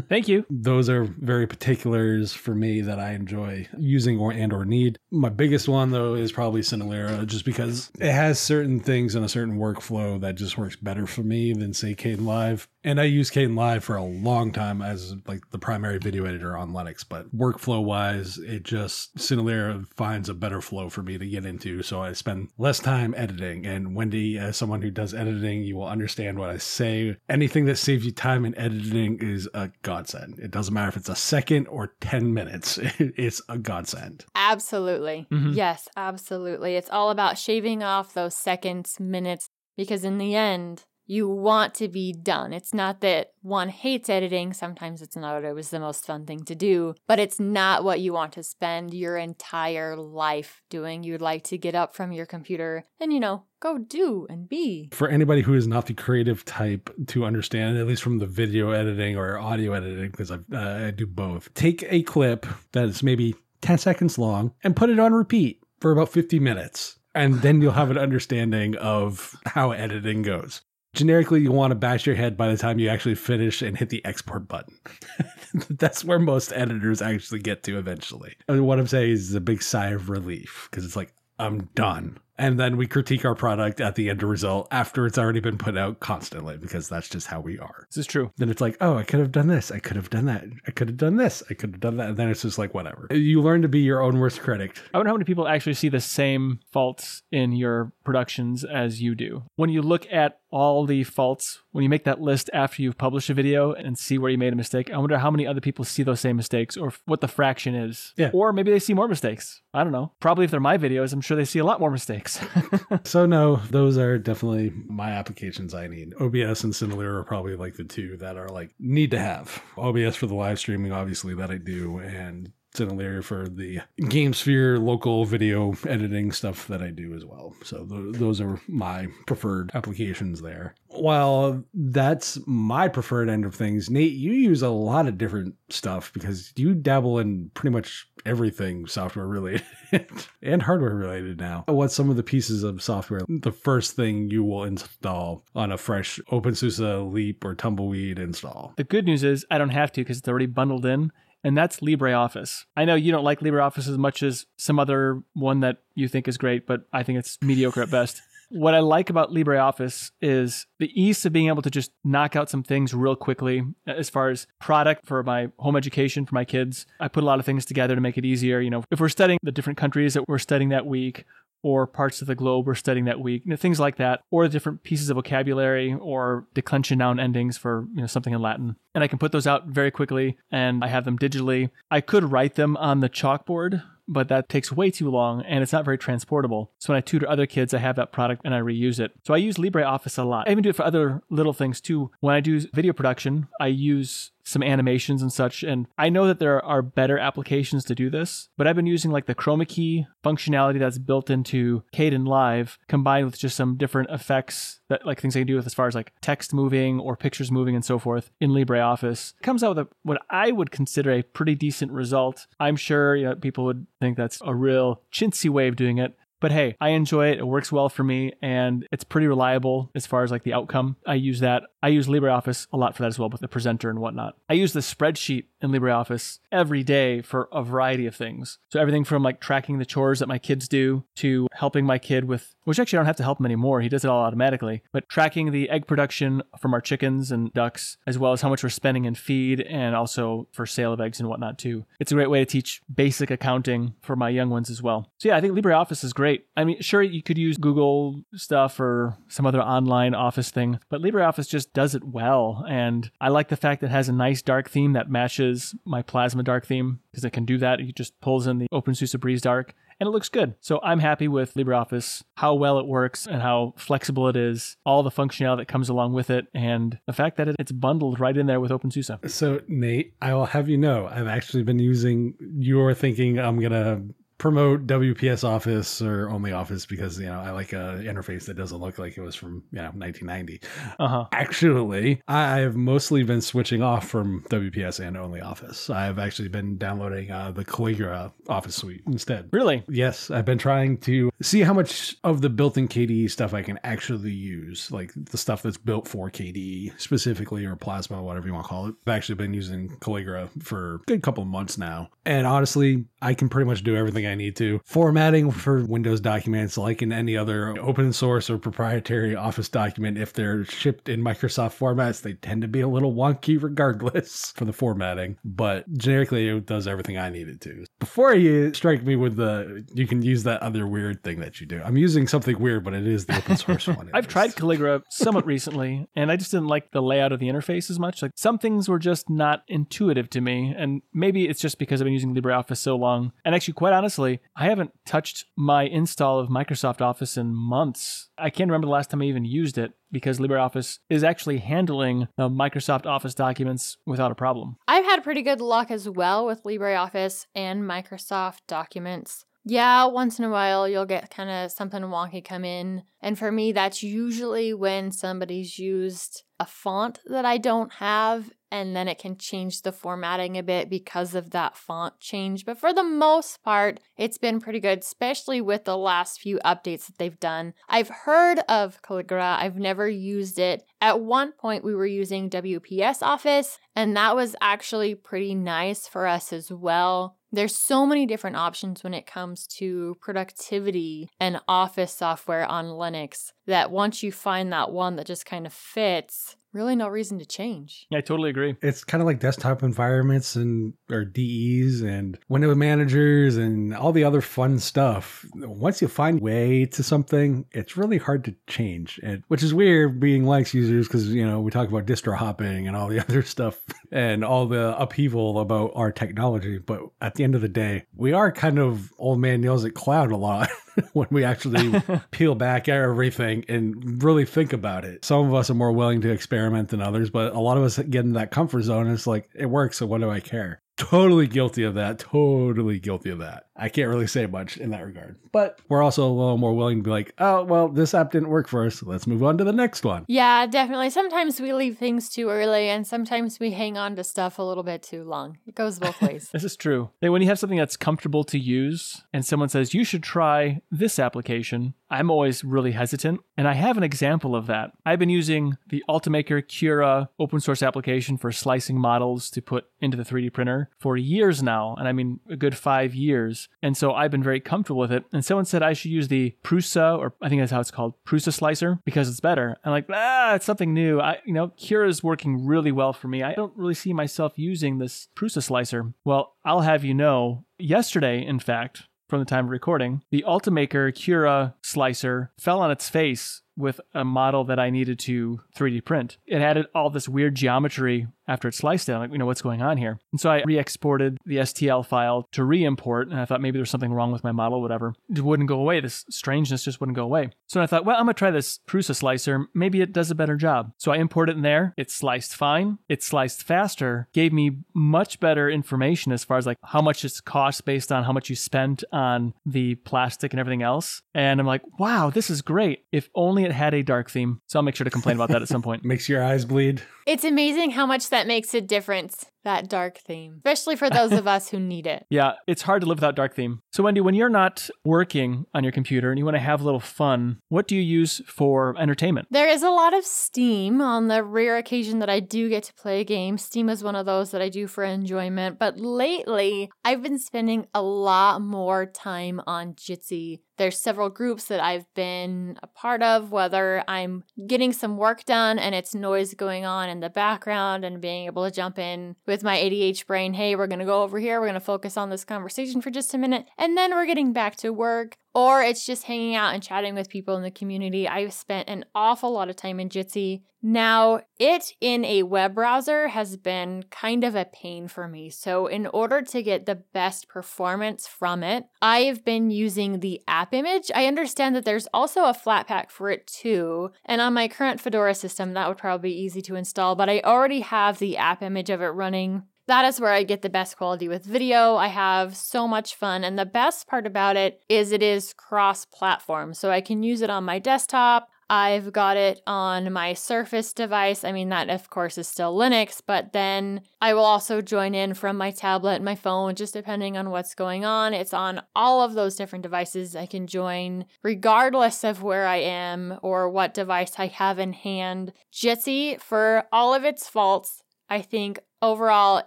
Thank 0.10 0.28
you. 0.28 0.46
Those 0.50 0.90
are 0.90 1.04
very 1.04 1.48
particulars 1.48 2.34
for 2.34 2.54
me 2.54 2.82
that 2.82 3.00
I 3.00 3.12
enjoy 3.12 3.68
using 3.78 4.20
or 4.20 4.32
and 4.32 4.54
or 4.54 4.66
need. 4.66 5.00
My 5.12 5.30
biggest 5.30 5.68
one 5.68 5.92
though 5.92 6.14
is 6.16 6.32
probably 6.32 6.62
Cinelerra, 6.62 7.26
just 7.26 7.46
because 7.46 7.92
it 8.00 8.12
has 8.12 8.40
certain 8.40 8.80
things 8.80 9.16
in 9.16 9.24
a 9.24 9.30
certain 9.30 9.58
workflow 9.58 10.20
that 10.22 10.36
just 10.36 10.58
works 10.58 10.76
better 10.76 11.08
for 11.08 11.24
me 11.24 11.54
than 11.54 11.74
say 11.74 11.96
Kdenlive. 11.96 12.68
And 12.84 13.00
I 13.00 13.06
use 13.06 13.32
Kdenlive 13.32 13.82
for 13.82 13.96
a 13.96 14.04
long 14.04 14.52
time 14.52 14.82
as 14.82 15.16
like 15.28 15.50
the 15.52 15.60
primary 15.60 16.00
video 16.00 16.26
editor 16.26 16.58
on 16.58 16.72
Linux, 16.72 17.06
but 17.08 17.34
workflow 17.36 17.84
wise, 17.84 18.38
it 18.38 18.64
just 18.64 19.16
Cinelerra 19.16 19.86
finds 19.96 20.30
a 20.30 20.34
better 20.34 20.62
flow 20.62 20.90
for 20.90 21.02
me 21.02 21.18
to 21.18 21.26
get 21.26 21.46
into. 21.46 21.82
So 21.82 22.02
I 22.02 22.14
spend 22.14 22.50
less 22.58 22.80
time 22.80 23.14
editing. 23.16 23.66
And 23.66 23.96
Wendy, 23.96 24.38
as 24.38 24.58
someone 24.58 24.82
who 24.82 24.92
does 24.92 25.14
editing, 25.14 25.64
you 25.64 25.78
will 25.78 25.88
understand 25.88 26.38
what 26.38 26.50
I 26.50 26.58
say. 26.58 27.18
Anything 27.30 27.66
that 27.66 27.78
saves 27.78 28.06
you 28.06 28.12
time 28.12 28.46
in 28.46 28.58
editing 28.58 29.20
is 29.22 29.48
a 29.54 29.72
godsend. 29.82 30.40
It 30.40 30.52
doesn't 30.52 30.74
matter 30.74 30.90
if 30.90 30.98
it's 30.98 31.10
a 31.10 31.16
second 31.16 31.68
or 31.68 31.94
10 32.02 32.34
minutes, 32.34 32.80
it's 33.00 33.42
a 33.48 33.58
godsend. 33.58 34.26
Absolutely. 34.36 35.28
Mm-hmm. 35.32 35.54
Yes, 35.54 35.88
absolutely. 35.96 36.76
It's 36.76 36.90
all 36.90 37.10
about 37.10 37.38
shaving 37.38 37.84
off 37.84 38.14
those 38.14 38.36
seconds, 38.36 39.00
minutes, 39.00 39.50
because 39.78 40.04
in 40.04 40.18
the 40.18 40.36
end, 40.36 40.84
you 41.06 41.28
want 41.28 41.74
to 41.76 41.88
be 41.88 42.14
done. 42.14 42.54
It's 42.54 42.74
not 42.74 43.02
that 43.02 43.32
one 43.42 43.70
hates 43.70 44.10
editing. 44.10 44.54
Sometimes 44.54 45.02
it's 45.02 45.16
not 45.16 45.44
always 45.44 45.70
the 45.70 45.80
most 45.80 46.06
fun 46.06 46.26
thing 46.26 46.44
to 46.46 46.56
do, 46.56 46.96
but 47.08 47.20
it's 47.20 47.40
not 47.40 47.84
what 47.84 48.00
you 48.00 48.14
want 48.14 48.34
to 48.34 48.44
spend 48.44 48.94
your 48.94 49.18
entire 49.18 49.96
life 49.96 50.62
doing. 50.70 51.04
You'd 51.04 51.22
like 51.22 51.44
to 51.46 51.58
get 51.58 51.76
up 51.76 51.96
from 51.96 52.12
your 52.12 52.26
computer 52.26 52.86
and, 53.00 53.12
you 53.12 53.20
know, 53.20 53.44
go 53.60 53.78
do 53.78 54.26
and 54.30 54.48
be. 54.48 54.90
For 54.94 55.10
anybody 55.10 55.42
who 55.42 55.54
is 55.54 55.68
not 55.68 55.88
the 55.88 55.94
creative 55.94 56.46
type 56.46 56.90
to 57.08 57.26
understand, 57.26 57.78
at 57.78 57.88
least 57.88 58.04
from 58.04 58.20
the 58.20 58.26
video 58.26 58.72
editing 58.72 59.18
or 59.18 59.38
audio 59.38 59.74
editing, 59.74 60.12
because 60.12 60.32
uh, 60.32 60.40
I 60.54 60.92
do 60.92 61.06
both, 61.06 61.54
take 61.54 61.84
a 61.90 62.04
clip 62.04 62.46
that 62.72 62.86
is 62.86 63.04
maybe 63.04 63.36
10 63.62 63.78
seconds 63.78 64.18
long 64.18 64.54
and 64.64 64.76
put 64.76 64.90
it 64.90 65.00
on 65.00 65.14
repeat 65.14 65.62
for 65.80 65.92
about 65.92 66.10
50 66.10 66.40
minutes 66.40 67.00
and 67.16 67.36
then 67.42 67.62
you'll 67.62 67.74
have 67.74 67.92
an 67.92 67.98
understanding 67.98 68.76
of 68.78 69.36
how 69.46 69.72
editing 69.72 70.24
goes 70.24 70.62
generically 70.94 71.42
you 71.42 71.52
want 71.52 71.72
to 71.72 71.76
bash 71.76 72.06
your 72.06 72.16
head 72.16 72.38
by 72.38 72.48
the 72.48 72.58
time 72.58 72.80
you 72.80 72.90
actually 72.90 73.16
finish 73.16 73.62
and 73.62 73.78
hit 73.78 73.90
the 73.90 74.04
export 74.06 74.48
button. 74.48 74.78
That's 75.70 76.04
where 76.04 76.20
most 76.20 76.52
editors 76.54 77.02
actually 77.02 77.40
get 77.40 77.64
to 77.64 77.78
eventually. 77.78 78.36
And 78.48 78.66
what 78.66 78.80
I'm 78.80 78.88
saying 78.88 79.12
is 79.12 79.34
a 79.34 79.42
big 79.42 79.62
sigh 79.62 79.90
of 79.90 80.10
relief 80.10 80.68
because 80.70 80.86
it's 80.86 80.96
like, 80.96 81.14
I'm 81.40 81.70
done 81.76 82.20
and 82.38 82.60
then 82.60 82.78
we 82.78 82.88
critique 82.88 83.26
our 83.26 83.36
product 83.36 83.80
at 83.80 83.96
the 83.96 84.10
end 84.10 84.24
result 84.24 84.68
after 84.72 85.06
it's 85.06 85.18
already 85.18 85.40
been 85.40 85.58
put 85.58 85.78
out 85.78 86.00
constantly 86.00 86.58
because 86.58 86.90
that's 86.90 87.10
just 87.10 87.28
how 87.28 87.40
we 87.40 87.60
are. 87.60 87.88
This 87.90 87.98
is 87.98 88.08
true. 88.08 88.32
Then 88.38 88.50
it's 88.50 88.62
like, 88.62 88.78
oh, 88.82 88.98
I 88.98 89.04
could 89.04 89.20
have 89.20 89.32
done 89.32 89.48
this. 89.48 89.72
I 89.72 89.80
could 89.80 89.96
have 89.96 90.10
done 90.10 90.26
that. 90.26 90.44
I 90.68 90.72
could 90.72 90.90
have 90.90 90.98
done 90.98 91.18
this. 91.18 91.44
I 91.50 91.54
could 91.54 91.72
have 91.72 91.80
done 91.80 91.98
that. 91.98 92.10
And 92.10 92.18
then 92.18 92.30
it's 92.30 92.42
just 92.42 92.58
like, 92.58 92.74
whatever. 92.74 93.08
You 93.12 93.42
learn 93.42 93.62
to 93.62 93.68
be 93.68 93.80
your 93.80 94.02
own 94.02 94.20
worst 94.20 94.42
critic. 94.42 94.78
I 94.94 94.98
wonder 94.98 95.10
how 95.10 95.16
many 95.16 95.26
people 95.26 95.48
actually 95.48 95.76
see 95.76 95.90
the 95.90 96.02
same 96.02 96.60
faults 96.72 97.22
in 97.32 97.52
your 97.52 97.94
productions 98.04 98.64
as 98.64 99.02
you 99.02 99.16
do. 99.16 99.44
When 99.56 99.70
you 99.70 99.82
look 99.82 100.12
at 100.12 100.40
all 100.54 100.86
the 100.86 101.04
faults, 101.04 101.64
when 101.72 101.82
you 101.82 101.90
make 101.90 102.04
that 102.04 102.22
list 102.22 102.50
after 102.54 102.84
you've 102.84 102.98
published 102.98 103.30
a 103.32 103.34
video 103.34 103.74
and 103.74 103.98
see 103.98 104.20
where 104.20 104.30
you 104.30 104.38
made 104.38 104.54
a 104.54 104.56
mistake, 104.56 104.92
I 104.92 104.98
wonder 105.00 105.18
how 105.18 105.32
many 105.32 105.48
other 105.48 105.62
people 105.62 105.84
see 105.84 106.04
those 106.04 106.20
same 106.20 106.38
mistakes 106.38 106.78
or 106.78 106.94
what 107.06 107.22
the 107.22 107.28
fraction 107.28 107.74
is. 107.74 108.14
Yeah. 108.18 108.30
Or 108.34 108.54
maybe 108.54 108.70
they 108.70 108.80
see 108.80 108.94
more 108.94 109.08
mistakes. 109.08 109.62
I 109.74 109.84
don't 109.84 109.92
know. 109.92 110.12
Probably 110.20 110.46
if 110.46 110.52
they're 110.52 110.60
my 110.60 110.78
videos, 110.78 111.12
I'm 111.12 111.22
sure 111.22 111.36
they 111.36 111.46
see 111.46 111.58
a 111.58 111.66
lot 111.66 111.80
more 111.80 111.90
mistakes 111.90 112.40
so 113.04 113.26
no, 113.26 113.58
those 113.72 113.98
are 113.98 114.18
definitely 114.18 114.72
my 114.88 115.10
applications 115.10 115.74
I 115.74 115.88
need. 115.88 116.14
OBS 116.20 116.64
and 116.64 116.74
Cinelerra 116.74 117.22
are 117.22 117.24
probably 117.24 117.56
like 117.56 117.76
the 117.76 117.84
two 117.84 118.18
that 118.18 118.38
are 118.38 118.50
like 118.50 118.72
need 118.80 119.12
to 119.12 119.20
have. 119.20 119.62
OBS 119.78 120.16
for 120.16 120.28
the 120.28 120.36
live 120.36 120.60
streaming, 120.60 120.92
obviously 120.92 121.34
that 121.36 121.50
I 121.50 121.58
do, 121.58 121.98
and 121.98 122.52
Cinelerra 122.74 123.24
for 123.24 123.48
the 123.48 123.82
GameSphere 124.02 124.82
local 124.82 125.26
video 125.26 125.74
editing 125.88 126.32
stuff 126.32 126.68
that 126.68 126.82
I 126.82 126.90
do 126.90 127.14
as 127.14 127.26
well. 127.26 127.54
So 127.64 127.86
th- 127.86 128.16
those 128.16 128.42
are 128.42 128.60
my 128.68 129.08
preferred 129.28 129.72
applications 129.74 130.42
there. 130.42 130.76
While 130.88 131.64
that's 131.74 132.40
my 132.46 132.88
preferred 132.88 133.30
end 133.30 133.46
of 133.46 133.56
things, 133.56 133.90
Nate, 133.90 134.14
you 134.14 134.32
use 134.32 134.62
a 134.62 134.70
lot 134.70 135.08
of 135.08 135.18
different 135.18 135.56
stuff 135.70 136.12
because 136.14 136.54
you 136.56 136.74
dabble 136.74 137.20
in 137.20 137.52
pretty 137.54 137.74
much 137.74 138.08
everything 138.26 138.88
software 138.88 139.28
related 139.28 139.66
and 140.42 140.62
hardware 140.62 140.96
related 140.96 141.40
now. 141.40 141.64
What's 141.68 141.96
some 141.96 142.10
of 142.10 142.16
the 142.16 142.24
pieces 142.24 142.64
of 142.64 142.82
software, 142.82 143.22
the 143.28 143.52
first 143.52 143.96
thing 143.96 144.30
you 144.30 144.44
will 144.44 144.64
install 144.64 145.44
on 145.56 145.72
a 145.72 145.78
fresh 145.78 146.20
OpenSUSE 146.32 147.12
Leap 147.12 147.44
or 147.44 147.56
Tumbleweed 147.56 148.20
install? 148.20 148.74
The 148.78 148.84
good 148.84 149.06
news 149.06 149.24
is 149.24 149.46
I 149.52 149.58
don't 149.58 149.70
have 149.70 149.92
to 149.94 150.02
because 150.02 150.20
it's 150.20 150.28
already 150.28 150.46
bundled 150.46 150.86
in, 150.86 151.12
and 151.44 151.58
that's 151.58 151.80
LibreOffice. 151.80 152.66
I 152.76 152.86
know 152.86 152.96
you 152.96 153.12
don't 153.12 153.24
like 153.24 153.40
LibreOffice 153.40 153.90
as 153.90 153.98
much 153.98 154.24
as 154.24 154.46
some 154.58 154.80
other 154.80 155.22
one 155.34 155.60
that 155.60 155.78
you 155.96 156.08
think 156.08 156.28
is 156.28 156.38
great, 156.38 156.66
but 156.66 156.82
I 156.94 157.04
think 157.04 157.20
it's 157.20 157.38
mediocre 157.42 157.82
at 157.82 157.92
best. 157.92 158.22
What 158.50 158.76
I 158.76 158.82
like 158.82 159.10
about 159.10 159.32
LibreOffice 159.32 160.12
is 160.22 160.68
the 160.78 160.92
ease 160.94 161.26
of 161.26 161.34
being 161.34 161.48
able 161.48 161.64
to 161.64 161.72
just 161.72 161.90
knock 162.04 162.36
out 162.36 162.52
some 162.52 162.62
things 162.62 162.94
real 162.94 163.16
quickly 163.16 163.64
uh, 163.88 163.92
as 163.92 164.12
far 164.12 164.30
as 164.30 164.46
product 164.60 165.08
for 165.08 165.24
my 165.24 165.48
home 165.58 165.76
education 165.76 166.28
for 166.28 166.36
my 166.36 166.46
kids. 166.46 166.86
I 167.00 167.08
put 167.08 167.24
a 167.24 167.26
lot 167.26 167.40
of 167.40 167.46
things 167.46 167.66
together 167.66 167.96
to 167.96 168.02
make 168.02 168.16
it 168.16 168.26
easier. 168.26 168.60
You 168.60 168.70
know, 168.70 168.84
if 168.92 169.00
we're 169.00 169.10
studying 169.10 169.40
the 169.42 169.52
different 169.52 169.80
countries 169.80 170.14
that 170.14 170.28
we're 170.28 170.38
studying 170.38 170.70
that 170.70 170.86
week, 170.86 171.26
or 171.64 171.88
parts 171.88 172.22
of 172.22 172.28
the 172.28 172.36
globe 172.36 172.68
we're 172.68 172.76
studying 172.76 173.06
that 173.06 173.20
week, 173.20 173.44
you 173.46 173.50
know, 173.50 173.56
things 173.56 173.80
like 173.80 173.96
that, 173.96 174.22
or 174.30 174.48
different 174.48 174.84
pieces 174.84 175.10
of 175.10 175.16
vocabulary 175.16 175.96
or 176.00 176.46
declension 176.54 177.00
noun 177.00 177.20
endings 177.20 177.58
for 177.58 177.88
you 177.96 178.02
know 178.02 178.08
something 178.08 178.34
in 178.34 178.42
Latin. 178.42 178.76
And 178.94 179.04
I 179.04 179.08
can 179.08 179.18
put 179.18 179.32
those 179.32 179.48
out 179.48 179.68
very 179.68 179.90
quickly 179.90 180.38
and 180.52 180.84
I 180.84 180.88
have 180.88 181.06
them 181.06 181.18
digitally. 181.18 181.72
I 181.90 182.02
could 182.02 182.32
write 182.32 182.56
them 182.56 182.78
on 182.78 183.00
the 183.00 183.10
chalkboard, 183.10 183.82
but 184.08 184.28
that 184.28 184.50
takes 184.50 184.72
way 184.72 184.92
too 184.92 185.10
long 185.10 185.42
and 185.44 185.64
it's 185.64 185.74
not 185.74 185.86
very 185.86 185.98
transportable. 185.98 186.72
So 186.78 186.94
when 186.94 186.98
I 186.98 187.02
tutor 187.02 187.30
other 187.30 187.48
kids, 187.48 187.74
I 187.74 187.80
have 187.80 187.96
that 187.96 188.12
product 188.12 188.42
and 188.44 188.54
I 188.54 188.60
reuse 188.60 189.00
it. 189.00 189.14
So 189.26 189.34
I 189.34 189.38
use 189.38 189.56
LibreOffice 189.56 190.18
a 190.18 190.24
lot. 190.24 190.48
I 190.48 190.52
even 190.52 190.64
do 190.64 190.70
it 190.70 190.76
for 190.76 190.84
other 190.84 191.24
little 191.30 191.54
things 191.54 191.80
too. 191.82 192.12
When 192.20 192.36
I 192.36 192.42
do 192.42 192.60
video 192.74 192.94
production, 192.94 193.48
I 193.60 193.68
use 193.68 194.32
some 194.44 194.64
animations 194.64 195.22
and 195.22 195.32
such. 195.32 195.64
And 195.64 195.88
I 195.98 196.10
know 196.10 196.28
that 196.28 196.40
there 196.40 196.64
are 196.64 196.82
better 196.82 197.18
applications 197.18 197.86
to 197.86 197.96
do 197.96 198.10
this, 198.10 198.50
but 198.58 198.68
I've 198.68 198.76
been 198.76 198.86
using 198.86 199.12
like 199.12 199.26
the 199.26 199.36
chroma 199.36 199.68
key 199.68 200.08
functionality 200.24 200.80
that's 200.80 200.98
built 200.98 201.30
into 201.30 201.84
Caden 201.94 202.24
Kdenlive 202.24 202.78
combined 202.88 203.26
with 203.26 203.38
just 203.38 203.56
some 203.56 203.76
different 203.78 204.10
effects 204.10 204.80
that 204.90 205.06
like 205.06 205.20
things 205.20 205.36
I 205.36 205.42
can 205.42 205.48
do 205.48 205.56
with 205.56 205.66
as 205.66 205.74
far 205.74 205.88
as 205.88 205.96
like 205.96 206.14
text 206.22 206.54
moving 206.54 207.00
or 207.00 207.16
pictures 207.16 207.52
moving 207.52 207.76
and 207.76 207.84
so 207.84 208.00
forth 208.00 208.32
in 208.40 208.52
LibreOffice. 208.52 209.34
It 209.40 209.44
comes 209.44 209.64
out 209.64 209.76
with 209.76 209.88
a, 209.88 209.90
what 210.04 210.22
I 210.30 210.52
would 210.52 210.72
consider 210.72 211.12
a 211.12 211.24
pretty 211.24 211.56
decent 211.56 211.92
result. 211.92 212.48
I'm 212.60 212.76
sure 212.76 213.16
you 213.16 213.26
know, 213.26 213.36
people 213.36 213.66
would 213.66 213.88
think 214.00 214.18
that's 214.18 214.40
a 214.44 214.54
real 214.56 215.02
chintzy 215.12 215.50
way 215.50 215.68
of 215.68 215.76
doing 215.76 215.98
it. 215.98 216.18
But 216.40 216.52
hey, 216.52 216.76
I 216.82 216.90
enjoy 216.90 217.32
it. 217.32 217.40
It 217.40 217.48
works 217.48 217.72
well 217.72 217.88
for 217.88 218.04
me 218.04 218.34
and 218.42 218.86
it's 218.92 219.06
pretty 219.06 219.28
reliable 219.28 219.92
as 219.96 220.06
far 220.06 220.24
as 220.24 220.32
like 220.32 220.44
the 220.44 220.54
outcome. 220.54 220.98
I 221.08 221.14
use 221.14 221.40
that. 221.40 221.64
I 221.84 221.90
use 221.90 222.08
LibreOffice 222.08 222.68
a 222.72 222.78
lot 222.78 222.96
for 222.96 223.04
that 223.04 223.10
as 223.10 223.20
well 223.20 223.28
with 223.30 223.42
the 223.42 223.48
presenter 223.50 223.90
and 223.90 224.00
whatnot. 224.00 224.38
I 224.50 224.54
use 224.54 224.72
the 224.72 224.80
spreadsheet 224.80 225.48
in 225.62 225.72
LibreOffice 225.72 226.40
every 226.50 226.82
day 226.82 227.22
for 227.22 227.50
a 227.52 227.62
variety 227.62 228.06
of 228.08 228.16
things. 228.16 228.58
So 228.70 228.80
everything 228.80 229.04
from 229.04 229.22
like 229.22 229.42
tracking 229.42 229.80
the 229.80 229.86
chores 229.86 230.20
that 230.20 230.30
my 230.30 230.40
kids 230.40 230.70
do 230.70 231.04
to 231.16 231.48
helping 231.52 231.86
my 231.86 231.98
kid 232.00 232.24
with, 232.24 232.56
which 232.64 232.80
actually 232.80 232.98
I 232.98 233.02
don't 233.02 233.08
have 233.08 233.18
to 233.18 233.24
help 233.24 233.40
him 233.40 233.46
anymore. 233.46 233.82
He 233.82 233.90
does 233.90 234.06
it 234.06 234.10
all 234.10 234.24
automatically, 234.24 234.82
but 234.94 235.10
tracking 235.10 235.52
the 235.52 235.70
egg 235.70 235.86
production 235.86 236.42
from 236.58 236.74
our 236.74 236.80
chickens 236.80 237.34
and 237.34 237.54
ducks, 237.54 237.98
as 238.08 238.18
well 238.18 238.32
as 238.32 238.40
how 238.40 238.50
much 238.50 238.64
we're 238.64 238.70
spending 238.70 239.04
in 239.04 239.16
feed 239.16 239.60
and 239.60 239.94
also 239.94 240.48
for 240.54 240.66
sale 240.66 240.94
of 240.94 241.02
eggs 241.02 241.20
and 241.20 241.28
whatnot 241.28 241.58
too. 241.58 241.84
It's 242.00 242.14
a 242.14 242.16
great 242.16 242.30
way 242.30 242.40
to 242.40 242.46
teach 242.46 242.82
basic 242.94 243.30
accounting 243.30 243.94
for 244.02 244.16
my 244.16 244.30
young 244.30 244.50
ones 244.50 244.70
as 244.70 244.82
well. 244.82 245.12
So 245.18 245.28
yeah, 245.28 245.36
I 245.36 245.42
think 245.42 245.54
LibreOffice 245.54 246.06
is 246.06 246.14
great. 246.14 246.46
I 246.56 246.64
mean, 246.64 246.82
sure, 246.82 247.02
you 247.02 247.22
could 247.22 247.38
use 247.38 247.58
Google 247.58 248.24
stuff 248.36 248.80
or 248.80 249.18
some 249.28 249.46
other 249.46 249.62
online 249.62 250.16
office 250.16 250.50
thing, 250.50 250.80
but 250.90 251.02
LibreOffice 251.02 251.50
just 251.50 251.73
does 251.74 251.96
it 251.96 252.04
well. 252.04 252.66
And 252.68 253.10
I 253.20 253.30
like 253.30 253.50
the 253.50 253.58
fact 253.58 253.82
that 253.82 253.88
it 253.88 253.92
has 253.92 254.10
a 254.10 254.14
nice 254.14 254.42
dark 254.42 254.70
theme 254.70 254.94
that 254.94 255.10
matches 255.10 255.76
my 255.86 256.02
Plasma 256.02 256.44
dark 256.44 256.66
theme 256.66 257.00
because 257.12 257.26
it 257.26 257.32
can 257.32 257.46
do 257.46 257.58
that. 257.58 257.80
It 257.80 257.96
just 257.96 258.20
pulls 258.22 258.48
in 258.48 258.60
the 258.60 258.68
OpenSUSE 258.72 259.20
Breeze 259.20 259.42
dark 259.42 259.74
and 260.00 260.08
it 260.08 260.12
looks 260.12 260.30
good. 260.30 260.56
So 260.60 260.80
I'm 260.84 261.00
happy 261.00 261.28
with 261.28 261.54
LibreOffice, 261.54 262.24
how 262.36 262.54
well 262.56 262.80
it 262.80 262.86
works 262.86 263.26
and 263.26 263.42
how 263.42 263.74
flexible 263.78 264.28
it 264.28 264.36
is, 264.36 264.78
all 264.86 265.04
the 265.04 265.12
functionality 265.12 265.58
that 265.58 265.68
comes 265.68 265.90
along 265.90 266.14
with 266.14 266.30
it, 266.30 266.48
and 266.54 267.00
the 267.06 267.14
fact 267.14 267.38
that 267.38 267.48
it's 267.60 267.72
bundled 267.72 268.20
right 268.20 268.36
in 268.36 268.48
there 268.48 268.60
with 268.60 268.72
OpenSUSE. 268.72 269.30
So, 269.30 269.62
Nate, 269.68 270.14
I 270.22 270.34
will 270.34 270.48
have 270.48 270.68
you 270.70 270.78
know, 270.78 271.08
I've 271.08 271.28
actually 271.28 271.64
been 271.64 271.80
using 271.80 272.36
your 272.58 272.94
thinking 272.94 273.40
I'm 273.40 273.60
going 273.60 273.72
to 273.72 274.02
promote 274.38 274.88
WPS 274.88 275.44
Office 275.44 276.02
or 276.02 276.30
Only 276.30 276.52
Office 276.52 276.86
because 276.86 277.20
you 277.20 277.28
know 277.28 277.40
I 277.40 277.52
like 277.52 277.74
a 277.74 278.02
interface 278.02 278.46
that 278.46 278.56
doesn't 278.56 278.78
look 278.78 278.98
like 279.00 279.18
it 279.18 279.22
was 279.22 279.36
from 279.36 279.64
you 279.72 279.80
know 279.80 279.92
1990. 279.92 280.62
Uh-huh. 281.00 281.26
Actually, 281.32 282.22
I 282.28 282.60
have 282.60 282.76
mostly 282.76 283.24
been 283.24 283.42
switching 283.42 283.82
off 283.82 284.08
from 284.08 284.44
WPS 284.50 285.00
and 285.06 285.18
Only 285.18 285.42
Office. 285.42 285.90
I've 285.90 286.20
actually 286.20 286.50
been 286.50 286.78
downloading 286.78 287.32
uh, 287.32 287.52
the 287.52 287.66
Calligra 287.66 288.32
Office 288.50 288.76
suite 288.76 289.02
instead. 289.08 289.50
Really? 289.52 289.84
Yes, 289.88 290.32
I've 290.32 290.46
been 290.46 290.58
trying 290.58 290.98
to 291.00 291.32
see 291.42 291.62
how 291.62 291.74
much 291.74 292.16
of 292.24 292.42
the 292.42 292.50
built-in 292.50 292.88
KDE 292.88 293.30
stuff 293.32 293.54
I 293.54 293.62
can 293.62 293.80
actually 293.84 294.32
use, 294.32 294.92
like 294.92 295.12
the 295.16 295.38
stuff 295.38 295.64
that's 295.64 295.78
built 295.78 296.08
for 296.08 296.30
KDE 296.30 297.00
specifically 297.00 297.66
or 297.66 297.76
Plasma, 297.76 298.22
whatever 298.22 298.48
you 298.48 298.54
want 298.54 298.66
to 298.66 298.70
call 298.70 298.88
it. 298.88 298.96
I've 299.08 299.14
actually 299.14 299.36
been 299.36 299.54
using 299.54 299.90
Calligra 300.00 300.50
for 300.64 300.96
a 300.96 301.00
good 301.06 301.24
couple 301.24 301.44
of 301.44 301.50
months 301.50 301.78
now, 301.78 302.10
and 302.26 302.48
honestly, 302.48 303.06
I 303.22 303.34
can 303.34 303.50
pretty 303.50 303.68
much 303.68 303.84
do 303.84 303.96
everything 303.96 304.23
I 304.28 304.36
need 304.36 304.56
to. 304.58 304.82
Formatting 304.86 305.52
for 305.52 305.84
Windows 305.86 306.22
documents, 306.22 306.78
like 306.78 307.02
in 307.02 307.12
any 307.12 307.38
other 307.38 307.78
open 307.80 308.14
source 308.14 308.50
or 308.50 308.58
proprietary 308.58 309.36
Office 309.36 309.70
document, 309.70 310.18
if 310.18 310.34
they're 310.34 310.66
shipped 310.66 311.10
in 311.10 311.22
Microsoft 311.22 311.78
formats, 311.78 312.22
they 312.22 312.34
tend 312.34 312.62
to 312.62 312.68
be 312.68 312.82
a 312.82 312.88
little 312.88 313.14
wonky 313.14 313.62
regardless 313.62 314.52
for 314.56 314.66
the 314.66 314.74
formatting. 314.74 315.38
But 315.44 315.92
generically, 315.98 316.48
it 316.48 316.66
does 316.66 316.88
everything 316.88 317.18
I 317.18 317.30
need 317.30 317.48
it 317.48 317.62
to. 317.62 317.86
Before 318.00 318.34
you 318.34 318.74
strike 318.74 319.04
me 319.04 319.16
with 319.16 319.36
the, 319.36 319.86
you 319.94 320.08
can 320.08 320.22
use 320.22 320.44
that 320.44 320.62
other 320.62 320.88
weird 320.88 321.24
thing 321.24 321.40
that 321.40 321.60
you 321.60 321.68
do. 321.68 321.82
I'm 321.84 321.98
using 321.98 322.28
something 322.28 322.60
weird, 322.60 322.84
but 322.84 322.94
it 322.94 323.08
is 323.08 323.26
the 323.26 323.38
open 323.38 323.58
source 323.58 323.88
one. 323.88 324.10
I've 324.14 324.28
tried 324.28 324.52
Calligra 324.52 325.02
somewhat 325.10 325.46
recently, 325.46 326.08
and 326.16 326.32
I 326.32 326.36
just 326.36 326.52
didn't 326.52 326.68
like 326.68 326.92
the 326.92 327.02
layout 327.02 327.32
of 327.32 327.40
the 327.40 327.48
interface 327.48 327.90
as 327.90 328.00
much. 328.00 328.22
Like 328.22 328.32
some 328.36 328.58
things 328.58 328.88
were 328.88 329.00
just 329.00 329.30
not 329.30 329.64
intuitive 329.68 330.30
to 330.32 330.42
me, 330.42 330.74
and 330.78 331.02
maybe 331.14 331.48
it's 331.48 331.62
just 331.62 331.78
because 331.78 332.02
I've 332.02 332.06
been 332.06 332.14
using 332.14 332.36
LibreOffice 332.36 332.78
so 332.78 332.96
long. 332.96 333.32
And 333.46 333.56
actually, 333.56 333.74
quite 333.74 333.94
honestly, 333.94 334.13
I 334.20 334.66
haven't 334.66 334.92
touched 335.06 335.46
my 335.56 335.84
install 335.84 336.40
of 336.40 336.50
Microsoft 336.50 337.02
Office 337.02 337.38
in 337.38 337.54
months. 337.54 338.30
I 338.38 338.50
can't 338.50 338.70
remember 338.70 338.88
the 338.88 338.92
last 338.92 339.10
time 339.10 339.22
I 339.22 339.26
even 339.26 339.46
used 339.46 339.78
it 339.78 339.94
because 340.12 340.40
LibreOffice 340.40 341.00
is 341.10 341.24
actually 341.24 341.58
handling 341.58 342.28
the 342.38 342.50
Microsoft 342.50 343.06
Office 343.06 343.34
documents 343.34 343.98
without 344.06 344.32
a 344.32 344.36
problem. 344.36 344.78
I've 344.88 345.06
had 345.06 345.24
pretty 345.24 345.42
good 345.42 345.62
luck 345.62 345.90
as 345.92 346.08
well 346.08 346.46
with 346.46 346.64
LibreOffice 346.64 347.46
and 347.56 347.84
Microsoft 347.84 348.60
Documents. 348.68 349.46
Yeah, 349.66 350.06
once 350.08 350.40
in 350.40 350.46
a 350.46 350.50
while 350.50 350.90
you'll 350.90 351.06
get 351.06 351.30
kind 351.30 351.50
of 351.50 351.72
something 351.72 352.02
wonky 352.04 352.44
come 352.44 352.66
in. 352.66 353.04
And 353.22 353.40
for 353.40 353.52
me, 353.52 353.72
that's 353.72 354.04
usually 354.04 354.74
when 354.74 355.12
somebody's 355.12 355.80
used 355.80 356.44
a 356.60 356.66
font 356.66 357.20
that 357.26 357.46
I 357.46 357.58
don't 357.58 357.94
have, 357.94 358.52
and 358.70 358.94
then 358.94 359.08
it 359.08 359.20
can 359.20 359.38
change 359.38 359.82
the 359.82 359.94
formatting 359.94 360.58
a 360.58 360.64
bit 360.64 360.90
because 360.90 361.34
of 361.34 361.52
that 361.52 361.78
font 361.78 362.20
change. 362.20 362.66
But 362.66 362.78
for 362.78 362.94
the 362.94 363.04
most 363.04 363.64
part, 363.64 364.02
it's 364.18 364.38
been 364.38 364.60
pretty 364.60 364.82
good, 364.82 365.00
especially 365.00 365.62
with 365.62 365.86
the 365.86 365.98
last 365.98 366.42
few 366.42 366.60
updates 366.66 367.06
that 367.06 367.18
they've 367.18 367.40
done. 367.40 367.74
I've 367.88 368.10
heard 368.10 368.60
of 368.68 369.02
Calligra, 369.02 369.58
I've 369.58 369.78
never 369.78 370.10
used 370.10 370.60
it. 370.60 370.84
At 371.00 371.22
one 371.22 371.54
point, 371.54 371.86
we 371.86 371.96
were 371.96 372.06
using 372.06 372.50
WPS 372.50 373.22
Office, 373.22 373.80
and 373.96 374.18
that 374.18 374.36
was 374.36 374.58
actually 374.60 375.16
pretty 375.16 375.56
nice 375.56 376.08
for 376.08 376.28
us 376.28 376.52
as 376.52 376.72
well. 376.72 377.38
There's 377.54 377.76
so 377.76 378.08
many 378.08 378.26
different 378.26 378.56
options 378.56 379.04
when 379.04 379.14
it 379.14 379.28
comes 379.28 379.68
to 379.78 380.18
productivity 380.20 381.30
and 381.40 381.62
office 381.68 382.12
software 382.12 382.66
on 382.66 382.86
Linux 382.86 383.52
that 383.68 383.92
once 383.92 384.24
you 384.24 384.32
find 384.32 384.74
that 384.74 384.92
one 384.92 385.18
that 385.18 385.28
just 385.28 385.46
kind 385.46 385.68
of 385.68 385.72
fits, 385.72 386.56
really 386.74 386.96
no 386.96 387.08
reason 387.08 387.40
to 387.40 387.46
change. 387.46 388.08
Yeah, 388.10 388.18
I 388.18 388.22
totally 388.22 388.50
agree. 388.50 388.76
It's 388.82 389.04
kind 389.04 389.22
of 389.22 389.28
like 389.28 389.40
desktop 389.40 389.84
environments 389.84 390.56
and 390.56 390.94
or 391.10 391.24
DEs 391.24 392.02
and 392.02 392.38
window 392.50 392.74
managers 392.76 393.58
and 393.58 393.96
all 393.96 394.12
the 394.12 394.24
other 394.24 394.42
fun 394.42 394.80
stuff. 394.80 395.46
Once 395.56 396.02
you 396.02 396.08
find 396.08 396.42
way 396.42 396.86
to 396.88 397.04
something, 397.04 397.66
it's 397.72 397.96
really 397.96 398.18
hard 398.18 398.44
to 398.46 398.56
change. 398.68 399.20
And 399.24 399.44
which 399.48 399.64
is 399.64 399.74
weird 399.74 400.20
being 400.20 400.44
Linux 400.44 400.74
users 400.74 401.08
because 401.08 401.34
you 401.34 401.46
know 401.46 401.62
we 401.62 401.72
talk 401.72 401.88
about 401.88 402.06
distro 402.06 402.36
hopping 402.36 402.88
and 402.88 402.98
all 402.98 403.08
the 403.08 403.20
other 403.24 403.44
stuff 403.44 403.80
and 404.12 404.44
all 404.44 404.66
the 404.66 404.98
upheaval 405.00 405.60
about 405.60 405.92
our 405.96 406.12
technology. 406.12 406.80
But 406.80 407.02
at 407.22 407.36
the 407.36 407.44
end 407.44 407.56
of 407.56 407.62
the 407.62 407.70
day, 407.70 408.06
we 408.16 408.34
are 408.34 408.52
kind 408.52 408.80
of 408.80 409.14
old 409.18 409.40
man 409.40 409.64
yells 409.64 409.86
at 409.86 409.94
cloud 409.94 410.32
a 410.32 410.38
lot. 410.38 410.70
when 411.14 411.28
we 411.32 411.44
actually 411.44 412.02
peel 412.32 412.56
back 412.56 412.88
everything 412.88 413.66
and 413.68 414.24
really 414.24 414.46
think 414.46 414.74
about 414.74 415.06
it. 415.06 415.26
Some 415.26 415.48
of 415.48 415.54
us 415.54 415.70
are 415.70 415.76
more 415.76 415.92
willing 415.92 416.22
to 416.22 416.32
experiment 416.32 416.90
than 416.90 417.02
others, 417.02 417.30
but 417.30 417.54
a 417.54 417.60
lot 417.60 417.78
of 417.78 417.84
us 417.84 417.98
get 417.98 418.26
in 418.26 418.34
that 418.34 418.52
comfort 418.52 418.84
zone. 418.84 419.08
And 419.08 419.16
it's 419.16 419.28
like, 419.28 419.50
it 419.54 419.66
works. 419.66 419.98
So 419.98 420.06
what 420.06 420.22
do 420.22 420.30
I 420.30 420.40
care? 420.40 420.82
Totally 420.98 421.48
guilty 421.48 421.84
of 421.84 421.96
that. 421.96 422.20
Totally 422.20 423.00
guilty 423.00 423.32
of 423.32 423.40
that. 423.40 423.66
I 423.76 423.90
can't 423.90 424.10
really 424.10 424.28
say 424.28 424.46
much 424.46 424.78
in 424.78 424.92
that 424.92 425.06
regard. 425.06 425.38
But 425.52 425.80
we're 425.90 426.04
also 426.04 426.28
a 426.28 426.30
little 426.30 426.58
more 426.58 426.74
willing 426.74 427.00
to 427.00 427.04
be 427.04 427.10
like, 427.10 427.34
oh, 427.40 427.64
well, 427.64 427.88
this 427.88 428.14
app 428.14 428.32
didn't 428.32 428.50
work 428.50 428.68
for 428.68 428.86
us. 428.86 429.02
Let's 429.02 429.28
move 429.28 429.44
on 429.44 429.58
to 429.58 429.64
the 429.64 429.74
next 429.74 430.04
one. 430.04 430.26
Yeah, 430.28 430.66
definitely. 430.68 431.10
Sometimes 431.10 431.60
we 431.60 431.74
leave 431.74 431.98
things 431.98 432.30
too 432.30 432.50
early, 432.50 432.90
and 432.90 433.06
sometimes 433.06 433.60
we 433.60 433.72
hang 433.72 433.98
on 433.98 434.16
to 434.16 434.24
stuff 434.24 434.60
a 434.60 434.64
little 434.64 434.84
bit 434.84 435.02
too 435.02 435.24
long. 435.24 435.58
It 435.66 435.76
goes 435.76 436.00
both 436.00 436.22
ways. 436.22 436.50
This 436.52 436.64
is 436.64 436.76
true. 436.76 437.10
Hey, 437.22 437.30
when 437.30 437.42
you 437.42 437.48
have 437.48 437.60
something 437.60 437.78
that's 437.78 437.98
comfortable 437.98 438.44
to 438.46 438.60
use 438.60 439.24
and 439.34 439.46
someone 439.46 439.70
says 439.70 439.94
you 439.94 440.04
should 440.04 440.24
try 440.24 440.82
this 440.92 441.18
application, 441.20 441.94
I'm 442.14 442.30
always 442.30 442.64
really 442.64 442.92
hesitant. 442.92 443.42
And 443.58 443.68
I 443.68 443.74
have 443.74 443.98
an 443.98 444.04
example 444.04 444.56
of 444.56 444.68
that. 444.68 444.92
I've 445.04 445.18
been 445.18 445.30
using 445.30 445.78
the 445.88 446.04
Ultimaker 446.08 446.66
Cura 446.68 447.30
open 447.40 447.60
source 447.60 447.82
application 447.82 448.38
for 448.38 448.52
slicing 448.52 449.00
models 449.00 449.50
to 449.52 449.62
put 449.64 449.86
into 450.00 450.16
the 450.16 450.24
3D 450.24 450.54
printer 450.54 450.92
for 451.00 451.18
years 451.18 451.64
now. 451.64 451.96
And 451.98 452.08
I 452.08 452.12
mean, 452.12 452.40
a 452.48 452.56
good 452.56 452.78
five 452.78 453.16
years. 453.16 453.63
And 453.82 453.96
so 453.98 454.14
I've 454.14 454.32
been 454.32 454.44
very 454.44 454.60
comfortable 454.60 455.00
with 455.00 455.12
it. 455.12 455.26
And 455.32 455.44
someone 455.44 455.66
said 455.66 455.84
I 455.84 455.94
should 455.94 456.12
use 456.12 456.28
the 456.28 456.56
Prusa, 456.64 457.18
or 457.18 457.34
I 457.42 457.50
think 457.50 457.62
that's 457.62 457.72
how 457.72 457.80
it's 457.80 457.92
called, 457.92 458.14
Prusa 458.26 458.54
Slicer, 458.54 459.00
because 459.06 459.30
it's 459.30 459.40
better. 459.40 459.78
I'm 459.84 459.92
like, 459.92 460.06
ah, 460.12 460.56
it's 460.56 460.66
something 460.66 460.94
new. 460.94 461.20
I, 461.20 461.40
you 461.46 461.54
know, 461.54 461.70
Cura 461.70 462.08
is 462.08 462.24
working 462.24 462.66
really 462.66 462.92
well 462.92 463.14
for 463.14 463.28
me. 463.28 463.44
I 463.44 463.54
don't 463.54 463.76
really 463.76 463.94
see 463.94 464.14
myself 464.14 464.54
using 464.56 464.98
this 464.98 465.28
Prusa 465.36 465.62
Slicer. 465.64 466.14
Well, 466.24 466.56
I'll 466.66 466.82
have 466.82 467.04
you 467.04 467.14
know, 467.14 467.66
yesterday, 467.78 468.46
in 468.46 468.60
fact, 468.60 469.04
from 469.34 469.40
the 469.40 469.46
time 469.46 469.66
of 469.66 469.72
recording, 469.72 470.22
the 470.30 470.46
Ultimaker 470.48 471.14
Cura 471.16 471.74
slicer 471.82 472.52
fell 472.60 472.82
on 472.82 472.92
its 472.92 473.10
face 473.10 473.64
with 473.76 474.00
a 474.14 474.24
model 474.24 474.64
that 474.66 474.80
I 474.80 474.90
needed 474.90 475.18
to 475.20 475.60
3D 475.76 476.06
print. 476.06 476.38
It 476.46 476.62
added 476.62 476.86
all 476.94 477.10
this 477.10 477.28
weird 477.28 477.56
geometry 477.56 478.28
after 478.48 478.68
it 478.68 478.76
sliced 478.76 479.10
it. 479.10 479.14
I'm 479.14 479.20
like, 479.20 479.32
you 479.32 479.38
know, 479.38 479.46
what's 479.46 479.62
going 479.62 479.82
on 479.82 479.98
here? 479.98 480.20
And 480.32 480.40
so 480.40 480.50
I 480.50 480.64
re-exported 480.66 481.38
the 481.46 481.58
STL 481.58 482.06
file 482.06 482.48
to 482.52 482.64
re-import, 482.64 483.30
and 483.30 483.40
I 483.40 483.46
thought 483.46 483.62
maybe 483.62 483.78
there's 483.78 483.90
something 483.90 484.14
wrong 484.14 484.32
with 484.32 484.44
my 484.44 484.52
model, 484.52 484.82
whatever. 484.82 485.14
It 485.30 485.42
wouldn't 485.42 485.70
go 485.70 485.80
away. 485.80 486.00
This 486.00 486.26
strangeness 486.30 486.84
just 486.84 487.00
wouldn't 487.00 487.16
go 487.16 487.24
away. 487.24 487.52
So 487.68 487.82
I 487.82 487.88
thought, 487.88 488.06
well, 488.06 488.18
I'm 488.18 488.24
gonna 488.24 488.34
try 488.34 488.52
this 488.52 488.80
Prusa 488.88 489.16
slicer. 489.16 489.68
Maybe 489.74 490.02
it 490.02 490.14
does 490.14 490.32
a 490.32 490.36
better 490.36 490.56
job. 490.56 490.94
So 490.98 491.12
I 491.12 491.18
import 491.18 491.50
it 491.50 491.56
in 491.56 491.62
there. 491.62 491.94
It 491.98 492.12
sliced 492.12 492.56
fine. 492.56 493.00
It 493.10 493.24
sliced 493.24 493.64
faster. 493.64 494.28
Gave 494.34 494.54
me 494.54 494.78
much 494.94 495.40
better 495.40 495.70
information 495.70 496.32
as 496.32 496.44
far 496.44 496.58
as 496.58 496.66
like 496.66 496.78
how 496.84 497.02
much 497.02 497.26
it's 497.26 497.42
cost 497.42 497.86
based 497.86 498.12
on 498.12 498.24
how 498.24 498.32
much 498.34 498.50
you 498.50 498.56
spent 498.56 499.04
on 499.12 499.54
the 499.66 499.96
plastic 499.96 500.54
and 500.54 500.60
everything 500.60 500.84
else. 500.84 501.22
And 501.34 501.60
I'm 501.60 501.68
like, 501.68 501.82
wow, 502.00 502.30
this 502.30 502.50
is 502.50 502.62
great. 502.62 503.06
If 503.12 503.30
only 503.36 503.64
it 503.64 503.72
had 503.72 503.94
a 503.94 504.04
dark 504.04 504.30
theme. 504.30 504.62
So 504.68 504.80
I'll 504.80 504.84
make 504.84 504.96
sure 504.96 505.06
to 505.06 505.12
complain 505.12 505.36
about 505.36 505.50
that 505.50 505.62
at 505.62 505.68
some 505.68 505.82
point. 505.82 506.04
Makes 506.14 506.30
your 506.30 506.44
eyes 506.44 506.66
bleed. 506.66 507.02
It's 507.26 507.46
amazing 507.46 507.92
how 507.92 508.06
much 508.06 508.30
that 508.34 508.48
makes 508.48 508.74
a 508.74 508.82
difference, 508.82 509.46
that 509.64 509.90
dark 509.90 510.18
theme, 510.18 510.56
especially 510.58 510.96
for 510.96 511.10
those 511.10 511.32
of 511.32 511.48
us 511.48 511.70
who 511.70 511.80
need 511.80 512.08
it. 512.08 512.26
Yeah, 512.34 512.54
it's 512.68 512.82
hard 512.82 513.02
to 513.04 513.08
live 513.08 513.18
without 513.18 513.36
dark 513.36 513.54
theme. 513.56 513.82
So, 513.92 514.04
Wendy, 514.04 514.20
when 514.20 514.34
you're 514.34 514.50
not 514.50 514.90
working 515.06 515.66
on 515.76 515.84
your 515.84 515.92
computer 515.92 516.32
and 516.32 516.40
you 516.40 516.46
want 516.46 516.56
to 516.56 516.62
have 516.62 516.82
a 516.82 516.84
little 516.84 517.00
fun, 517.00 517.60
what 517.70 517.88
do 517.88 517.96
you 517.96 518.02
use 518.02 518.42
for 518.48 518.96
entertainment? 518.98 519.48
There 519.52 519.68
is 519.68 519.84
a 519.84 519.92
lot 519.92 520.16
of 520.16 520.26
Steam 520.26 521.00
on 521.00 521.28
the 521.28 521.44
rare 521.44 521.78
occasion 521.78 522.20
that 522.20 522.30
I 522.30 522.40
do 522.40 522.70
get 522.70 522.84
to 522.84 522.94
play 522.96 523.22
a 523.22 523.24
game. 523.24 523.60
Steam 523.60 523.88
is 523.88 524.04
one 524.04 524.16
of 524.16 524.26
those 524.26 524.50
that 524.52 524.62
I 524.64 524.70
do 524.70 524.88
for 524.88 525.04
enjoyment. 525.04 525.78
But 525.78 526.00
lately, 526.00 526.90
I've 527.06 527.22
been 527.22 527.38
spending 527.38 527.86
a 527.94 528.02
lot 528.02 528.62
more 528.62 529.06
time 529.06 529.62
on 529.68 529.94
Jitsi. 529.94 530.60
There's 530.78 530.98
several 530.98 531.30
groups 531.30 531.66
that 531.66 531.80
I've 531.80 532.12
been 532.16 532.80
a 532.82 532.88
part 532.88 533.22
of, 533.22 533.52
whether 533.52 534.04
I'm 534.08 534.44
getting 534.66 534.92
some 534.92 535.18
work 535.18 535.46
done 535.46 535.78
and 535.78 535.94
it's 535.94 536.16
noise 536.16 536.56
going 536.56 536.84
on 536.84 537.10
in 537.10 537.20
the 537.20 537.30
background 537.30 538.04
and 538.04 538.20
being 538.20 538.48
able 538.48 538.66
to 538.66 538.72
jump 538.72 538.98
in 538.98 539.36
with 539.54 539.64
my 539.64 539.78
ADH 539.78 540.26
brain. 540.26 540.56
Hey, 540.56 540.76
we're 540.76 540.88
going 540.88 540.98
to 540.98 541.06
go 541.06 541.22
over 541.22 541.38
here. 541.38 541.60
We're 541.60 541.68
going 541.68 541.76
to 541.76 541.80
focus 541.80 542.18
on 542.18 542.32
this 542.32 542.44
conversation 542.44 543.02
for 543.02 543.12
just 543.12 543.36
a 543.36 543.38
minute. 543.38 543.68
And 543.78 543.96
then 543.96 544.10
we're 544.10 544.26
getting 544.26 544.52
back 544.52 544.76
to 544.78 544.92
work 544.92 545.38
or 545.54 545.82
it's 545.82 546.06
just 546.06 546.24
hanging 546.24 546.56
out 546.56 546.74
and 546.74 546.82
chatting 546.82 547.14
with 547.16 547.30
people 547.30 547.56
in 547.56 547.64
the 547.64 547.72
community. 547.72 548.28
I've 548.28 548.54
spent 548.54 548.90
an 548.90 549.06
awful 549.14 549.52
lot 549.52 549.70
of 549.70 549.76
time 549.76 550.00
in 550.00 550.10
Jitsi. 550.10 550.64
Now, 550.82 551.42
it 551.60 551.94
in 552.02 552.26
a 552.26 552.44
web 552.44 552.76
browser 552.76 553.30
has 553.30 553.56
been 553.56 554.04
kind 554.10 554.44
of 554.44 554.56
a 554.56 554.66
pain 554.66 555.08
for 555.08 555.30
me. 555.30 555.50
So, 555.50 555.88
in 555.88 556.08
order 556.08 556.42
to 556.42 556.62
get 556.62 556.86
the 556.86 556.96
best 556.96 557.48
performance 557.48 558.28
from 558.28 558.64
it, 558.64 558.86
I've 559.02 559.46
been 559.46 559.72
using 559.72 560.20
the 560.20 560.42
app 560.48 560.74
image. 560.74 561.10
I 561.16 561.28
understand 561.28 561.76
that 561.76 561.86
there's 561.86 562.08
also 562.14 562.46
a 562.46 562.54
Flatpak 562.54 563.12
for 563.12 563.30
it 563.30 563.48
too. 563.48 564.12
And 564.26 564.42
on 564.42 564.54
my 564.54 564.68
current 564.68 565.00
Fedora 565.00 565.36
system, 565.36 565.74
that 565.74 565.88
would 565.88 565.98
probably 565.98 566.32
be 566.32 566.42
easy 566.42 566.62
to 566.64 566.76
install, 566.76 567.16
but 567.16 567.30
I 567.30 567.40
already 567.42 567.80
have 567.80 568.20
the 568.20 568.36
app 568.38 568.62
image 568.62 568.90
of 568.90 569.02
it 569.02 569.08
running 569.08 569.64
that 569.88 570.06
is 570.06 570.20
where 570.20 570.32
I 570.32 570.44
get 570.44 570.62
the 570.62 570.70
best 570.70 570.98
quality 570.98 571.28
with 571.28 571.44
video. 571.46 571.96
I 571.96 572.08
have 572.08 572.56
so 572.56 572.88
much 572.88 573.16
fun. 573.16 573.44
And 573.44 573.60
the 573.60 573.66
best 573.66 574.08
part 574.08 574.26
about 574.26 574.56
it 574.56 574.82
is 574.88 575.12
it 575.12 575.22
is 575.24 575.54
cross 575.54 576.06
platform. 576.06 576.74
So 576.74 576.90
I 576.90 577.02
can 577.02 577.24
use 577.24 577.42
it 577.42 577.50
on 577.50 577.66
my 577.66 577.80
desktop. 577.80 578.50
I've 578.70 579.12
got 579.12 579.38
it 579.38 579.62
on 579.68 580.12
my 580.14 580.34
Surface 580.34 580.94
device. 580.94 581.44
I 581.44 581.52
mean, 581.52 581.70
that 581.70 581.90
of 581.90 582.10
course 582.10 582.38
is 582.38 582.48
still 582.48 582.76
Linux, 582.76 583.22
but 583.26 583.52
then 583.54 584.02
I 584.22 584.34
will 584.34 584.46
also 584.46 584.82
join 584.82 585.14
in 585.14 585.34
from 585.34 585.58
my 585.58 585.70
tablet, 585.70 586.24
my 586.24 586.36
phone, 586.36 586.74
just 586.76 586.94
depending 586.94 587.38
on 587.38 587.52
what's 587.52 587.76
going 587.76 588.06
on. 588.06 588.34
It's 588.34 588.54
on 588.54 588.82
all 588.96 589.22
of 589.22 589.34
those 589.34 589.56
different 589.56 589.84
devices. 589.84 590.36
I 590.36 590.46
can 590.46 590.66
join 590.66 591.26
regardless 591.44 592.24
of 592.24 592.42
where 592.42 592.66
I 592.66 592.78
am 592.78 593.38
or 593.44 593.70
what 593.70 593.94
device 593.94 594.36
I 594.40 594.48
have 594.48 594.80
in 594.80 594.94
hand. 594.94 595.54
Jitsi, 595.72 596.42
for 596.42 596.86
all 596.92 597.14
of 597.14 597.26
its 597.26 597.48
faults, 597.48 598.02
I 598.30 598.42
think 598.42 598.80
overall 599.04 599.62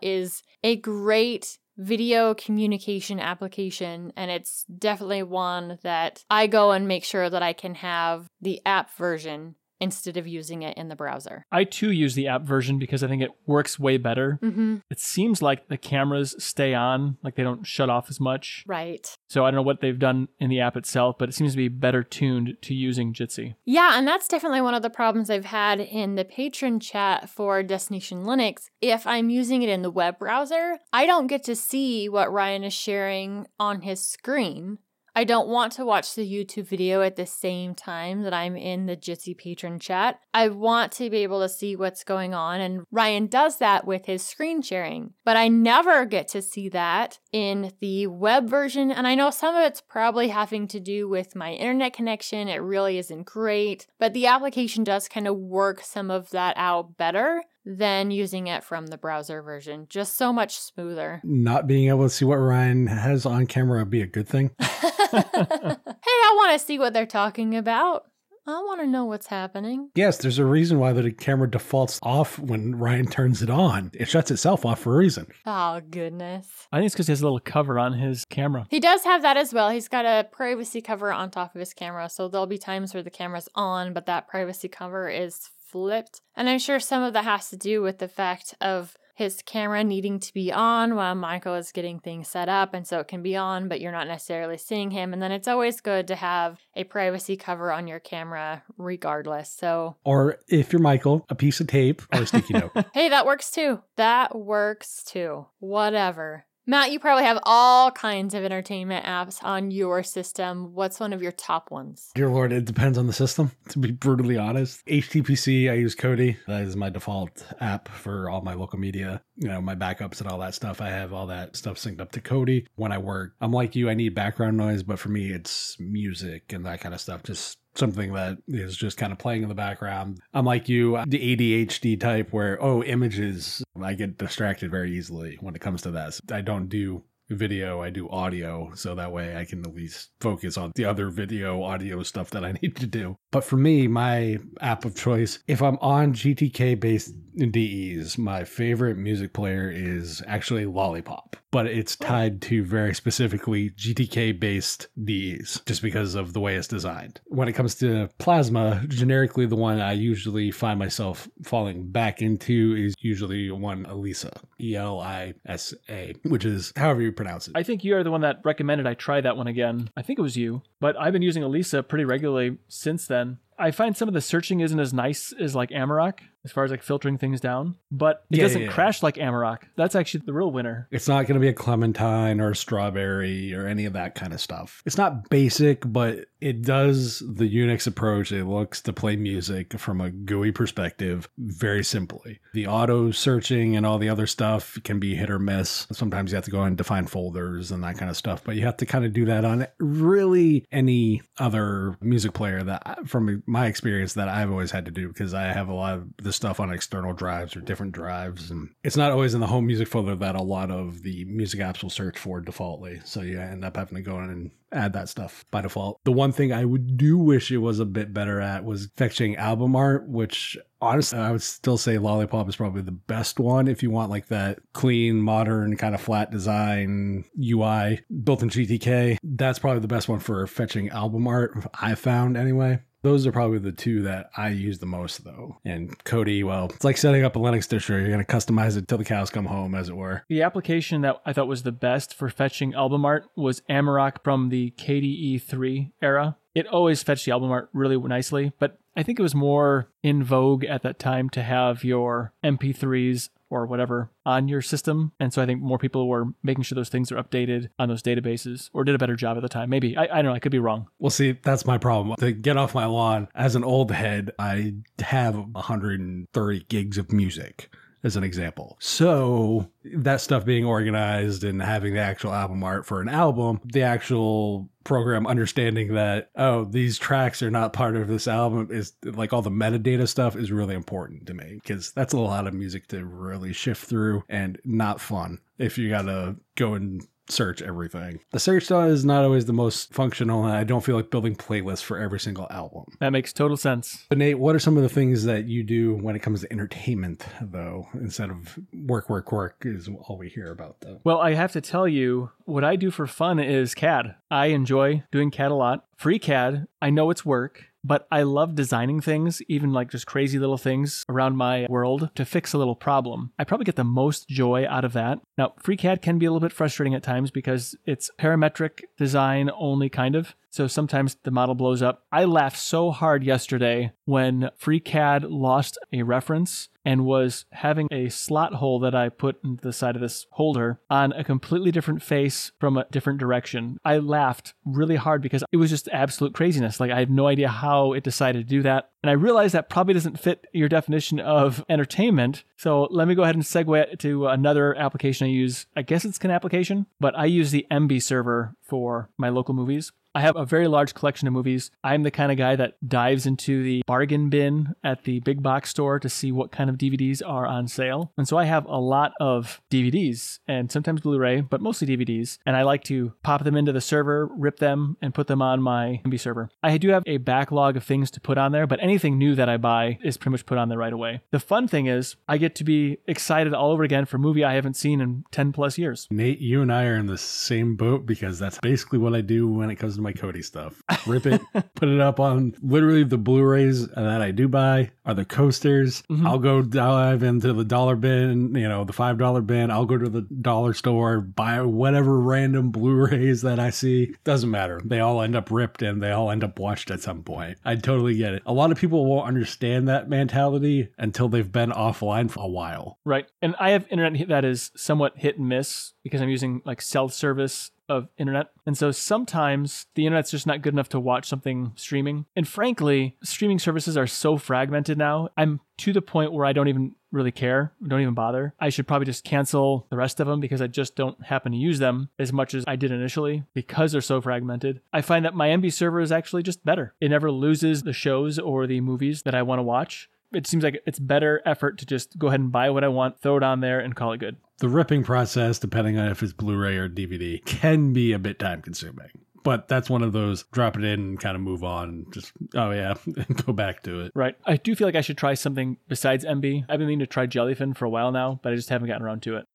is 0.01 0.43
a 0.65 0.75
great 0.77 1.59
video 1.77 2.35
communication 2.35 3.21
application 3.21 4.13
and 4.17 4.31
it's 4.31 4.65
definitely 4.79 5.23
one 5.23 5.79
that 5.83 6.25
I 6.31 6.47
go 6.47 6.73
and 6.73 6.89
make 6.89 7.05
sure 7.05 7.29
that 7.29 7.43
I 7.43 7.53
can 7.53 7.75
have 7.77 8.29
the 8.41 8.63
app 8.65 8.97
version 8.97 9.55
instead 9.81 10.17
of 10.17 10.27
using 10.27 10.63
it 10.63 10.77
in 10.77 10.89
the 10.89 10.97
browser. 10.97 11.47
I 11.53 11.65
too 11.65 11.91
use 11.91 12.15
the 12.15 12.29
app 12.29 12.43
version 12.43 12.79
because 12.79 13.03
I 13.03 13.09
think 13.09 13.23
it 13.23 13.31
works 13.47 13.79
way 13.79 13.97
better. 13.97 14.39
Mm-hmm. 14.43 14.77
It 14.91 15.01
seems 15.01 15.43
like 15.43 15.69
the 15.69 15.77
cameras 15.77 16.35
stay 16.39 16.75
on, 16.75 17.19
like 17.23 17.37
they 17.37 17.43
don't 17.43 17.67
shut 17.67 17.91
off 17.91 18.09
as 18.09 18.21
much. 18.21 18.65
Right. 18.67 19.15
So 19.29 19.45
I 19.45 19.51
don't 19.51 19.57
know 19.57 19.63
what 19.63 19.81
they've 19.81 19.99
done 19.99 20.29
in 20.39 20.51
the 20.51 20.61
app 20.61 20.77
itself, 20.77 21.17
but 21.19 21.29
it 21.29 21.33
seems 21.33 21.53
to 21.53 21.57
be 21.57 21.69
better 21.69 22.03
tuned 22.03 22.57
to 22.63 22.75
using 22.75 23.13
Jitsi. 23.13 23.55
Yeah, 23.65 23.99
and 23.99 24.07
that's 24.07 24.29
definitely 24.29 24.61
one 24.61 24.75
of 24.75 24.83
the 24.83 24.91
problems 24.91 25.31
I've 25.31 25.47
had 25.47 25.81
in 25.81 26.15
the 26.15 26.25
patron 26.25 26.81
chat 26.81 27.29
for 27.29 27.63
Destination 27.63 28.25
Linux. 28.25 28.71
If 28.81 29.07
I'm 29.07 29.31
using 29.31 29.63
it 29.63 29.69
in 29.69 29.83
the 29.83 29.91
web 29.91 30.19
browser, 30.19 30.79
I 30.93 31.07
don't 31.07 31.27
get 31.27 31.45
to 31.45 31.57
see 31.57 32.09
what 32.09 32.33
Ryan 32.33 32.65
is 32.65 32.73
sharing 32.73 33.47
on 33.59 33.83
his 33.83 34.05
screen. 34.05 34.79
I 35.17 35.25
don't 35.25 35.49
want 35.49 35.73
to 35.73 35.87
watch 35.87 36.15
the 36.15 36.31
YouTube 36.31 36.69
video 36.69 37.01
at 37.01 37.17
the 37.17 37.25
same 37.25 37.75
time 37.75 38.21
that 38.25 38.35
I'm 38.35 38.55
in 38.55 38.85
the 38.85 38.99
Jitsi 38.99 39.35
patron 39.35 39.79
chat. 39.79 40.21
I 40.35 40.49
want 40.49 40.93
to 40.93 41.09
be 41.09 41.23
able 41.23 41.41
to 41.41 41.49
see 41.49 41.75
what's 41.75 42.05
going 42.05 42.35
on, 42.35 42.61
and 42.61 42.85
Ryan 42.91 43.27
does 43.27 43.57
that 43.57 43.87
with 43.87 44.05
his 44.05 44.23
screen 44.23 44.61
sharing. 44.61 45.15
But 45.25 45.39
I 45.39 45.49
never 45.49 46.05
get 46.05 46.29
to 46.29 46.43
see 46.43 46.69
that 46.69 47.19
in 47.33 47.73
the 47.81 48.09
web 48.09 48.47
version, 48.51 48.91
and 48.93 49.07
I 49.07 49.15
know 49.15 49.31
some 49.31 49.55
of 49.55 49.65
it's 49.65 49.81
probably 49.81 50.29
having 50.29 50.69
to 50.69 50.81
do 50.81 51.09
with 51.09 51.35
my 51.35 51.53
internet 51.53 51.95
connection. 51.95 52.49
It 52.49 52.57
really 52.57 52.99
isn't 52.99 53.25
great, 53.25 53.87
but 53.99 54.13
the 54.13 54.27
application 54.27 54.85
does 54.85 55.09
kind 55.09 55.27
of 55.27 55.39
work 55.39 55.83
some 55.83 56.11
of 56.11 56.29
that 56.33 56.59
out 56.59 56.99
better 56.99 57.43
than 57.65 58.11
using 58.11 58.49
it 58.49 58.63
from 58.63 58.89
the 58.89 58.99
browser 58.99 59.41
version. 59.41 59.87
Just 59.89 60.19
so 60.19 60.31
much 60.31 60.59
smoother. 60.59 61.23
Not 61.25 61.67
being 61.67 61.89
able 61.89 62.05
to 62.05 62.11
see 62.11 62.27
what 62.27 62.37
Ryan 62.37 62.87
has 62.87 63.25
on 63.25 63.47
camera 63.47 63.79
would 63.79 63.91
be 63.91 64.03
a 64.03 64.07
good 64.07 64.29
thing. 64.29 64.51
hey, 65.11 65.23
I 65.25 66.35
want 66.37 66.59
to 66.59 66.65
see 66.65 66.79
what 66.79 66.93
they're 66.93 67.07
talking 67.07 67.57
about. 67.57 68.05
I 68.49 68.61
want 68.61 68.81
to 68.81 68.87
know 68.87 69.07
what's 69.07 69.27
happening. 69.27 69.91
Yes, 69.97 70.19
there's 70.19 70.39
a 70.39 70.45
reason 70.45 70.79
why 70.79 70.93
the 70.93 71.11
camera 71.11 71.51
defaults 71.51 71.99
off 72.05 72.39
when 72.39 72.77
Ryan 72.77 73.07
turns 73.07 73.43
it 73.43 73.51
on. 73.51 73.91
It 73.93 74.09
shuts 74.09 74.31
itself 74.31 74.65
off 74.65 74.79
for 74.81 74.95
a 74.95 74.99
reason. 74.99 75.27
Oh, 75.45 75.81
goodness. 75.91 76.47
I 76.71 76.77
think 76.77 76.87
it's 76.87 76.95
because 76.95 77.09
he 77.09 77.13
has 77.13 77.23
a 77.23 77.25
little 77.25 77.41
cover 77.41 77.77
on 77.77 77.95
his 77.95 78.25
camera. 78.25 78.69
He 78.71 78.79
does 78.79 79.03
have 79.03 79.23
that 79.23 79.37
as 79.37 79.53
well. 79.53 79.71
He's 79.71 79.89
got 79.89 80.05
a 80.05 80.29
privacy 80.31 80.81
cover 80.81 81.13
on 81.13 81.33
top 81.33 81.57
of 81.57 81.59
his 81.59 81.75
camera. 81.75 82.09
So 82.09 82.29
there'll 82.29 82.47
be 82.47 82.57
times 82.57 82.95
where 82.95 83.03
the 83.03 83.11
camera's 83.11 83.49
on, 83.57 83.93
but 83.93 84.07
that 84.07 84.29
privacy 84.29 84.69
cover 84.69 85.09
is 85.09 85.51
flipped. 85.59 86.21
And 86.37 86.49
I'm 86.49 86.61
sure 86.61 86.79
some 86.79 87.03
of 87.03 87.15
that 87.15 87.25
has 87.25 87.51
to 87.51 87.57
do 87.57 87.83
with 87.83 87.99
the 87.99 88.07
fact 88.07 88.55
of 88.61 88.97
his 89.17 89.43
camera 89.43 89.83
needing 89.83 90.21
to 90.21 90.33
be 90.35 90.53
on 90.53 90.95
while 90.95 91.15
Michael 91.15 91.55
is 91.55 91.73
getting 91.73 91.99
things 91.99 92.29
set 92.29 92.49
up. 92.49 92.75
And 92.75 92.87
so 92.87 93.01
it 93.01 93.09
can 93.09 93.23
be 93.23 93.35
on, 93.35 93.67
but 93.67 93.81
you're 93.81 93.91
not 93.91 94.07
necessarily 94.07 94.59
seeing 94.59 94.91
him. 94.91 95.13
And 95.13 95.23
then 95.23 95.33
it's 95.33 95.49
always 95.49 95.81
good 95.81 96.07
to 96.09 96.17
have 96.17 96.61
a 96.75 96.85
privacy 96.85 97.37
cover 97.37 97.73
on 97.73 97.87
your 97.89 97.99
camera, 97.99 98.63
regardless. 98.77 99.51
So, 99.51 99.97
Or 100.05 100.39
if 100.49 100.73
you're 100.73 100.83
Michael, 100.83 101.25
a 101.29 101.35
piece 101.35 101.61
of 101.61 101.67
tape 101.67 102.03
or 102.13 102.23
a 102.23 102.27
sticky 102.27 102.55
note. 102.55 102.73
hey, 102.95 103.09
that 103.09 103.27
works 103.27 103.51
too. 103.51 103.83
That 103.97 104.39
works 104.39 105.03
too. 105.03 105.47
Whatever. 105.59 106.46
Matt, 106.69 106.91
you 106.91 106.99
probably 106.99 107.23
have 107.23 107.39
all 107.45 107.93
kinds 107.93 108.35
of 108.35 108.43
entertainment 108.43 109.07
apps 109.07 109.39
on 109.45 109.71
your 109.71 110.03
system. 110.03 110.75
What's 110.75 110.99
one 110.99 111.13
of 111.13 111.23
your 111.23 111.31
top 111.31 111.71
ones? 111.71 112.11
Dear 112.17 112.29
Lord, 112.29 112.53
it 112.53 112.65
depends 112.65 112.99
on 112.99 113.07
the 113.07 113.13
system, 113.13 113.53
to 113.69 113.79
be 113.79 113.93
brutally 113.93 114.37
honest. 114.37 114.85
HTPC, 114.87 115.71
I 115.71 115.75
use 115.75 115.95
Kodi. 115.95 116.39
That 116.49 116.63
is 116.63 116.75
my 116.75 116.91
default 116.91 117.47
app 117.61 117.89
for 117.89 118.29
all 118.29 118.41
my 118.41 118.55
local 118.55 118.81
media, 118.81 119.23
you 119.37 119.47
know, 119.47 119.61
my 119.61 119.77
backups 119.77 120.21
and 120.21 120.29
all 120.29 120.41
that 120.41 120.57
stuff. 120.57 120.81
I 120.81 120.89
have 120.89 121.13
all 121.13 121.29
that 121.29 121.55
stuff 121.55 121.77
synced 121.77 122.01
up 122.01 122.11
to 122.13 122.21
Kodi. 122.21 122.67
When 122.75 122.91
I 122.91 122.99
work, 122.99 123.35
I'm 123.41 123.53
like 123.53 123.77
you, 123.77 123.89
I 123.89 123.95
need 123.95 124.17
background 124.17 124.57
noise, 124.57 124.83
but 124.83 124.99
for 124.99 125.09
me, 125.09 125.31
it's 125.31 125.79
music 125.79 126.53
and 126.53 126.67
that 126.67 126.81
kind 126.81 126.97
of 126.97 127.01
stuff. 127.01 127.23
Just 127.23 127.59
something 127.79 128.13
that 128.15 128.39
is 128.49 128.77
just 128.77 128.97
kind 128.97 129.13
of 129.13 129.19
playing 129.19 129.43
in 129.43 129.49
the 129.49 129.55
background. 129.55 130.21
I'm 130.35 130.45
like 130.45 130.69
you, 130.69 130.99
the 131.07 131.37
ADHD 131.37 131.99
type 131.99 132.33
where, 132.33 132.63
oh, 132.63 132.83
images, 132.83 133.63
I 133.81 133.95
get 133.95 134.19
distracted 134.19 134.71
very 134.71 134.97
easily 134.97 135.39
when 135.41 135.55
it 135.55 135.61
comes 135.61 135.83
to 135.83 135.91
that. 135.93 136.19
I 136.31 136.41
don't 136.41 136.69
do 136.69 137.05
video, 137.29 137.83
I 137.83 137.91
do 137.91 138.09
audio, 138.09 138.71
so 138.75 138.95
that 138.95 139.13
way 139.13 139.37
I 139.37 139.45
can 139.45 139.61
at 139.61 139.75
least 139.75 140.11
focus 140.21 140.57
on 140.57 140.73
the 140.77 140.85
other 140.85 141.11
video, 141.11 141.63
audio 141.63 142.03
stuff 142.03 142.31
that 142.31 142.45
I 142.45 142.53
need 142.63 142.77
to 142.77 142.87
do. 142.87 143.17
But 143.33 143.45
for 143.45 143.57
me, 143.57 143.89
my 143.89 144.39
app 144.61 144.85
of 144.85 144.95
choice, 144.95 145.41
if 145.49 145.63
I'm 145.63 145.79
on 145.79 146.13
GTK 146.13 146.79
based 146.79 147.15
DEs, 147.37 148.17
my 148.17 148.45
favorite 148.45 148.97
music 148.97 149.33
player 149.33 149.71
is 149.71 150.23
actually 150.27 150.67
Lollipop, 150.67 151.37
but 151.51 151.67
it's 151.67 151.97
oh. 152.01 152.05
tied 152.05 152.43
to 152.43 152.65
very 152.65 152.95
specifically 152.95 153.71
GTK 153.71 154.39
based 154.39 154.89
DEs 155.05 155.61
just 155.67 155.83
because 155.83 156.15
of 156.15 156.33
the 156.33 156.41
way 156.41 156.57
it's 156.57 156.69
designed. 156.69 157.21
When 157.27 157.49
it 157.49 157.53
comes 157.53 157.75
to 157.77 158.09
Plasma, 158.19 158.85
generically, 158.89 159.47
the 159.47 159.57
one 159.57 159.81
I 159.81 159.93
usually 159.93 160.51
find 160.51 160.79
myself 160.79 161.29
falling 161.45 161.91
back 161.91 162.23
into 162.23 162.75
is 162.77 162.95
usually 163.01 163.51
one 163.51 163.87
Elisa, 163.87 164.33
E 164.61 164.75
L 164.75 165.01
I 165.01 165.35
S 165.47 165.75
A, 165.89 166.15
which 166.25 166.45
is 166.45 166.73
however 166.77 167.03
you 167.03 167.13
pronounce 167.13 167.49
it. 167.49 167.53
I 167.57 167.63
think 167.63 167.85
you 167.85 167.97
are 167.97 168.05
the 168.05 168.11
one 168.11 168.23
that 168.23 168.41
recommended 168.45 168.87
I 168.87 168.95
try 168.95 169.21
that 169.21 169.37
one 169.37 169.47
again. 169.47 169.91
I 169.97 170.03
think 170.03 170.19
it 170.19 170.23
was 170.23 170.37
you, 170.37 170.63
but 170.81 170.97
I've 170.97 171.13
been 171.13 171.23
using 171.23 171.43
Elisa 171.43 171.83
pretty 171.83 172.05
regularly 172.05 172.59
since 172.69 173.07
then. 173.07 173.39
I 173.59 173.71
find 173.71 173.97
some 173.97 174.09
of 174.09 174.15
the 174.15 174.21
searching 174.21 174.61
isn't 174.61 174.79
as 174.79 174.93
nice 174.93 175.33
as 175.33 175.55
like 175.55 175.71
Amarok 175.71 176.19
as 176.47 176.53
far 176.53 176.63
as 176.65 176.71
like 176.71 176.83
filtering 176.83 177.19
things 177.19 177.41
down, 177.41 177.75
but 177.91 178.25
it 178.31 178.37
Yeah, 178.37 178.45
doesn't 178.45 178.61
yeah, 178.63 178.67
yeah. 178.69 178.73
crash 178.73 179.03
like 179.03 179.17
Amarok. 179.17 179.65
That's 179.77 179.97
actually 179.97 180.23
the 180.25 180.33
real 180.33 180.53
winner. 180.53 180.87
It's 180.93 181.09
not 181.09 181.27
going 181.27 181.35
to 181.35 181.41
be 181.41 181.49
a 181.49 181.53
clementine 181.53 182.41
or 182.41 182.53
a 182.53 182.57
strawberry 182.57 183.53
or 183.53 183.67
any 183.67 183.85
of 183.85 183.95
that 183.95 184.15
kind 184.15 184.33
of 184.33 184.41
stuff. 184.41 184.81
It's 184.87 184.97
not 184.97 185.29
basic, 185.29 185.83
but 185.85 186.27
it 186.41 186.63
does 186.63 187.19
the 187.27 187.53
Unix 187.53 187.89
approach. 187.89 188.31
It 188.31 188.45
looks 188.45 188.81
to 188.83 188.93
play 188.93 189.17
music 189.17 189.77
from 189.79 190.01
a 190.01 190.11
GUI 190.11 190.53
perspective 190.53 191.29
very 191.37 191.83
simply. 191.83 192.39
The 192.55 192.69
auto 192.69 193.11
searching 193.11 193.75
and 193.75 193.85
all 193.85 193.99
the 193.99 194.09
other 194.09 194.29
stuff 194.29 194.79
can 194.85 195.01
be 195.01 195.17
hit 195.17 195.31
or 195.31 195.41
miss. 195.41 195.89
Sometimes 195.91 196.31
you 196.31 196.37
have 196.37 196.45
to 196.45 196.51
go 196.53 196.63
and 196.63 196.77
define 196.77 197.07
folders 197.07 197.73
and 197.73 197.83
that 197.83 197.99
kind 197.99 198.09
of 198.11 198.17
stuff, 198.17 198.45
but 198.45 198.55
you 198.55 198.63
have 198.67 198.77
to 198.77 198.87
kind 198.87 199.05
of 199.05 199.13
do 199.13 199.25
that 199.25 199.45
on 199.45 199.67
really 199.81 200.65
any 200.71 201.23
other 201.39 201.97
music 202.01 202.35
player 202.35 202.63
that, 202.63 203.09
from 203.09 203.43
my 203.47 203.67
experience, 203.67 204.15
that 204.15 204.29
I've 204.29 204.51
always 204.53 204.71
had 204.71 204.85
to 204.85 204.91
do 204.93 205.09
because 205.09 205.35
I 205.35 205.45
have 205.45 205.69
a 205.69 205.75
lot 205.75 205.95
of 205.95 206.09
the 206.23 206.33
stuff 206.37 206.61
on 206.61 206.73
external 206.73 207.13
drives 207.13 207.57
or 207.57 207.61
different 207.61 207.93
drives. 207.93 208.51
And 208.51 208.71
it's 208.85 208.97
not 208.97 209.13
always 209.13 209.35
in 209.35 209.41
the 209.41 209.47
home 209.47 209.67
music 209.67 209.89
folder 209.89 210.17
that 210.17 210.35
a 210.35 210.43
lot 210.43 210.71
of 210.71 211.03
the 211.03 211.25
music 211.25 211.61
apps 211.61 211.83
will 211.83 211.91
search 211.91 212.19
for 212.19 212.41
defaultly. 212.41 213.01
So 213.05 213.23
you 213.23 213.41
end 213.41 213.65
up 213.65 213.77
having 213.77 213.97
to 213.97 214.03
go 214.03 214.19
in 214.21 214.31
and 214.31 214.51
add 214.73 214.93
that 214.93 215.09
stuff 215.09 215.45
by 215.51 215.63
default. 215.63 216.01
The 216.05 216.13
one 216.13 216.33
thing 216.33 216.53
I 216.53 216.65
would 216.65 216.97
do 216.97 217.17
wish 217.19 217.51
it 217.51 217.59
was 217.59 217.81
a 217.81 217.85
bit 217.85 218.13
better 218.13 218.41
at 218.41 218.65
was 218.65 218.91
fetching 218.97 219.37
album 219.37 219.75
art, 219.75 220.09
which 220.09 220.57
honestly 220.81 221.19
I 221.19 221.31
would 221.31 221.43
still 221.43 221.79
say 221.79 221.99
Lollipop 221.99 222.49
is 222.49 222.57
probably 222.57 222.83
the 222.83 222.93
best 222.93 223.39
one 223.39 223.69
if 223.69 223.83
you 223.83 223.91
want 223.91 224.11
like 224.11 224.29
that 224.29 224.59
clean, 224.73 225.21
modern, 225.21 225.77
kind 225.77 225.95
of 225.95 226.01
flat 226.01 226.31
design 226.31 227.25
UI 227.41 228.01
built 228.25 228.43
in 228.43 228.51
GTK. 228.51 229.19
That's 229.23 229.59
probably 229.59 229.81
the 229.81 229.89
best 229.89 230.09
one 230.09 230.21
for 230.21 230.47
fetching 230.47 230.91
album 230.91 231.27
art 231.27 231.55
I 231.81 231.95
found 231.95 232.37
anyway. 232.37 232.81
Those 233.07 233.25
are 233.25 233.31
probably 233.31 233.59
the 233.59 233.71
two 233.71 234.03
that 234.03 234.31
I 234.37 234.49
use 234.49 234.81
the 234.81 234.87
most, 234.87 235.23
though. 235.23 235.59
And 235.65 235.97
Kodi, 236.03 236.43
well, 236.43 236.65
it's 236.75 236.83
like 236.83 236.97
setting 236.97 237.23
up 237.23 237.37
a 237.37 237.39
Linux 237.39 237.69
distro. 237.69 237.91
You're 237.91 238.09
going 238.09 238.19
to 238.19 238.25
customize 238.25 238.77
it 238.77 238.89
till 238.89 238.99
the 238.99 239.05
cows 239.05 239.31
come 239.31 239.47
home, 239.47 239.77
as 239.77 239.89
it 239.89 239.97
were. 239.97 240.25
The 240.29 240.43
application 240.43 241.03
that 241.03 241.23
I 241.25 241.33
thought 241.33 241.47
was 241.47 241.63
the 241.63 241.71
best 241.71 242.13
for 242.13 242.29
fetching 242.29 242.75
album 242.75 243.05
art 243.05 243.27
was 243.37 243.63
Amarok 243.71 244.25
from 244.25 244.49
the 244.49 244.73
KDE3 244.73 245.93
era. 246.03 246.37
It 246.57 246.67
always 246.67 247.05
fetched 247.05 247.27
the 247.27 247.31
album 247.31 247.53
art 247.53 247.71
really 247.73 247.97
nicely, 247.97 248.53
but 248.59 248.77
I 248.97 249.03
think 249.03 249.19
it 249.19 249.23
was 249.23 249.35
more 249.35 249.91
in 250.03 250.25
vogue 250.25 250.65
at 250.65 250.83
that 250.83 250.99
time 250.99 251.29
to 251.31 251.43
have 251.43 251.85
your 251.85 252.33
MP3s 252.43 253.29
or 253.51 253.67
whatever 253.67 254.11
on 254.25 254.49
your 254.49 254.63
system. 254.63 255.13
And 255.21 255.33
so 255.33 255.43
I 255.43 255.47
think 255.47 255.61
more 255.61 255.79
people 255.79 256.09
were 256.09 256.27
making 256.43 256.65
sure 256.65 256.75
those 256.75 256.89
things 256.89 257.13
are 257.13 257.23
updated 257.23 257.69
on 257.79 257.89
those 257.89 258.03
databases 258.03 258.71
or 258.73 258.85
did 258.85 258.95
a 258.95 258.99
better 258.99 259.15
job 259.15 259.37
at 259.37 259.43
the 259.43 259.49
time. 259.49 259.71
Maybe. 259.71 259.97
I, 259.97 260.05
I 260.05 260.07
don't 260.17 260.27
know. 260.27 260.33
I 260.33 260.39
could 260.39 260.53
be 260.53 260.59
wrong. 260.59 260.89
Well, 260.99 261.11
see, 261.11 261.33
that's 261.43 261.67
my 261.67 261.79
problem. 261.79 262.17
To 262.17 262.33
get 262.33 262.57
off 262.57 262.75
my 262.75 262.87
lawn, 262.87 263.29
as 263.35 263.55
an 263.55 263.65
old 263.65 263.91
head, 263.93 264.33
I 264.39 264.75
have 265.01 265.37
130 265.37 266.65
gigs 266.69 266.99
of 266.99 267.13
music. 267.13 267.71
As 268.07 268.15
an 268.15 268.23
example. 268.23 268.77
So, 268.79 269.69
that 269.83 270.21
stuff 270.21 270.45
being 270.45 270.65
organized 270.65 271.43
and 271.43 271.61
having 271.61 271.95
the 271.95 272.01
actual 272.01 272.33
album 272.33 272.63
art 272.63 272.87
for 272.87 273.01
an 273.01 273.09
album, 273.09 273.61
the 273.65 273.83
actual 273.83 274.71
program 274.85 275.27
understanding 275.27 275.95
that, 275.95 276.31
oh, 276.37 276.65
these 276.67 276.99
tracks 276.99 277.43
are 277.43 277.51
not 277.51 277.73
part 277.73 277.97
of 277.97 278.07
this 278.07 278.29
album 278.29 278.69
is 278.71 278.93
like 279.03 279.33
all 279.33 279.43
the 279.43 279.51
metadata 279.51 280.07
stuff 280.07 280.37
is 280.37 280.53
really 280.53 280.77
important 280.77 281.27
to 281.27 281.35
me 281.35 281.59
because 281.61 281.91
that's 281.91 282.13
a 282.13 282.19
lot 282.19 282.47
of 282.47 282.55
music 282.55 282.87
to 282.87 283.05
really 283.05 283.53
shift 283.53 283.85
through 283.85 284.23
and 284.29 284.61
not 284.65 285.01
fun 285.01 285.41
if 285.59 285.77
you 285.77 285.89
gotta 285.89 286.37
go 286.55 286.75
and 286.75 287.03
search 287.29 287.63
everything. 287.63 288.21
The 288.33 288.39
search 288.39 288.69
though 288.69 288.85
is 288.85 289.05
not 289.05 289.25
always 289.25 289.47
the 289.47 289.53
most 289.53 289.93
functional, 289.93 290.45
and 290.45 290.57
I 290.57 290.65
don't 290.65 290.85
feel 290.85 290.97
like 290.97 291.11
building 291.11 291.35
playlists 291.37 291.83
for 291.83 291.99
every 291.99 292.21
single 292.21 292.47
album. 292.51 292.85
That 293.01 293.11
makes 293.11 293.33
total 293.33 293.57
sense. 293.57 294.07
But 294.09 294.19
Nate, 294.19 294.39
what 294.39 294.55
are 294.55 294.61
some 294.61 294.77
of 294.77 294.83
the 294.83 294.89
things 294.89 295.25
that 295.25 295.47
you 295.47 295.63
do 295.63 295.95
when 295.95 296.17
it 296.17 296.21
comes 296.21 296.41
to 296.43 296.53
entertainment, 296.53 297.27
though, 297.41 297.89
instead 297.95 298.31
of 298.31 298.59
work, 298.73 299.09
work, 299.09 299.33
work 299.33 299.63
is 299.65 299.89
all 300.03 300.19
we 300.19 300.29
hear 300.29 300.51
about, 300.51 300.81
though? 300.81 301.01
Well, 301.05 301.19
I 301.19 301.35
have 301.35 301.53
to 301.53 301.61
tell 301.61 301.89
you, 301.89 302.31
what 302.45 302.65
I 302.65 302.77
do 302.77 302.91
for 302.91 303.07
fun 303.07 303.39
is 303.39 303.75
CAD. 303.75 304.15
I 304.31 304.47
enjoy 304.47 305.05
doing 305.11 305.31
CAD 305.31 305.51
a 305.51 305.55
lot. 305.55 305.85
FreeCAD, 306.01 306.67
I 306.83 306.91
know 306.91 307.11
it's 307.11 307.25
work, 307.25 307.65
but 307.87 308.07
I 308.11 308.23
love 308.23 308.55
designing 308.55 309.01
things, 309.01 309.41
even 309.49 309.73
like 309.73 309.91
just 309.91 310.07
crazy 310.07 310.39
little 310.39 310.59
things 310.59 311.05
around 311.09 311.37
my 311.37 311.67
world 311.69 312.11
to 312.15 312.25
fix 312.25 312.53
a 312.53 312.59
little 312.59 312.75
problem. 312.75 313.33
I 313.39 313.45
probably 313.45 313.65
get 313.65 313.77
the 313.77 313.85
most 313.85 314.29
joy 314.29 314.67
out 314.69 314.85
of 314.85 314.93
that. 314.95 315.21
Now, 315.39 315.55
FreeCAD 315.63 316.03
can 316.03 316.19
be 316.19 316.27
a 316.27 316.31
little 316.31 316.47
bit 316.47 316.53
frustrating 316.53 316.95
at 316.95 317.03
times 317.03 317.31
because 317.31 317.77
it's 317.85 318.11
parametric 318.19 318.85
design 318.97 319.51
only, 319.57 319.89
kind 319.89 320.17
of. 320.17 320.35
So 320.57 320.67
sometimes 320.67 321.19
the 321.23 321.31
model 321.31 321.55
blows 321.55 321.83
up. 321.83 322.07
I 322.11 322.25
laughed 322.25 322.57
so 322.57 322.91
hard 322.91 323.23
yesterday 323.23 323.93
when 324.07 324.49
FreeCAD 324.59 325.27
lost 325.29 325.77
a 325.93 326.03
reference 326.03 326.71
and 326.83 327.05
was 327.05 327.45
having 327.51 327.89
a 327.91 328.09
slot 328.09 328.55
hole 328.55 328.79
that 328.79 328.95
I 328.95 329.11
put 329.11 329.43
into 329.45 329.61
the 329.61 329.73
side 329.73 329.97
of 329.97 330.01
this 330.01 330.27
holder 330.31 330.81
on 330.89 331.13
a 331.13 331.25
completely 331.25 331.73
different 331.73 332.03
face 332.03 332.53
from 332.59 332.79
a 332.79 332.87
different 332.91 333.19
direction. 333.19 333.77
I 333.85 333.99
laughed 333.99 334.55
really 334.65 334.97
hard 334.97 335.21
because 335.21 335.45
it 335.53 335.57
was 335.59 335.69
just 335.69 335.89
absolute 335.93 336.33
craziness. 336.33 336.81
Like 336.81 336.93
I 336.93 337.01
have 337.01 337.11
no 337.11 337.27
idea 337.27 337.49
how 337.49 337.93
it 337.93 338.05
decided 338.05 338.39
to 338.39 338.49
do 338.49 338.63
that. 338.63 338.93
And 339.03 339.11
I 339.11 339.15
realize 339.15 339.53
that 339.53 339.69
probably 339.69 339.95
doesn't 339.95 340.21
fit 340.21 340.47
your 340.53 340.69
definition 340.69 341.21
of 341.21 341.65
entertainment. 341.69 342.45
So 342.57 342.89
let 342.91 343.09
me 343.09 343.15
go 343.15 343.25
ahead 343.25 343.35
and 343.35 343.45
segue 343.45 343.99
to 343.99 344.29
another 344.29 344.75
application 344.75 345.27
I 345.27 345.31
use. 345.31 345.67
I 345.77 345.83
guess 345.83 346.05
it's 346.05 346.19
an 346.19 346.31
application, 346.31 346.87
but 346.99 347.19
I 347.19 347.27
use 347.27 347.51
the 347.51 347.67
Emby 347.71 348.03
server 348.03 348.55
for 348.63 349.11
my 349.19 349.29
local 349.29 349.55
movies. 349.55 349.93
I 350.17 350.21
have 350.21 350.37
a 350.37 350.47
very 350.47 350.67
large 350.67 350.95
collection 350.95 351.29
of 351.29 351.35
movies. 351.35 351.71
I'm 351.85 352.03
the 352.03 352.11
kind 352.11 352.33
of 352.33 352.39
guy 352.39 352.57
that 352.57 352.79
dives 352.89 353.27
into 353.27 353.63
the 353.63 353.83
bargain 353.87 354.31
bin 354.31 354.75
at 354.83 355.05
the 355.05 355.21
big 355.21 355.43
box 355.43 355.69
store 355.69 356.01
to 356.01 356.09
see 356.09 356.33
what 356.33 356.51
kind 356.51 356.71
of 356.71 356.77
DVDs 356.77 357.21
are 357.21 357.45
on 357.45 357.69
sale. 357.69 358.13
And 358.17 358.27
so 358.27 358.39
I 358.39 358.45
have 358.45 358.65
a 358.65 358.81
lot 358.81 359.13
of 359.21 359.61
DVDs 359.71 360.39
and 360.49 360.73
sometimes 360.73 361.03
Blu 361.03 361.19
ray, 361.19 361.43
but 361.43 361.61
mostly 361.61 361.87
DVDs. 361.87 362.39
And 362.47 362.57
I 362.57 362.63
like 362.63 362.83
to 362.85 363.13
pop 363.23 363.45
them 363.45 363.59
into 363.59 363.73
the 363.73 363.83
server, 363.83 364.31
rip 364.35 364.59
them, 364.59 364.97
and 365.03 365.13
put 365.13 365.27
them 365.27 365.43
on 365.43 365.61
my 365.61 366.01
Emby 366.07 366.19
server. 366.19 366.49
I 366.63 366.79
do 366.79 366.89
have 366.89 367.03
a 367.05 367.19
backlog 367.19 367.77
of 367.77 367.85
things 367.85 368.11
to 368.13 368.21
put 368.23 368.39
on 368.39 368.53
there, 368.53 368.67
but 368.67 368.83
anything 368.83 369.19
new 369.19 369.35
that 369.35 369.51
I 369.51 369.59
buy 369.59 369.99
is 370.03 370.17
pretty 370.17 370.33
much 370.33 370.47
put 370.47 370.57
on 370.57 370.71
there 370.71 370.79
right 370.79 370.95
away. 370.95 371.21
The 371.31 371.41
fun 371.41 371.69
thing 371.69 371.89
is, 371.89 372.17
I 372.27 372.39
get 372.39 372.55
to 372.55 372.65
be 372.65 372.97
excited 373.07 373.53
all 373.53 373.71
over 373.71 373.83
again 373.83 374.07
for 374.07 374.17
a 374.17 374.21
movie 374.21 374.45
I 374.45 374.55
haven't 374.55 374.77
seen 374.77 375.03
in 375.03 375.25
10 375.33 375.53
plus 375.53 375.77
years. 375.77 376.09
Nate, 376.11 376.39
you 376.39 376.63
and 376.63 376.73
I 376.73 376.87
are 376.87 376.97
in 376.97 377.05
the 377.05 377.19
same 377.19 377.77
boat 377.77 378.07
because 378.07 378.39
that's 378.39 378.59
basically 378.61 378.99
what 378.99 379.15
I 379.15 379.21
do 379.21 379.47
when 379.47 379.69
it 379.69 379.77
comes 379.77 379.97
to 379.97 380.06
my 380.07 380.13
Kodi 380.13 380.45
stuff. 380.45 380.81
Rip 381.07 381.27
it, 381.27 381.41
put 381.75 381.89
it 381.89 382.01
up 382.01 382.21
on 382.21 382.55
literally 382.63 383.05
the 383.05 383.19
Blu-rays 383.19 383.89
that 383.89 384.23
I 384.23 384.31
do 384.31 384.47
buy 384.47 384.93
are 385.05 385.15
the 385.15 385.25
coasters. 385.25 386.03
Mm-hmm. 386.09 386.27
I'll 386.27 386.39
go 386.39 386.63
dive 386.63 387.23
into 387.25 387.53
the 387.53 387.65
dollar 387.65 387.97
bin, 387.97 388.55
you 388.55 388.69
know, 388.69 388.85
the 388.85 388.93
five 388.93 389.19
dollar 389.19 389.41
bin. 389.41 389.71
I'll 389.71 389.85
go 389.85 389.99
to 389.99 390.09
the 390.09 390.23
dollar 390.23 390.75
store, 390.75 391.21
buy 391.21 391.61
whatever 391.63 392.21
random 392.21 392.71
Blu-rays 392.71 393.43
that 393.43 393.59
I 393.59 393.71
see. 393.71 394.15
Doesn't 394.23 394.51
matter. 394.51 394.81
They 394.85 395.01
all 395.01 395.23
end 395.23 395.35
up 395.35 395.51
ripped 395.51 395.83
and 395.83 396.01
they 396.01 396.13
all 396.13 396.31
end 396.31 396.45
up 396.45 396.59
watched 396.59 396.91
at 396.91 397.01
some 397.01 397.25
point. 397.25 397.59
I 397.65 397.75
totally 397.75 398.17
get 398.17 398.33
it. 398.33 398.43
A 398.47 398.53
lot 398.53 398.71
of 398.71 398.77
of 398.77 398.81
people 398.81 399.07
won't 399.07 399.27
understand 399.27 399.89
that 399.89 400.09
mentality 400.09 400.89
until 400.99 401.29
they've 401.29 401.51
been 401.51 401.71
offline 401.71 402.31
for 402.31 402.41
a 402.41 402.49
while. 402.49 402.99
Right. 403.05 403.27
And 403.43 403.57
I 403.59 403.71
have 403.71 403.87
internet 403.91 404.29
that 404.29 404.45
is 404.45 404.71
somewhat 404.77 405.15
hit 405.17 405.39
and 405.39 405.49
miss 405.49 405.95
because 406.03 406.21
I'm 406.21 406.29
using 406.29 406.63
like 406.65 406.81
self 406.81 407.13
service 407.13 407.71
of 407.89 408.09
internet. 408.19 408.49
And 408.65 408.77
so 408.77 408.91
sometimes 408.91 409.87
the 409.95 410.07
internet's 410.07 410.31
just 410.31 410.47
not 410.47 410.63
good 410.63 410.75
enough 410.75 410.89
to 410.91 411.01
watch 411.01 411.29
something 411.29 411.73
streaming. 411.77 412.27
And 412.35 412.47
frankly, 412.47 413.17
streaming 413.23 413.59
services 413.59 413.97
are 413.97 414.07
so 414.07 414.37
fragmented 414.37 414.99
now. 414.99 415.29
I'm 415.37 415.61
to 415.79 415.93
the 415.93 416.03
point 416.03 416.33
where 416.33 416.47
I 416.47 416.53
don't 416.53 416.69
even 416.69 416.95
really 417.13 417.33
care, 417.33 417.73
don't 417.87 418.01
even 418.01 418.15
bother. 418.15 418.55
I 418.59 418.69
should 418.69 418.87
probably 418.87 419.07
just 419.07 419.25
cancel 419.25 419.87
the 419.91 419.97
rest 419.97 420.21
of 420.21 420.27
them 420.27 420.41
because 420.41 420.61
I 420.61 420.67
just 420.67 420.97
don't 420.97 421.23
happen 421.25 421.53
to 421.53 421.59
use 421.59 421.79
them 421.79 422.09
as 422.19 422.33
much 422.33 422.55
as 422.55 422.65
I 422.67 422.77
did 422.77 422.91
initially 422.91 423.45
because 423.55 423.93
they're 423.93 424.01
so 424.01 424.21
fragmented. 424.21 424.81
I 424.93 425.01
find 425.01 425.25
that 425.25 425.35
my 425.35 425.49
Emby 425.49 425.73
server 425.73 426.01
is 426.01 426.13
actually 426.13 426.43
just 426.43 426.65
better. 426.65 426.95
It 427.01 427.11
never 427.11 427.31
loses 427.31 427.83
the 427.83 427.93
shows 427.93 428.39
or 428.39 428.67
the 428.67 428.81
movies 428.81 429.23
that 429.23 429.35
I 429.35 429.43
want 429.43 429.59
to 429.59 429.65
watch 429.65 430.09
it 430.37 430.47
seems 430.47 430.63
like 430.63 430.81
it's 430.87 430.99
better 430.99 431.41
effort 431.47 431.79
to 431.79 431.87
just 431.87 432.19
go 432.19 432.29
ahead 432.29 432.41
and 432.41 432.53
buy 432.53 432.71
what 432.71 432.85
I 432.85 432.89
want, 432.89 433.21
throw 433.21 433.39
it 433.39 433.43
on 433.43 433.61
there, 433.61 433.81
and 433.81 433.97
call 433.97 434.13
it 434.13 434.19
good. 434.19 434.37
The 434.59 434.69
ripping 434.69 435.03
process, 435.03 435.59
depending 435.59 435.99
on 435.99 436.09
if 436.09 436.23
it's 436.23 436.33
Blu 436.33 436.57
ray 436.57 436.77
or 436.77 436.89
DVD, 436.89 437.45
can 437.45 437.93
be 437.93 438.13
a 438.13 438.19
bit 438.19 438.39
time 438.39 438.63
consuming. 438.63 439.09
But 439.43 439.69
that's 439.69 439.89
one 439.89 440.03
of 440.03 440.13
those 440.13 440.43
drop 440.45 440.77
it 440.77 440.85
in 440.85 441.01
and 441.01 441.21
kind 441.21 441.37
of 441.37 441.41
move 441.41 441.63
on. 441.63 442.07
Just, 442.11 442.33
oh 442.55 442.73
yeah, 442.73 442.95
and 443.07 443.47
go 443.47 443.53
back 443.53 443.83
to 443.85 444.01
it. 444.01 444.13
Right. 444.15 444.35
I 444.45 444.57
do 444.57 444.75
feel 444.75 444.89
like 444.89 444.97
I 444.97 445.03
should 445.03 445.19
try 445.19 445.35
something 445.35 445.77
besides 445.89 446.25
Emby. 446.25 446.65
I've 446.69 446.79
been 446.79 446.89
meaning 446.89 447.01
to 447.01 447.07
try 447.07 447.27
Jellyfin 447.27 447.77
for 447.77 447.85
a 447.85 447.91
while 447.91 448.13
now, 448.13 448.41
but 448.43 448.53
I 448.53 448.57
just 448.57 448.69
haven't 448.69 448.89
gotten 448.89 449.05
around 449.05 449.23
to 449.23 449.37
it. 449.37 449.47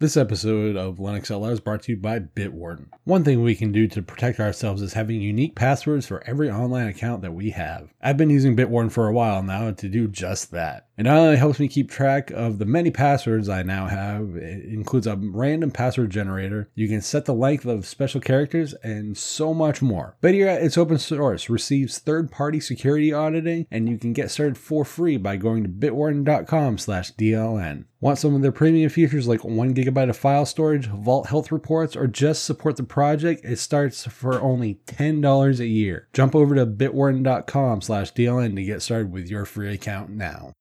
This 0.00 0.16
episode 0.16 0.76
of 0.76 0.96
Linux 0.96 1.26
LR 1.26 1.52
is 1.52 1.60
brought 1.60 1.82
to 1.82 1.92
you 1.92 1.98
by 1.98 2.20
Bitwarden. 2.20 2.86
One 3.04 3.22
thing 3.22 3.42
we 3.42 3.54
can 3.54 3.70
do 3.70 3.86
to 3.88 4.00
protect 4.00 4.40
ourselves 4.40 4.80
is 4.80 4.94
having 4.94 5.20
unique 5.20 5.54
passwords 5.54 6.06
for 6.06 6.26
every 6.26 6.50
online 6.50 6.86
account 6.86 7.20
that 7.20 7.34
we 7.34 7.50
have. 7.50 7.92
I've 8.00 8.16
been 8.16 8.30
using 8.30 8.56
Bitwarden 8.56 8.90
for 8.90 9.08
a 9.08 9.12
while 9.12 9.42
now 9.42 9.70
to 9.72 9.88
do 9.90 10.08
just 10.08 10.52
that. 10.52 10.86
Uh, 11.00 11.00
it 11.00 11.04
not 11.04 11.18
only 11.18 11.36
helps 11.36 11.58
me 11.58 11.66
keep 11.66 11.90
track 11.90 12.30
of 12.30 12.58
the 12.58 12.66
many 12.66 12.90
passwords 12.90 13.48
I 13.48 13.62
now 13.62 13.86
have, 13.86 14.36
it 14.36 14.66
includes 14.66 15.06
a 15.06 15.16
random 15.16 15.70
password 15.70 16.10
generator. 16.10 16.68
You 16.74 16.88
can 16.88 17.00
set 17.00 17.24
the 17.24 17.32
length 17.32 17.64
of 17.64 17.86
special 17.86 18.20
characters 18.20 18.74
and 18.82 19.16
so 19.16 19.54
much 19.54 19.80
more. 19.80 20.18
Better 20.20 20.36
yet, 20.36 20.62
it's 20.62 20.76
open 20.76 20.98
source, 20.98 21.48
receives 21.48 21.98
third-party 21.98 22.60
security 22.60 23.14
auditing, 23.14 23.66
and 23.70 23.88
you 23.88 23.96
can 23.96 24.12
get 24.12 24.30
started 24.30 24.58
for 24.58 24.84
free 24.84 25.16
by 25.16 25.36
going 25.36 25.62
to 25.62 25.70
bitwarden.com/dln. 25.70 27.84
Want 28.02 28.18
some 28.18 28.34
of 28.34 28.42
their 28.42 28.52
premium 28.52 28.88
features 28.88 29.28
like 29.28 29.44
1 29.44 29.74
gigabyte 29.74 30.08
of 30.08 30.16
file 30.16 30.46
storage, 30.46 30.86
vault 30.86 31.26
health 31.26 31.52
reports, 31.52 31.96
or 31.96 32.06
just 32.06 32.44
support 32.44 32.76
the 32.76 32.82
project? 32.82 33.44
It 33.44 33.58
starts 33.58 34.06
for 34.06 34.40
only 34.40 34.80
$10 34.86 35.60
a 35.60 35.66
year. 35.66 36.08
Jump 36.12 36.34
over 36.34 36.54
to 36.54 36.66
bitwarden.com 36.66 37.82
slash 37.82 38.12
DLN 38.12 38.56
to 38.56 38.64
get 38.64 38.82
started 38.82 39.12
with 39.12 39.28
your 39.28 39.44
free 39.44 39.74
account 39.74 40.10
now. 40.10 40.52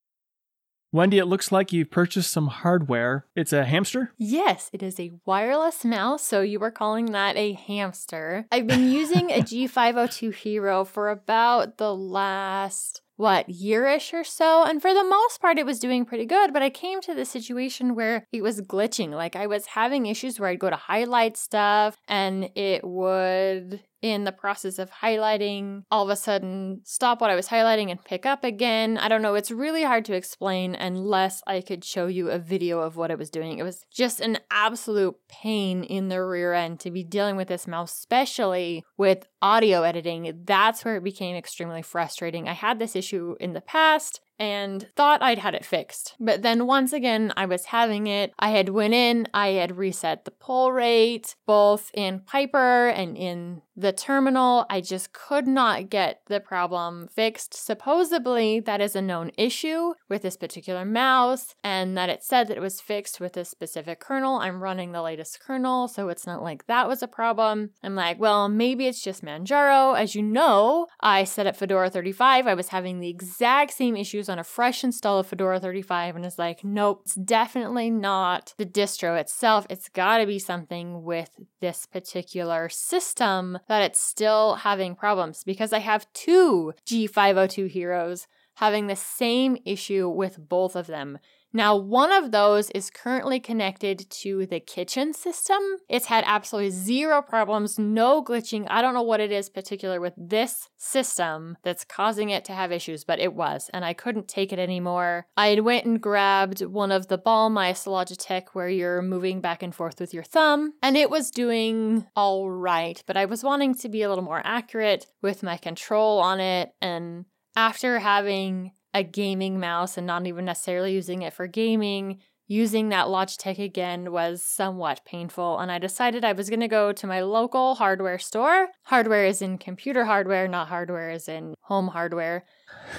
Wendy, 0.91 1.19
it 1.19 1.25
looks 1.25 1.51
like 1.51 1.71
you've 1.71 1.91
purchased 1.91 2.31
some 2.31 2.47
hardware. 2.47 3.25
It's 3.35 3.53
a 3.53 3.63
hamster? 3.63 4.11
Yes, 4.17 4.71
it 4.73 4.81
is 4.81 4.99
a 4.99 5.11
wireless 5.23 5.85
mouse, 5.85 6.23
so 6.23 6.41
you 6.41 6.59
were 6.59 6.71
calling 6.71 7.07
that 7.11 7.37
a 7.37 7.53
hamster. 7.53 8.47
I've 8.51 8.65
been 8.65 8.89
using 8.89 9.29
a 9.31 9.35
G502 9.41 10.33
Hero 10.33 10.83
for 10.83 11.09
about 11.09 11.77
the 11.77 11.93
last 11.93 13.01
what, 13.19 13.49
yearish 13.49 14.13
or 14.13 14.23
so. 14.23 14.63
And 14.63 14.81
for 14.81 14.93
the 14.93 15.03
most 15.03 15.41
part, 15.41 15.59
it 15.59 15.65
was 15.65 15.77
doing 15.77 16.05
pretty 16.05 16.25
good. 16.25 16.53
But 16.53 16.63
I 16.63 16.69
came 16.69 17.01
to 17.01 17.13
the 17.13 17.25
situation 17.25 17.93
where 17.93 18.25
it 18.31 18.41
was 18.41 18.61
glitching. 18.61 19.11
Like 19.11 19.35
I 19.35 19.45
was 19.45 19.65
having 19.65 20.05
issues 20.05 20.39
where 20.39 20.49
I'd 20.49 20.59
go 20.59 20.69
to 20.69 20.77
highlight 20.77 21.35
stuff 21.35 21.97
and 22.07 22.49
it 22.55 22.81
would 22.81 23.81
in 24.01 24.23
the 24.23 24.31
process 24.31 24.79
of 24.79 24.91
highlighting, 24.91 25.83
all 25.91 26.03
of 26.03 26.09
a 26.09 26.15
sudden 26.15 26.81
stop 26.83 27.21
what 27.21 27.29
I 27.29 27.35
was 27.35 27.47
highlighting 27.47 27.91
and 27.91 28.03
pick 28.03 28.25
up 28.25 28.43
again. 28.43 28.97
I 28.97 29.07
don't 29.07 29.21
know, 29.21 29.35
it's 29.35 29.51
really 29.51 29.83
hard 29.83 30.05
to 30.05 30.13
explain 30.13 30.75
unless 30.75 31.41
I 31.45 31.61
could 31.61 31.83
show 31.83 32.07
you 32.07 32.29
a 32.29 32.39
video 32.39 32.79
of 32.79 32.95
what 32.95 33.11
I 33.11 33.15
was 33.15 33.29
doing. 33.29 33.59
It 33.59 33.63
was 33.63 33.85
just 33.91 34.19
an 34.19 34.39
absolute 34.51 35.15
pain 35.27 35.83
in 35.83 36.09
the 36.09 36.23
rear 36.23 36.53
end 36.53 36.79
to 36.81 36.91
be 36.91 37.03
dealing 37.03 37.35
with 37.35 37.47
this 37.47 37.67
mouse, 37.67 37.93
especially 37.93 38.83
with 38.97 39.27
audio 39.41 39.83
editing. 39.83 40.41
That's 40.45 40.83
where 40.83 40.97
it 40.97 41.03
became 41.03 41.35
extremely 41.35 41.81
frustrating. 41.81 42.47
I 42.47 42.53
had 42.53 42.79
this 42.79 42.95
issue 42.95 43.35
in 43.39 43.53
the 43.53 43.61
past 43.61 44.21
and 44.39 44.87
thought 44.95 45.21
I'd 45.21 45.39
had 45.39 45.53
it 45.53 45.65
fixed. 45.65 46.15
But 46.19 46.41
then 46.41 46.65
once 46.65 46.93
again, 46.93 47.33
I 47.35 47.45
was 47.45 47.65
having 47.65 48.07
it. 48.07 48.33
I 48.39 48.51
had 48.51 48.69
went 48.69 48.93
in, 48.93 49.27
I 49.33 49.49
had 49.49 49.77
reset 49.77 50.23
the 50.23 50.31
pull 50.31 50.71
rate, 50.71 51.35
both 51.45 51.91
in 51.93 52.21
Piper 52.21 52.87
and 52.87 53.17
in 53.17 53.61
the 53.75 53.91
terminal. 53.91 54.65
I 54.69 54.79
just 54.79 55.11
could 55.11 55.45
not 55.45 55.89
get 55.89 56.21
the 56.27 56.39
problem 56.39 57.09
fixed. 57.13 57.53
Supposedly, 57.53 58.61
that 58.61 58.79
is 58.79 58.95
a 58.95 59.01
known 59.01 59.31
issue 59.37 59.93
with 60.07 60.21
this 60.21 60.37
particular 60.37 60.85
mouse, 60.85 61.53
and 61.63 61.97
that 61.97 62.09
it 62.09 62.23
said 62.23 62.47
that 62.47 62.57
it 62.57 62.61
was 62.61 62.81
fixed 62.81 63.19
with 63.19 63.35
a 63.35 63.43
specific 63.43 63.99
kernel. 63.99 64.37
I'm 64.37 64.63
running 64.63 64.93
the 64.93 65.01
latest 65.01 65.41
kernel, 65.41 65.89
so 65.89 66.07
it's 66.07 66.25
not 66.25 66.41
like 66.41 66.65
that 66.67 66.87
was 66.87 67.03
a 67.03 67.07
problem. 67.07 67.71
I'm 67.83 67.95
like, 67.95 68.19
well, 68.19 68.47
maybe 68.47 68.87
it's 68.87 69.03
just 69.03 69.21
Manjaro. 69.29 69.97
As 69.97 70.15
you 70.15 70.21
know, 70.21 70.87
I 70.99 71.23
set 71.23 71.47
up 71.47 71.55
Fedora 71.55 71.89
35. 71.89 72.47
I 72.47 72.53
was 72.53 72.69
having 72.69 72.99
the 72.99 73.09
exact 73.09 73.71
same 73.73 73.95
issues 73.95 74.29
on 74.29 74.39
a 74.39 74.43
fresh 74.43 74.83
install 74.83 75.19
of 75.19 75.27
Fedora 75.27 75.59
35 75.59 76.15
and 76.15 76.25
it's 76.25 76.39
like, 76.39 76.63
nope, 76.63 77.01
it's 77.05 77.15
definitely 77.15 77.89
not 77.89 78.53
the 78.57 78.65
distro 78.65 79.19
itself. 79.19 79.65
It's 79.69 79.89
got 79.89 80.17
to 80.17 80.25
be 80.25 80.39
something 80.39 81.03
with 81.03 81.39
this 81.61 81.85
particular 81.85 82.69
system 82.69 83.59
that 83.67 83.83
it's 83.83 83.99
still 83.99 84.55
having 84.55 84.95
problems 84.95 85.43
because 85.43 85.73
I 85.73 85.79
have 85.79 86.11
two 86.13 86.73
G502 86.85 87.69
heroes 87.69 88.27
having 88.55 88.87
the 88.87 88.95
same 88.95 89.57
issue 89.65 90.09
with 90.09 90.49
both 90.49 90.75
of 90.75 90.87
them. 90.87 91.17
Now, 91.51 91.75
one 91.75 92.11
of 92.11 92.31
those 92.31 92.69
is 92.71 92.91
currently 92.91 93.39
connected 93.39 94.07
to 94.09 94.45
the 94.45 94.59
kitchen 94.59 95.13
system. 95.13 95.59
It's 95.87 96.05
had 96.05 96.23
absolutely 96.27 96.69
zero 96.69 97.23
problems, 97.23 97.79
no 97.79 98.23
glitching. 98.23 98.67
I 98.69 98.81
don't 98.83 98.93
know 98.93 99.01
what 99.01 99.19
it 99.19 99.31
is 99.31 99.49
particular 99.49 99.99
with 99.99 100.13
this 100.15 100.69
system 100.77 101.57
that's 101.63 101.83
causing 101.83 102.29
it 102.29 102.45
to 102.45 102.53
have 102.53 102.71
issues, 102.71 103.03
but 103.03 103.19
it 103.19 103.33
was, 103.33 103.69
and 103.73 103.83
I 103.83 103.93
couldn't 103.93 104.27
take 104.27 104.53
it 104.53 104.59
anymore. 104.59 105.25
I 105.35 105.59
went 105.59 105.85
and 105.85 105.99
grabbed 105.99 106.61
one 106.61 106.91
of 106.91 107.07
the 107.07 107.17
ball 107.17 107.49
mice 107.49 107.85
Logitech 107.85 108.49
where 108.53 108.69
you're 108.69 109.01
moving 109.01 109.41
back 109.41 109.63
and 109.63 109.73
forth 109.73 109.99
with 109.99 110.13
your 110.13 110.23
thumb, 110.23 110.73
and 110.83 110.95
it 110.95 111.09
was 111.09 111.31
doing 111.31 112.05
all 112.15 112.51
right, 112.51 113.03
but 113.07 113.17
I 113.17 113.25
was 113.25 113.43
wanting 113.43 113.73
to 113.75 113.89
be 113.89 114.03
a 114.03 114.09
little 114.09 114.23
more 114.23 114.41
accurate 114.43 115.07
with 115.23 115.41
my 115.41 115.57
control 115.57 116.19
on 116.19 116.39
it, 116.39 116.73
and 116.79 117.25
after 117.55 117.99
having 117.99 118.71
a 118.93 119.03
gaming 119.03 119.59
mouse 119.59 119.97
and 119.97 120.07
not 120.07 120.25
even 120.25 120.45
necessarily 120.45 120.93
using 120.93 121.21
it 121.21 121.33
for 121.33 121.47
gaming, 121.47 122.19
using 122.47 122.89
that 122.89 123.05
Logitech 123.07 123.59
again 123.59 124.11
was 124.11 124.41
somewhat 124.43 125.01
painful. 125.05 125.59
And 125.59 125.71
I 125.71 125.77
decided 125.77 126.25
I 126.25 126.33
was 126.33 126.49
going 126.49 126.59
to 126.61 126.67
go 126.67 126.91
to 126.91 127.07
my 127.07 127.21
local 127.21 127.75
hardware 127.75 128.17
store. 128.17 128.69
Hardware 128.83 129.25
is 129.25 129.41
in 129.41 129.57
computer 129.59 130.05
hardware, 130.05 130.47
not 130.47 130.67
hardware 130.67 131.11
is 131.11 131.29
in 131.29 131.53
home 131.61 131.89
hardware. 131.89 132.45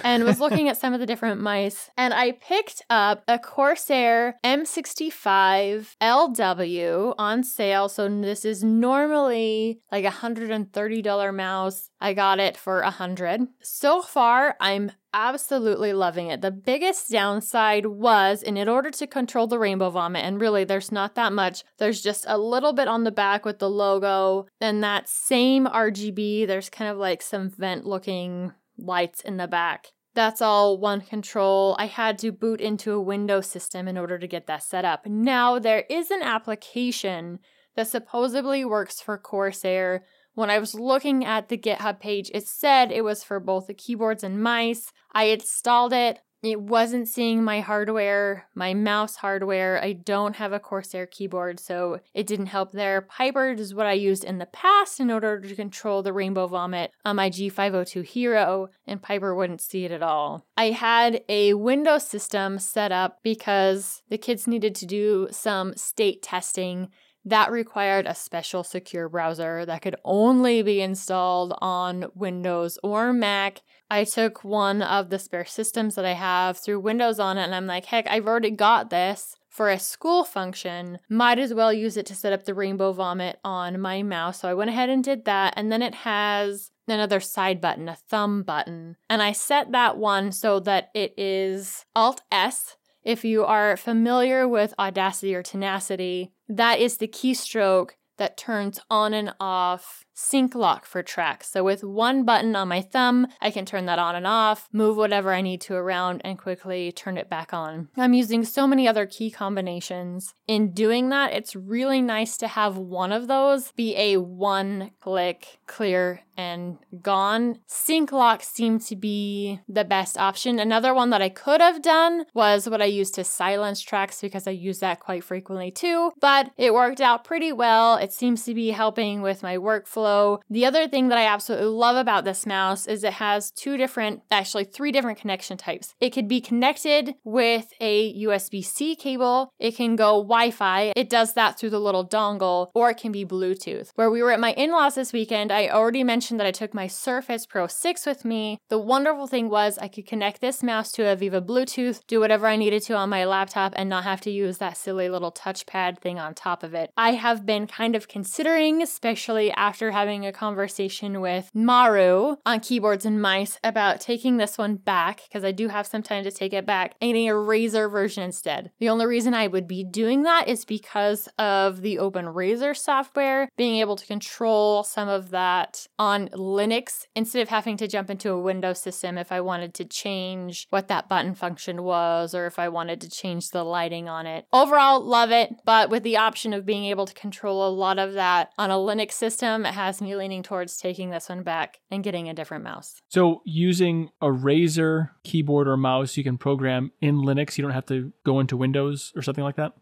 And 0.02 0.24
was 0.24 0.40
looking 0.40 0.68
at 0.68 0.76
some 0.80 0.94
of 0.94 1.00
the 1.00 1.06
different 1.06 1.40
mice. 1.40 1.90
And 1.96 2.14
I 2.14 2.32
picked 2.32 2.82
up 2.88 3.22
a 3.28 3.38
Corsair 3.38 4.36
M65 4.44 5.96
LW 6.00 7.14
on 7.18 7.44
sale. 7.44 7.88
So 7.88 8.08
this 8.08 8.44
is 8.44 8.62
normally 8.64 9.80
like 9.90 10.04
a 10.04 10.10
$130 10.10 11.34
mouse. 11.34 11.90
I 12.00 12.14
got 12.14 12.38
it 12.38 12.56
for 12.56 12.80
a 12.80 12.84
100 12.84 13.48
So 13.60 14.00
far, 14.00 14.56
I'm 14.60 14.92
absolutely 15.12 15.92
loving 15.92 16.28
it. 16.28 16.40
The 16.40 16.50
biggest 16.50 17.10
downside 17.10 17.86
was, 17.86 18.42
in 18.42 18.56
order 18.68 18.90
to 18.92 19.06
control 19.06 19.46
the 19.46 19.58
rainbow 19.58 19.90
vomit, 19.90 20.24
and 20.24 20.40
really 20.40 20.64
there's 20.64 20.92
not 20.92 21.14
that 21.16 21.32
much, 21.32 21.64
there's 21.78 22.00
just 22.00 22.24
a 22.28 22.38
little 22.38 22.72
bit 22.72 22.88
on 22.88 23.04
the 23.04 23.10
back 23.10 23.44
with 23.44 23.58
the 23.58 23.68
logo. 23.68 24.46
and 24.60 24.82
that 24.84 25.08
same 25.08 25.66
RGB, 25.66 26.46
there's 26.46 26.70
kind 26.70 26.90
of 26.90 26.96
like 26.96 27.22
some 27.22 27.50
vent 27.50 27.84
looking 27.86 28.52
lights 28.80 29.20
in 29.20 29.36
the 29.36 29.48
back. 29.48 29.88
That's 30.14 30.42
all 30.42 30.78
one 30.78 31.02
control. 31.02 31.76
I 31.78 31.86
had 31.86 32.18
to 32.18 32.32
boot 32.32 32.60
into 32.60 32.92
a 32.92 33.00
Windows 33.00 33.46
system 33.46 33.86
in 33.86 33.96
order 33.96 34.18
to 34.18 34.26
get 34.26 34.46
that 34.48 34.62
set 34.62 34.84
up. 34.84 35.06
Now, 35.06 35.58
there 35.58 35.84
is 35.88 36.10
an 36.10 36.22
application 36.22 37.38
that 37.76 37.86
supposedly 37.86 38.64
works 38.64 39.00
for 39.00 39.16
Corsair 39.16 40.04
when 40.34 40.50
I 40.50 40.58
was 40.58 40.74
looking 40.74 41.24
at 41.24 41.48
the 41.48 41.58
GitHub 41.58 42.00
page, 42.00 42.30
it 42.32 42.46
said 42.46 42.92
it 42.92 43.02
was 43.02 43.24
for 43.24 43.40
both 43.40 43.66
the 43.66 43.74
keyboards 43.74 44.22
and 44.22 44.42
mice. 44.42 44.92
I 45.12 45.24
installed 45.24 45.92
it. 45.92 46.20
It 46.42 46.60
wasn't 46.60 47.06
seeing 47.06 47.44
my 47.44 47.60
hardware, 47.60 48.46
my 48.54 48.72
mouse 48.72 49.16
hardware. 49.16 49.82
I 49.82 49.92
don't 49.92 50.36
have 50.36 50.54
a 50.54 50.58
Corsair 50.58 51.06
keyboard, 51.06 51.60
so 51.60 52.00
it 52.14 52.26
didn't 52.26 52.46
help 52.46 52.72
there. 52.72 53.02
Piper 53.02 53.50
is 53.50 53.74
what 53.74 53.86
I 53.86 53.92
used 53.92 54.24
in 54.24 54.38
the 54.38 54.46
past 54.46 55.00
in 55.00 55.10
order 55.10 55.38
to 55.38 55.54
control 55.54 56.02
the 56.02 56.14
rainbow 56.14 56.46
vomit 56.46 56.92
on 57.04 57.16
my 57.16 57.28
G502 57.28 58.04
Hero, 58.04 58.68
and 58.86 59.02
Piper 59.02 59.34
wouldn't 59.34 59.60
see 59.60 59.84
it 59.84 59.92
at 59.92 60.02
all. 60.02 60.46
I 60.56 60.70
had 60.70 61.22
a 61.28 61.52
Windows 61.54 62.06
system 62.06 62.58
set 62.58 62.90
up 62.90 63.18
because 63.22 64.02
the 64.08 64.18
kids 64.18 64.46
needed 64.46 64.74
to 64.76 64.86
do 64.86 65.28
some 65.30 65.74
state 65.76 66.22
testing 66.22 66.88
that 67.24 67.50
required 67.50 68.06
a 68.06 68.14
special 68.14 68.64
secure 68.64 69.08
browser 69.08 69.66
that 69.66 69.82
could 69.82 69.96
only 70.04 70.62
be 70.62 70.80
installed 70.80 71.54
on 71.60 72.06
Windows 72.14 72.78
or 72.82 73.12
Mac. 73.12 73.60
I 73.90 74.04
took 74.04 74.44
one 74.44 74.82
of 74.82 75.10
the 75.10 75.18
spare 75.18 75.44
systems 75.44 75.96
that 75.96 76.04
I 76.04 76.12
have 76.12 76.58
through 76.58 76.80
Windows 76.80 77.18
on 77.18 77.38
it, 77.38 77.44
and 77.44 77.54
I'm 77.54 77.66
like, 77.66 77.86
heck, 77.86 78.06
I've 78.08 78.26
already 78.26 78.50
got 78.50 78.90
this 78.90 79.36
for 79.50 79.68
a 79.68 79.78
school 79.78 80.24
function, 80.24 81.00
might 81.08 81.38
as 81.38 81.52
well 81.52 81.72
use 81.72 81.96
it 81.96 82.06
to 82.06 82.14
set 82.14 82.32
up 82.32 82.44
the 82.44 82.54
rainbow 82.54 82.92
vomit 82.92 83.38
on 83.44 83.80
my 83.80 84.02
mouse. 84.02 84.40
So 84.40 84.48
I 84.48 84.54
went 84.54 84.70
ahead 84.70 84.88
and 84.88 85.02
did 85.02 85.24
that. 85.24 85.54
And 85.56 85.70
then 85.70 85.82
it 85.82 85.94
has 85.96 86.70
another 86.86 87.20
side 87.20 87.60
button, 87.60 87.88
a 87.88 87.96
thumb 87.96 88.42
button. 88.42 88.96
And 89.08 89.20
I 89.20 89.32
set 89.32 89.72
that 89.72 89.98
one 89.98 90.32
so 90.32 90.60
that 90.60 90.90
it 90.94 91.14
is 91.18 91.84
Alt 91.96 92.22
S. 92.30 92.76
If 93.02 93.24
you 93.24 93.44
are 93.44 93.76
familiar 93.76 94.46
with 94.46 94.74
Audacity 94.78 95.34
or 95.34 95.42
Tenacity, 95.42 96.32
that 96.48 96.78
is 96.78 96.98
the 96.98 97.08
keystroke 97.08 97.92
that 98.18 98.36
turns 98.36 98.78
on 98.90 99.14
and 99.14 99.32
off 99.40 100.04
sync 100.12 100.54
lock 100.54 100.84
for 100.84 101.02
tracks. 101.02 101.50
So 101.50 101.64
with 101.64 101.82
one 101.82 102.24
button 102.24 102.54
on 102.54 102.68
my 102.68 102.82
thumb, 102.82 103.26
I 103.40 103.50
can 103.50 103.64
turn 103.64 103.86
that 103.86 103.98
on 103.98 104.14
and 104.14 104.26
off, 104.26 104.68
move 104.72 104.98
whatever 104.98 105.32
I 105.32 105.40
need 105.40 105.62
to 105.62 105.74
around, 105.74 106.20
and 106.22 106.38
quickly 106.38 106.92
turn 106.92 107.16
it 107.16 107.30
back 107.30 107.54
on. 107.54 107.88
I'm 107.96 108.12
using 108.12 108.44
so 108.44 108.66
many 108.66 108.86
other 108.86 109.06
key 109.06 109.30
combinations. 109.30 110.34
In 110.46 110.72
doing 110.72 111.08
that, 111.08 111.32
it's 111.32 111.56
really 111.56 112.02
nice 112.02 112.36
to 112.36 112.48
have 112.48 112.76
one 112.76 113.12
of 113.12 113.26
those 113.26 113.72
be 113.72 113.96
a 113.96 114.18
one 114.18 114.90
click 115.00 115.60
clear 115.66 116.20
and 116.40 116.78
gone. 117.02 117.58
Sync 117.66 118.12
lock 118.12 118.42
seemed 118.42 118.80
to 118.86 118.96
be 118.96 119.60
the 119.68 119.84
best 119.84 120.16
option. 120.16 120.58
Another 120.58 120.94
one 120.94 121.10
that 121.10 121.20
I 121.20 121.28
could 121.28 121.60
have 121.60 121.82
done 121.82 122.24
was 122.34 122.68
what 122.68 122.80
I 122.80 122.86
used 122.86 123.14
to 123.16 123.24
silence 123.24 123.82
tracks 123.82 124.20
because 124.20 124.46
I 124.46 124.52
use 124.52 124.78
that 124.78 125.00
quite 125.00 125.22
frequently 125.22 125.70
too, 125.70 126.12
but 126.20 126.50
it 126.56 126.72
worked 126.72 127.00
out 127.00 127.24
pretty 127.24 127.52
well. 127.52 127.96
It 127.96 128.12
seems 128.12 128.44
to 128.44 128.54
be 128.54 128.70
helping 128.70 129.20
with 129.20 129.42
my 129.42 129.56
workflow. 129.58 130.40
The 130.48 130.64
other 130.64 130.88
thing 130.88 131.08
that 131.08 131.18
I 131.18 131.26
absolutely 131.26 131.68
love 131.68 131.96
about 131.96 132.24
this 132.24 132.46
mouse 132.46 132.86
is 132.86 133.04
it 133.04 133.14
has 133.14 133.50
two 133.50 133.76
different, 133.76 134.22
actually 134.30 134.64
three 134.64 134.92
different 134.92 135.18
connection 135.18 135.58
types. 135.58 135.94
It 136.00 136.10
could 136.10 136.28
be 136.28 136.40
connected 136.40 137.14
with 137.24 137.72
a 137.80 138.14
USB 138.24 138.64
C 138.64 138.96
cable, 138.96 139.52
it 139.58 139.76
can 139.76 139.94
go 139.96 140.22
Wi 140.22 140.50
Fi, 140.50 140.92
it 140.96 141.10
does 141.10 141.34
that 141.34 141.58
through 141.58 141.70
the 141.70 141.80
little 141.80 142.06
dongle, 142.06 142.68
or 142.74 142.90
it 142.90 142.96
can 142.96 143.12
be 143.12 143.26
Bluetooth. 143.26 143.90
Where 143.94 144.10
we 144.10 144.22
were 144.22 144.32
at 144.32 144.40
my 144.40 144.52
in 144.52 144.70
laws 144.70 144.94
this 144.94 145.12
weekend, 145.12 145.52
I 145.52 145.68
already 145.68 146.02
mentioned 146.04 146.29
mentioned 146.30 146.40
that 146.40 146.46
I 146.46 146.64
took 146.64 146.74
my 146.74 146.86
Surface 146.86 147.44
Pro 147.44 147.66
6 147.66 148.06
with 148.06 148.24
me. 148.24 148.60
The 148.68 148.78
wonderful 148.78 149.26
thing 149.26 149.50
was 149.50 149.78
I 149.78 149.88
could 149.88 150.06
connect 150.06 150.40
this 150.40 150.62
mouse 150.62 150.92
to 150.92 151.10
a 151.10 151.16
Viva 151.16 151.40
Bluetooth, 151.42 152.06
do 152.06 152.20
whatever 152.20 152.46
I 152.46 152.54
needed 152.54 152.82
to 152.82 152.94
on 152.94 153.08
my 153.08 153.24
laptop, 153.24 153.72
and 153.74 153.88
not 153.88 154.04
have 154.04 154.20
to 154.20 154.30
use 154.30 154.58
that 154.58 154.76
silly 154.76 155.08
little 155.08 155.32
touchpad 155.32 155.98
thing 155.98 156.20
on 156.20 156.34
top 156.34 156.62
of 156.62 156.72
it. 156.72 156.92
I 156.96 157.12
have 157.12 157.44
been 157.44 157.66
kind 157.66 157.96
of 157.96 158.06
considering, 158.06 158.80
especially 158.80 159.50
after 159.50 159.90
having 159.90 160.24
a 160.24 160.32
conversation 160.32 161.20
with 161.20 161.50
Maru 161.52 162.36
on 162.46 162.60
keyboards 162.60 163.04
and 163.04 163.20
mice, 163.20 163.58
about 163.64 164.00
taking 164.00 164.36
this 164.36 164.56
one 164.56 164.76
back 164.76 165.22
because 165.24 165.44
I 165.44 165.50
do 165.50 165.66
have 165.66 165.88
some 165.88 166.02
time 166.02 166.22
to 166.22 166.30
take 166.30 166.52
it 166.52 166.64
back 166.64 166.94
and 167.00 167.08
getting 167.08 167.28
a 167.28 167.32
Razer 167.32 167.90
version 167.90 168.22
instead. 168.22 168.70
The 168.78 168.88
only 168.88 169.06
reason 169.06 169.34
I 169.34 169.48
would 169.48 169.66
be 169.66 169.82
doing 169.82 170.22
that 170.22 170.46
is 170.46 170.64
because 170.64 171.28
of 171.38 171.80
the 171.80 171.98
Open 171.98 172.26
Razer 172.26 172.76
software, 172.76 173.48
being 173.56 173.80
able 173.80 173.96
to 173.96 174.06
control 174.06 174.84
some 174.84 175.08
of 175.08 175.30
that 175.30 175.88
on 175.98 176.19
on 176.20 176.28
Linux 176.30 177.06
instead 177.14 177.42
of 177.42 177.48
having 177.48 177.76
to 177.78 177.88
jump 177.88 178.10
into 178.10 178.30
a 178.30 178.40
Windows 178.40 178.80
system 178.80 179.18
if 179.18 179.32
I 179.32 179.40
wanted 179.40 179.74
to 179.74 179.84
change 179.84 180.66
what 180.70 180.88
that 180.88 181.08
button 181.08 181.34
function 181.34 181.82
was 181.82 182.34
or 182.34 182.46
if 182.46 182.58
I 182.58 182.68
wanted 182.68 183.00
to 183.02 183.10
change 183.10 183.50
the 183.50 183.64
lighting 183.64 184.08
on 184.08 184.26
it. 184.26 184.46
Overall, 184.52 185.00
love 185.04 185.30
it, 185.30 185.54
but 185.64 185.90
with 185.90 186.02
the 186.02 186.16
option 186.16 186.52
of 186.52 186.66
being 186.66 186.84
able 186.84 187.06
to 187.06 187.14
control 187.14 187.66
a 187.66 187.70
lot 187.70 187.98
of 187.98 188.14
that 188.14 188.50
on 188.58 188.70
a 188.70 188.74
Linux 188.74 189.12
system, 189.12 189.66
it 189.66 189.74
has 189.74 190.00
me 190.00 190.14
leaning 190.16 190.42
towards 190.42 190.76
taking 190.76 191.10
this 191.10 191.28
one 191.28 191.42
back 191.42 191.78
and 191.90 192.04
getting 192.04 192.28
a 192.28 192.34
different 192.34 192.64
mouse. 192.64 193.00
So, 193.08 193.42
using 193.44 194.10
a 194.20 194.26
Razer 194.26 195.10
keyboard 195.24 195.68
or 195.68 195.76
mouse, 195.76 196.16
you 196.16 196.24
can 196.24 196.38
program 196.38 196.92
in 197.00 197.16
Linux. 197.16 197.56
You 197.56 197.62
don't 197.62 197.72
have 197.72 197.86
to 197.86 198.12
go 198.24 198.40
into 198.40 198.56
Windows 198.56 199.12
or 199.16 199.22
something 199.22 199.44
like 199.44 199.56
that? 199.56 199.72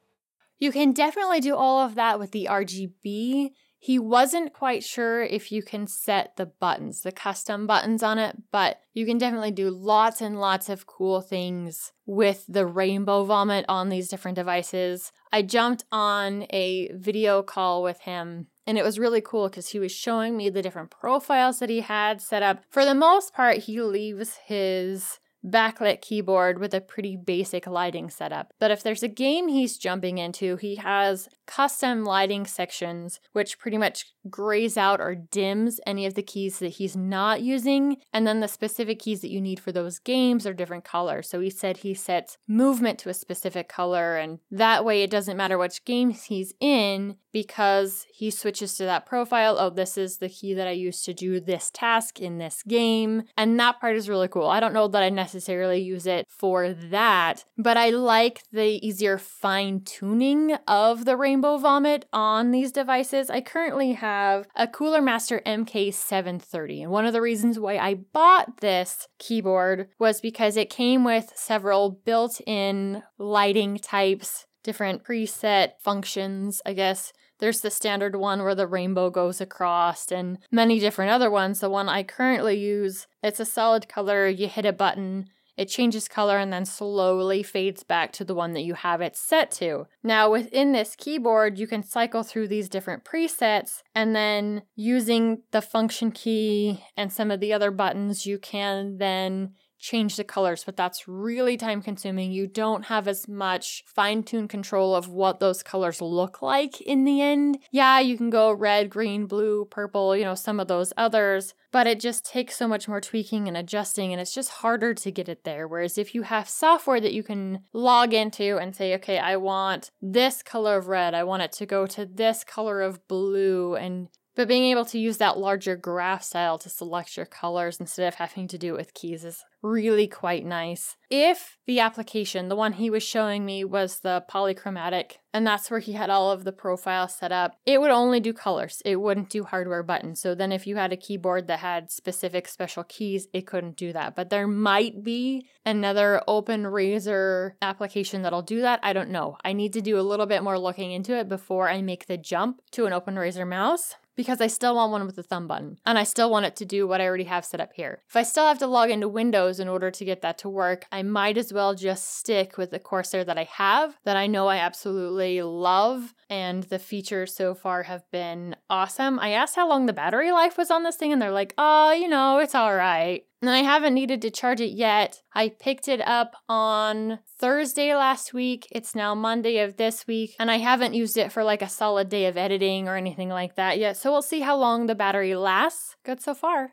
You 0.58 0.72
can 0.72 0.92
definitely 0.92 1.40
do 1.40 1.54
all 1.54 1.84
of 1.84 1.94
that 1.94 2.18
with 2.18 2.32
the 2.32 2.48
RGB 2.50 3.50
he 3.78 3.98
wasn't 3.98 4.52
quite 4.52 4.82
sure 4.82 5.22
if 5.22 5.52
you 5.52 5.62
can 5.62 5.86
set 5.86 6.36
the 6.36 6.46
buttons, 6.46 7.02
the 7.02 7.12
custom 7.12 7.66
buttons 7.66 8.02
on 8.02 8.18
it, 8.18 8.36
but 8.50 8.80
you 8.92 9.06
can 9.06 9.18
definitely 9.18 9.52
do 9.52 9.70
lots 9.70 10.20
and 10.20 10.40
lots 10.40 10.68
of 10.68 10.86
cool 10.86 11.20
things 11.20 11.92
with 12.04 12.44
the 12.48 12.66
rainbow 12.66 13.24
vomit 13.24 13.64
on 13.68 13.88
these 13.88 14.08
different 14.08 14.34
devices. 14.34 15.12
I 15.32 15.42
jumped 15.42 15.84
on 15.92 16.46
a 16.50 16.90
video 16.92 17.42
call 17.42 17.82
with 17.82 18.00
him 18.00 18.48
and 18.66 18.76
it 18.76 18.84
was 18.84 18.98
really 18.98 19.20
cool 19.20 19.48
because 19.48 19.68
he 19.68 19.78
was 19.78 19.92
showing 19.92 20.36
me 20.36 20.50
the 20.50 20.60
different 20.60 20.90
profiles 20.90 21.60
that 21.60 21.70
he 21.70 21.80
had 21.80 22.20
set 22.20 22.42
up. 22.42 22.64
For 22.68 22.84
the 22.84 22.94
most 22.94 23.32
part, 23.32 23.58
he 23.58 23.80
leaves 23.80 24.38
his 24.44 25.20
backlit 25.46 26.00
keyboard 26.00 26.58
with 26.58 26.74
a 26.74 26.80
pretty 26.80 27.16
basic 27.16 27.66
lighting 27.66 28.10
setup. 28.10 28.52
But 28.58 28.70
if 28.70 28.82
there's 28.82 29.02
a 29.02 29.08
game 29.08 29.48
he's 29.48 29.78
jumping 29.78 30.18
into, 30.18 30.56
he 30.56 30.76
has 30.76 31.28
custom 31.46 32.04
lighting 32.04 32.46
sections 32.46 33.20
which 33.32 33.58
pretty 33.58 33.78
much 33.78 34.12
grays 34.28 34.76
out 34.76 35.00
or 35.00 35.14
dims 35.14 35.80
any 35.86 36.04
of 36.06 36.14
the 36.14 36.22
keys 36.22 36.58
that 36.58 36.68
he's 36.68 36.96
not 36.96 37.40
using. 37.40 37.96
And 38.12 38.26
then 38.26 38.40
the 38.40 38.48
specific 38.48 38.98
keys 38.98 39.20
that 39.22 39.30
you 39.30 39.40
need 39.40 39.60
for 39.60 39.72
those 39.72 39.98
games 39.98 40.46
are 40.46 40.52
different 40.52 40.84
colors. 40.84 41.28
So 41.28 41.40
he 41.40 41.50
said 41.50 41.78
he 41.78 41.94
sets 41.94 42.36
movement 42.46 42.98
to 43.00 43.08
a 43.08 43.14
specific 43.14 43.68
color, 43.68 44.16
and 44.16 44.40
that 44.50 44.84
way 44.84 45.02
it 45.02 45.10
doesn't 45.10 45.36
matter 45.36 45.56
which 45.56 45.84
games 45.84 46.24
he's 46.24 46.52
in 46.60 47.16
because 47.32 48.06
he 48.12 48.30
switches 48.30 48.76
to 48.76 48.84
that 48.84 49.06
profile. 49.06 49.56
Oh, 49.58 49.70
this 49.70 49.96
is 49.96 50.18
the 50.18 50.28
key 50.28 50.54
that 50.54 50.68
I 50.68 50.72
use 50.72 51.02
to 51.02 51.14
do 51.14 51.40
this 51.40 51.70
task 51.72 52.20
in 52.20 52.38
this 52.38 52.62
game. 52.62 53.24
And 53.36 53.58
that 53.60 53.80
part 53.80 53.96
is 53.96 54.08
really 54.08 54.28
cool. 54.28 54.46
I 54.46 54.60
don't 54.60 54.74
know 54.74 54.88
that 54.88 55.02
I 55.02 55.08
necessarily 55.08 55.80
use 55.80 56.06
it 56.06 56.26
for 56.28 56.72
that, 56.72 57.44
but 57.56 57.76
I 57.76 57.90
like 57.90 58.42
the 58.52 58.84
easier 58.86 59.18
fine 59.18 59.82
tuning 59.82 60.54
of 60.66 61.04
the 61.04 61.16
rainbow 61.16 61.58
vomit 61.58 62.06
on 62.12 62.50
these 62.50 62.72
devices. 62.72 63.30
I 63.30 63.40
currently 63.40 63.92
have 63.92 64.46
a 64.56 64.66
Cooler 64.66 65.02
Master 65.02 65.40
MK730. 65.46 66.82
And 66.82 66.90
one 66.90 67.06
of 67.06 67.12
the 67.12 67.22
reasons 67.22 67.58
why 67.58 67.78
I 67.78 67.94
bought 67.94 68.60
this 68.60 69.08
keyboard 69.18 69.88
was 69.98 70.20
because 70.20 70.56
it 70.56 70.70
came 70.70 71.04
with 71.04 71.32
several 71.34 71.90
built 71.90 72.40
in 72.46 73.02
lighting 73.18 73.78
types 73.78 74.46
different 74.62 75.04
preset 75.04 75.72
functions, 75.80 76.60
I 76.66 76.72
guess. 76.72 77.12
There's 77.38 77.60
the 77.60 77.70
standard 77.70 78.16
one 78.16 78.42
where 78.42 78.54
the 78.54 78.66
rainbow 78.66 79.10
goes 79.10 79.40
across, 79.40 80.10
and 80.10 80.38
many 80.50 80.80
different 80.80 81.12
other 81.12 81.30
ones. 81.30 81.60
The 81.60 81.70
one 81.70 81.88
I 81.88 82.02
currently 82.02 82.58
use, 82.58 83.06
it's 83.22 83.40
a 83.40 83.44
solid 83.44 83.88
color. 83.88 84.26
You 84.28 84.48
hit 84.48 84.66
a 84.66 84.72
button, 84.72 85.26
it 85.58 85.68
changes 85.68 86.06
color 86.06 86.38
and 86.38 86.52
then 86.52 86.64
slowly 86.64 87.42
fades 87.42 87.82
back 87.82 88.12
to 88.12 88.24
the 88.24 88.34
one 88.34 88.52
that 88.52 88.62
you 88.62 88.74
have 88.74 89.00
it 89.00 89.16
set 89.16 89.50
to. 89.50 89.86
Now, 90.04 90.30
within 90.30 90.70
this 90.70 90.94
keyboard, 90.96 91.58
you 91.58 91.66
can 91.66 91.82
cycle 91.82 92.22
through 92.22 92.46
these 92.46 92.68
different 92.68 93.04
presets, 93.04 93.82
and 93.94 94.14
then 94.14 94.62
using 94.76 95.42
the 95.50 95.60
function 95.60 96.12
key 96.12 96.84
and 96.96 97.12
some 97.12 97.32
of 97.32 97.40
the 97.40 97.52
other 97.52 97.72
buttons, 97.72 98.24
you 98.24 98.38
can 98.38 98.98
then 98.98 99.54
change 99.78 100.16
the 100.16 100.24
colors, 100.24 100.64
but 100.64 100.76
that's 100.76 101.06
really 101.06 101.56
time 101.56 101.82
consuming. 101.82 102.32
You 102.32 102.46
don't 102.46 102.86
have 102.86 103.06
as 103.06 103.28
much 103.28 103.84
fine 103.86 104.22
tuned 104.22 104.50
control 104.50 104.94
of 104.94 105.08
what 105.08 105.40
those 105.40 105.62
colors 105.62 106.00
look 106.00 106.42
like 106.42 106.80
in 106.80 107.04
the 107.04 107.22
end. 107.22 107.58
Yeah, 107.70 108.00
you 108.00 108.16
can 108.16 108.30
go 108.30 108.52
red, 108.52 108.90
green, 108.90 109.26
blue, 109.26 109.66
purple, 109.66 110.16
you 110.16 110.24
know, 110.24 110.34
some 110.34 110.58
of 110.60 110.68
those 110.68 110.92
others, 110.96 111.54
but 111.70 111.86
it 111.86 112.00
just 112.00 112.26
takes 112.26 112.56
so 112.56 112.66
much 112.66 112.88
more 112.88 113.00
tweaking 113.00 113.46
and 113.46 113.56
adjusting, 113.56 114.12
and 114.12 114.20
it's 114.20 114.34
just 114.34 114.50
harder 114.50 114.94
to 114.94 115.10
get 115.10 115.28
it 115.28 115.44
there. 115.44 115.68
Whereas 115.68 115.98
if 115.98 116.14
you 116.14 116.22
have 116.22 116.48
software 116.48 117.00
that 117.00 117.12
you 117.12 117.22
can 117.22 117.60
log 117.72 118.12
into 118.14 118.58
and 118.58 118.74
say, 118.74 118.94
okay, 118.94 119.18
I 119.18 119.36
want 119.36 119.90
this 120.02 120.42
color 120.42 120.76
of 120.76 120.88
red, 120.88 121.14
I 121.14 121.24
want 121.24 121.42
it 121.42 121.52
to 121.52 121.66
go 121.66 121.86
to 121.86 122.04
this 122.04 122.42
color 122.42 122.80
of 122.80 123.06
blue, 123.06 123.76
and 123.76 124.08
but 124.38 124.46
being 124.46 124.66
able 124.66 124.84
to 124.84 125.00
use 125.00 125.16
that 125.16 125.36
larger 125.36 125.74
graph 125.74 126.22
style 126.22 126.58
to 126.58 126.68
select 126.68 127.16
your 127.16 127.26
colors 127.26 127.80
instead 127.80 128.06
of 128.06 128.14
having 128.14 128.46
to 128.46 128.56
do 128.56 128.74
it 128.74 128.78
with 128.78 128.94
keys 128.94 129.24
is 129.24 129.44
really 129.62 130.06
quite 130.06 130.46
nice. 130.46 130.96
If 131.10 131.56
the 131.66 131.80
application, 131.80 132.48
the 132.48 132.54
one 132.54 132.74
he 132.74 132.88
was 132.88 133.02
showing 133.02 133.44
me, 133.44 133.64
was 133.64 133.98
the 133.98 134.22
polychromatic, 134.30 135.14
and 135.34 135.44
that's 135.44 135.72
where 135.72 135.80
he 135.80 135.94
had 135.94 136.08
all 136.08 136.30
of 136.30 136.44
the 136.44 136.52
profiles 136.52 137.16
set 137.16 137.32
up, 137.32 137.56
it 137.66 137.80
would 137.80 137.90
only 137.90 138.20
do 138.20 138.32
colors. 138.32 138.80
It 138.84 139.00
wouldn't 139.00 139.28
do 139.28 139.42
hardware 139.42 139.82
buttons. 139.82 140.20
So 140.20 140.36
then 140.36 140.52
if 140.52 140.68
you 140.68 140.76
had 140.76 140.92
a 140.92 140.96
keyboard 140.96 141.48
that 141.48 141.58
had 141.58 141.90
specific 141.90 142.46
special 142.46 142.84
keys, 142.84 143.26
it 143.32 143.44
couldn't 143.44 143.76
do 143.76 143.92
that. 143.92 144.14
But 144.14 144.30
there 144.30 144.46
might 144.46 145.02
be 145.02 145.48
another 145.66 146.22
open 146.28 146.62
Razer 146.62 147.54
application 147.60 148.22
that'll 148.22 148.42
do 148.42 148.60
that. 148.60 148.78
I 148.84 148.92
don't 148.92 149.10
know. 149.10 149.36
I 149.44 149.52
need 149.52 149.72
to 149.72 149.80
do 149.80 149.98
a 149.98 150.02
little 150.02 150.26
bit 150.26 150.44
more 150.44 150.60
looking 150.60 150.92
into 150.92 151.18
it 151.18 151.28
before 151.28 151.68
I 151.68 151.82
make 151.82 152.06
the 152.06 152.16
jump 152.16 152.62
to 152.70 152.86
an 152.86 152.92
open 152.92 153.16
Razer 153.16 153.46
mouse 153.46 153.96
because 154.18 154.40
I 154.40 154.48
still 154.48 154.74
want 154.74 154.90
one 154.90 155.06
with 155.06 155.14
the 155.14 155.22
thumb 155.22 155.46
button 155.46 155.78
and 155.86 155.96
I 155.96 156.02
still 156.02 156.28
want 156.28 156.44
it 156.44 156.56
to 156.56 156.64
do 156.64 156.88
what 156.88 157.00
I 157.00 157.06
already 157.06 157.24
have 157.24 157.44
set 157.44 157.60
up 157.60 157.72
here. 157.72 158.02
If 158.08 158.16
I 158.16 158.24
still 158.24 158.48
have 158.48 158.58
to 158.58 158.66
log 158.66 158.90
into 158.90 159.08
Windows 159.08 159.60
in 159.60 159.68
order 159.68 159.92
to 159.92 160.04
get 160.04 160.22
that 160.22 160.38
to 160.38 160.48
work, 160.48 160.86
I 160.90 161.04
might 161.04 161.38
as 161.38 161.52
well 161.52 161.76
just 161.76 162.18
stick 162.18 162.58
with 162.58 162.72
the 162.72 162.80
Corsair 162.80 163.22
that 163.22 163.38
I 163.38 163.44
have 163.44 163.96
that 164.04 164.16
I 164.16 164.26
know 164.26 164.48
I 164.48 164.56
absolutely 164.56 165.40
love 165.40 166.14
and 166.28 166.64
the 166.64 166.80
features 166.80 167.32
so 167.32 167.54
far 167.54 167.84
have 167.84 168.10
been 168.10 168.56
awesome. 168.68 169.20
I 169.20 169.30
asked 169.30 169.54
how 169.54 169.68
long 169.68 169.86
the 169.86 169.92
battery 169.92 170.32
life 170.32 170.58
was 170.58 170.72
on 170.72 170.82
this 170.82 170.96
thing 170.96 171.12
and 171.12 171.22
they're 171.22 171.30
like, 171.30 171.54
"Oh, 171.56 171.92
you 171.92 172.08
know, 172.08 172.40
it's 172.40 172.56
all 172.56 172.74
right." 172.74 173.24
And 173.40 173.50
I 173.50 173.58
haven't 173.58 173.94
needed 173.94 174.20
to 174.22 174.30
charge 174.30 174.60
it 174.60 174.72
yet. 174.72 175.22
I 175.32 175.50
picked 175.50 175.86
it 175.86 176.00
up 176.00 176.34
on 176.48 177.20
Thursday 177.38 177.94
last 177.94 178.34
week. 178.34 178.66
It's 178.72 178.96
now 178.96 179.14
Monday 179.14 179.58
of 179.58 179.76
this 179.76 180.06
week, 180.08 180.34
and 180.40 180.50
I 180.50 180.58
haven't 180.58 180.94
used 180.94 181.16
it 181.16 181.30
for 181.30 181.44
like 181.44 181.62
a 181.62 181.68
solid 181.68 182.08
day 182.08 182.26
of 182.26 182.36
editing 182.36 182.88
or 182.88 182.96
anything 182.96 183.28
like 183.28 183.54
that 183.54 183.78
yet. 183.78 183.96
So 183.96 184.10
we'll 184.10 184.22
see 184.22 184.40
how 184.40 184.56
long 184.56 184.86
the 184.86 184.96
battery 184.96 185.36
lasts. 185.36 185.96
Good 186.04 186.20
so 186.20 186.34
far. 186.34 186.72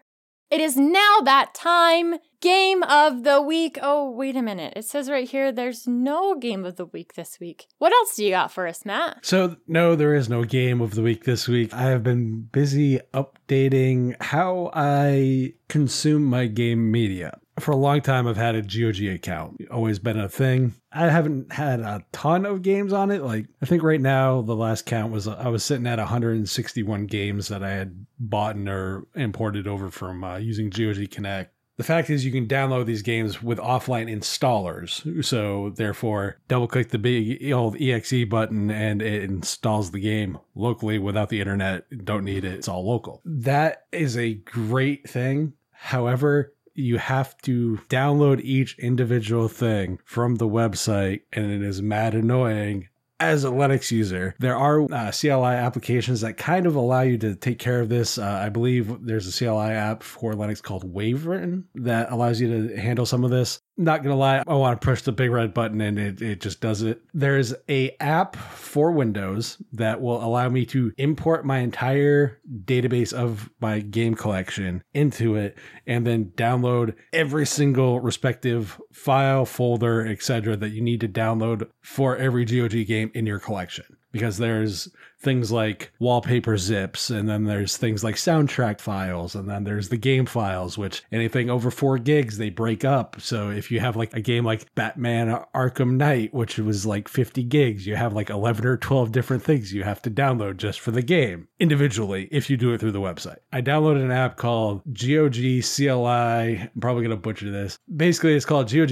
It 0.55 0.61
is 0.61 0.77
now 0.77 1.17
that 1.25 1.53
time. 1.53 2.15
Game 2.39 2.81
of 2.83 3.25
the 3.25 3.41
week. 3.41 3.77
Oh, 3.81 4.09
wait 4.09 4.37
a 4.37 4.41
minute. 4.41 4.71
It 4.77 4.85
says 4.85 5.09
right 5.09 5.27
here 5.27 5.51
there's 5.51 5.85
no 5.85 6.39
game 6.39 6.63
of 6.63 6.77
the 6.77 6.85
week 6.85 7.15
this 7.15 7.41
week. 7.41 7.67
What 7.77 7.91
else 7.91 8.15
do 8.15 8.23
you 8.23 8.29
got 8.29 8.53
for 8.53 8.65
us, 8.65 8.85
Matt? 8.85 9.25
So, 9.25 9.57
no, 9.67 9.97
there 9.97 10.15
is 10.15 10.29
no 10.29 10.45
game 10.45 10.79
of 10.79 10.95
the 10.95 11.01
week 11.01 11.25
this 11.25 11.49
week. 11.49 11.73
I 11.73 11.89
have 11.89 12.03
been 12.03 12.43
busy 12.53 13.01
updating 13.13 14.15
how 14.21 14.71
I 14.73 15.55
consume 15.67 16.23
my 16.23 16.45
game 16.45 16.89
media. 16.89 17.37
For 17.59 17.71
a 17.71 17.77
long 17.77 18.01
time, 18.01 18.27
I've 18.27 18.35
had 18.35 18.55
a 18.55 18.61
GOG 18.61 19.05
account, 19.15 19.61
always 19.71 19.97
been 19.97 20.19
a 20.19 20.27
thing. 20.27 20.73
I 20.91 21.09
haven't 21.09 21.53
had 21.53 21.79
a 21.79 22.03
ton 22.11 22.45
of 22.45 22.61
games 22.61 22.91
on 22.91 23.11
it. 23.11 23.21
Like, 23.21 23.47
I 23.61 23.65
think 23.65 23.81
right 23.81 24.01
now, 24.01 24.41
the 24.41 24.55
last 24.55 24.85
count 24.85 25.13
was 25.13 25.27
I 25.27 25.47
was 25.47 25.63
sitting 25.63 25.87
at 25.87 25.97
161 25.97 27.05
games 27.05 27.47
that 27.47 27.63
I 27.63 27.71
had 27.71 28.05
bought 28.19 28.57
or 28.57 29.07
imported 29.15 29.67
over 29.67 29.89
from 29.89 30.23
uh, 30.23 30.37
using 30.37 30.69
GOG 30.69 31.09
Connect. 31.11 31.53
The 31.77 31.83
fact 31.83 32.09
is, 32.09 32.25
you 32.25 32.31
can 32.31 32.47
download 32.47 32.85
these 32.85 33.01
games 33.01 33.43
with 33.43 33.57
offline 33.57 34.09
installers. 34.09 35.23
So, 35.23 35.73
therefore, 35.75 36.39
double 36.47 36.67
click 36.67 36.89
the 36.89 36.97
big 36.97 37.51
old 37.51 37.75
EXE 37.81 38.25
button 38.29 38.71
and 38.71 39.01
it 39.01 39.23
installs 39.23 39.91
the 39.91 39.99
game 39.99 40.39
locally 40.55 40.99
without 40.99 41.29
the 41.29 41.41
internet. 41.41 41.85
Don't 42.05 42.23
need 42.23 42.45
it, 42.45 42.53
it's 42.53 42.69
all 42.69 42.87
local. 42.87 43.21
That 43.25 43.85
is 43.91 44.17
a 44.17 44.35
great 44.35 45.09
thing. 45.09 45.53
However, 45.71 46.54
you 46.75 46.97
have 46.97 47.37
to 47.39 47.79
download 47.89 48.41
each 48.41 48.77
individual 48.77 49.47
thing 49.47 49.99
from 50.05 50.35
the 50.35 50.47
website, 50.47 51.21
and 51.33 51.51
it 51.51 51.61
is 51.61 51.81
mad 51.81 52.13
annoying 52.13 52.89
as 53.19 53.45
a 53.45 53.49
Linux 53.49 53.91
user, 53.91 54.35
there 54.39 54.55
are 54.55 54.81
uh, 54.81 55.11
CLI 55.11 55.55
applications 55.55 56.21
that 56.21 56.37
kind 56.37 56.65
of 56.65 56.75
allow 56.75 57.01
you 57.01 57.17
to 57.19 57.35
take 57.35 57.59
care 57.59 57.79
of 57.79 57.89
this. 57.89 58.17
Uh, 58.17 58.41
I 58.43 58.49
believe 58.49 59.05
there's 59.05 59.27
a 59.27 59.37
CLI 59.37 59.71
app 59.71 60.03
for 60.03 60.33
Linux 60.33 60.61
called 60.61 60.83
Wyvern 60.83 61.65
that 61.75 62.11
allows 62.11 62.41
you 62.41 62.69
to 62.69 62.77
handle 62.77 63.05
some 63.05 63.23
of 63.23 63.31
this. 63.31 63.61
Not 63.77 64.03
gonna 64.03 64.15
lie, 64.15 64.41
I 64.47 64.53
want 64.53 64.79
to 64.79 64.85
push 64.85 65.01
the 65.01 65.11
big 65.11 65.31
red 65.31 65.53
button 65.53 65.81
and 65.81 65.99
it, 65.99 66.21
it 66.21 66.41
just 66.41 66.61
does 66.61 66.81
it. 66.81 67.01
There's 67.13 67.53
a 67.67 67.95
app 67.99 68.35
for 68.35 68.91
Windows 68.91 69.57
that 69.73 70.01
will 70.01 70.23
allow 70.23 70.47
me 70.47 70.65
to 70.67 70.93
import 70.97 71.45
my 71.45 71.59
entire 71.59 72.39
database 72.63 73.11
of 73.11 73.49
my 73.59 73.79
game 73.79 74.15
collection 74.15 74.81
into 74.93 75.35
it 75.35 75.57
and 75.85 76.07
then 76.07 76.31
download 76.37 76.95
every 77.11 77.45
single 77.45 77.99
respective 77.99 78.79
file, 78.93 79.45
folder, 79.45 80.07
etc. 80.07 80.55
that 80.55 80.69
you 80.69 80.81
need 80.81 81.01
to 81.01 81.09
download 81.09 81.67
for 81.81 82.15
every 82.15 82.45
GOG 82.45 82.85
game 82.87 83.11
in 83.13 83.25
your 83.25 83.39
collection. 83.39 83.85
Because 84.15 84.37
there's 84.37 84.87
things 85.19 85.51
like 85.51 85.91
wallpaper 85.99 86.55
zips, 86.57 87.09
and 87.09 87.27
then 87.27 87.43
there's 87.43 87.75
things 87.75 88.01
like 88.01 88.15
soundtrack 88.15 88.79
files, 88.79 89.35
and 89.35 89.49
then 89.49 89.65
there's 89.65 89.89
the 89.89 89.97
game 89.97 90.25
files, 90.25 90.77
which 90.77 91.03
anything 91.11 91.49
over 91.49 91.69
four 91.69 91.97
gigs 91.97 92.37
they 92.37 92.49
break 92.49 92.85
up. 92.85 93.19
So 93.19 93.49
if 93.49 93.71
you 93.71 93.81
have 93.81 93.97
like 93.97 94.13
a 94.13 94.21
game 94.21 94.45
like 94.45 94.73
Batman 94.73 95.43
Arkham 95.53 95.97
Knight, 95.97 96.33
which 96.33 96.57
was 96.59 96.85
like 96.85 97.09
50 97.09 97.43
gigs, 97.43 97.85
you 97.85 97.97
have 97.97 98.13
like 98.13 98.29
11 98.29 98.65
or 98.65 98.77
12 98.77 99.11
different 99.11 99.43
things 99.43 99.73
you 99.73 99.83
have 99.83 100.01
to 100.03 100.09
download 100.09 100.55
just 100.55 100.79
for 100.79 100.91
the 100.91 101.01
game 101.01 101.49
individually 101.59 102.29
if 102.31 102.49
you 102.49 102.55
do 102.55 102.71
it 102.71 102.79
through 102.79 102.93
the 102.93 103.01
website. 103.01 103.39
I 103.51 103.61
downloaded 103.61 104.05
an 104.05 104.11
app 104.11 104.37
called 104.37 104.81
GOG 104.93 105.61
CLI. 105.61 106.61
I'm 106.61 106.79
probably 106.79 107.03
going 107.03 107.09
to 107.09 107.21
butcher 107.21 107.51
this. 107.51 107.77
Basically, 107.93 108.33
it's 108.33 108.45
called 108.45 108.71
GOG 108.71 108.89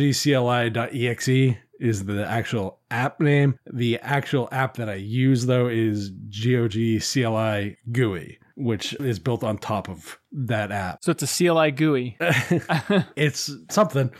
is 1.83 2.05
the 2.05 2.25
actual 2.25 2.79
app 2.89 3.19
name. 3.19 3.59
The 3.71 3.99
actual 3.99 4.47
app 4.51 4.77
that 4.77 4.89
I 4.89 4.95
use 4.95 5.45
though 5.45 5.67
is 5.67 6.09
GOG 6.09 7.01
CLI 7.01 7.77
GUI, 7.91 8.39
which 8.55 8.93
is 8.93 9.19
built 9.19 9.43
on 9.43 9.57
top 9.57 9.89
of 9.89 10.17
that 10.31 10.71
app. 10.71 11.03
So 11.03 11.11
it's 11.11 11.23
a 11.23 11.27
CLI 11.27 11.71
GUI. 11.71 12.17
it's 13.17 13.51
something. 13.69 14.11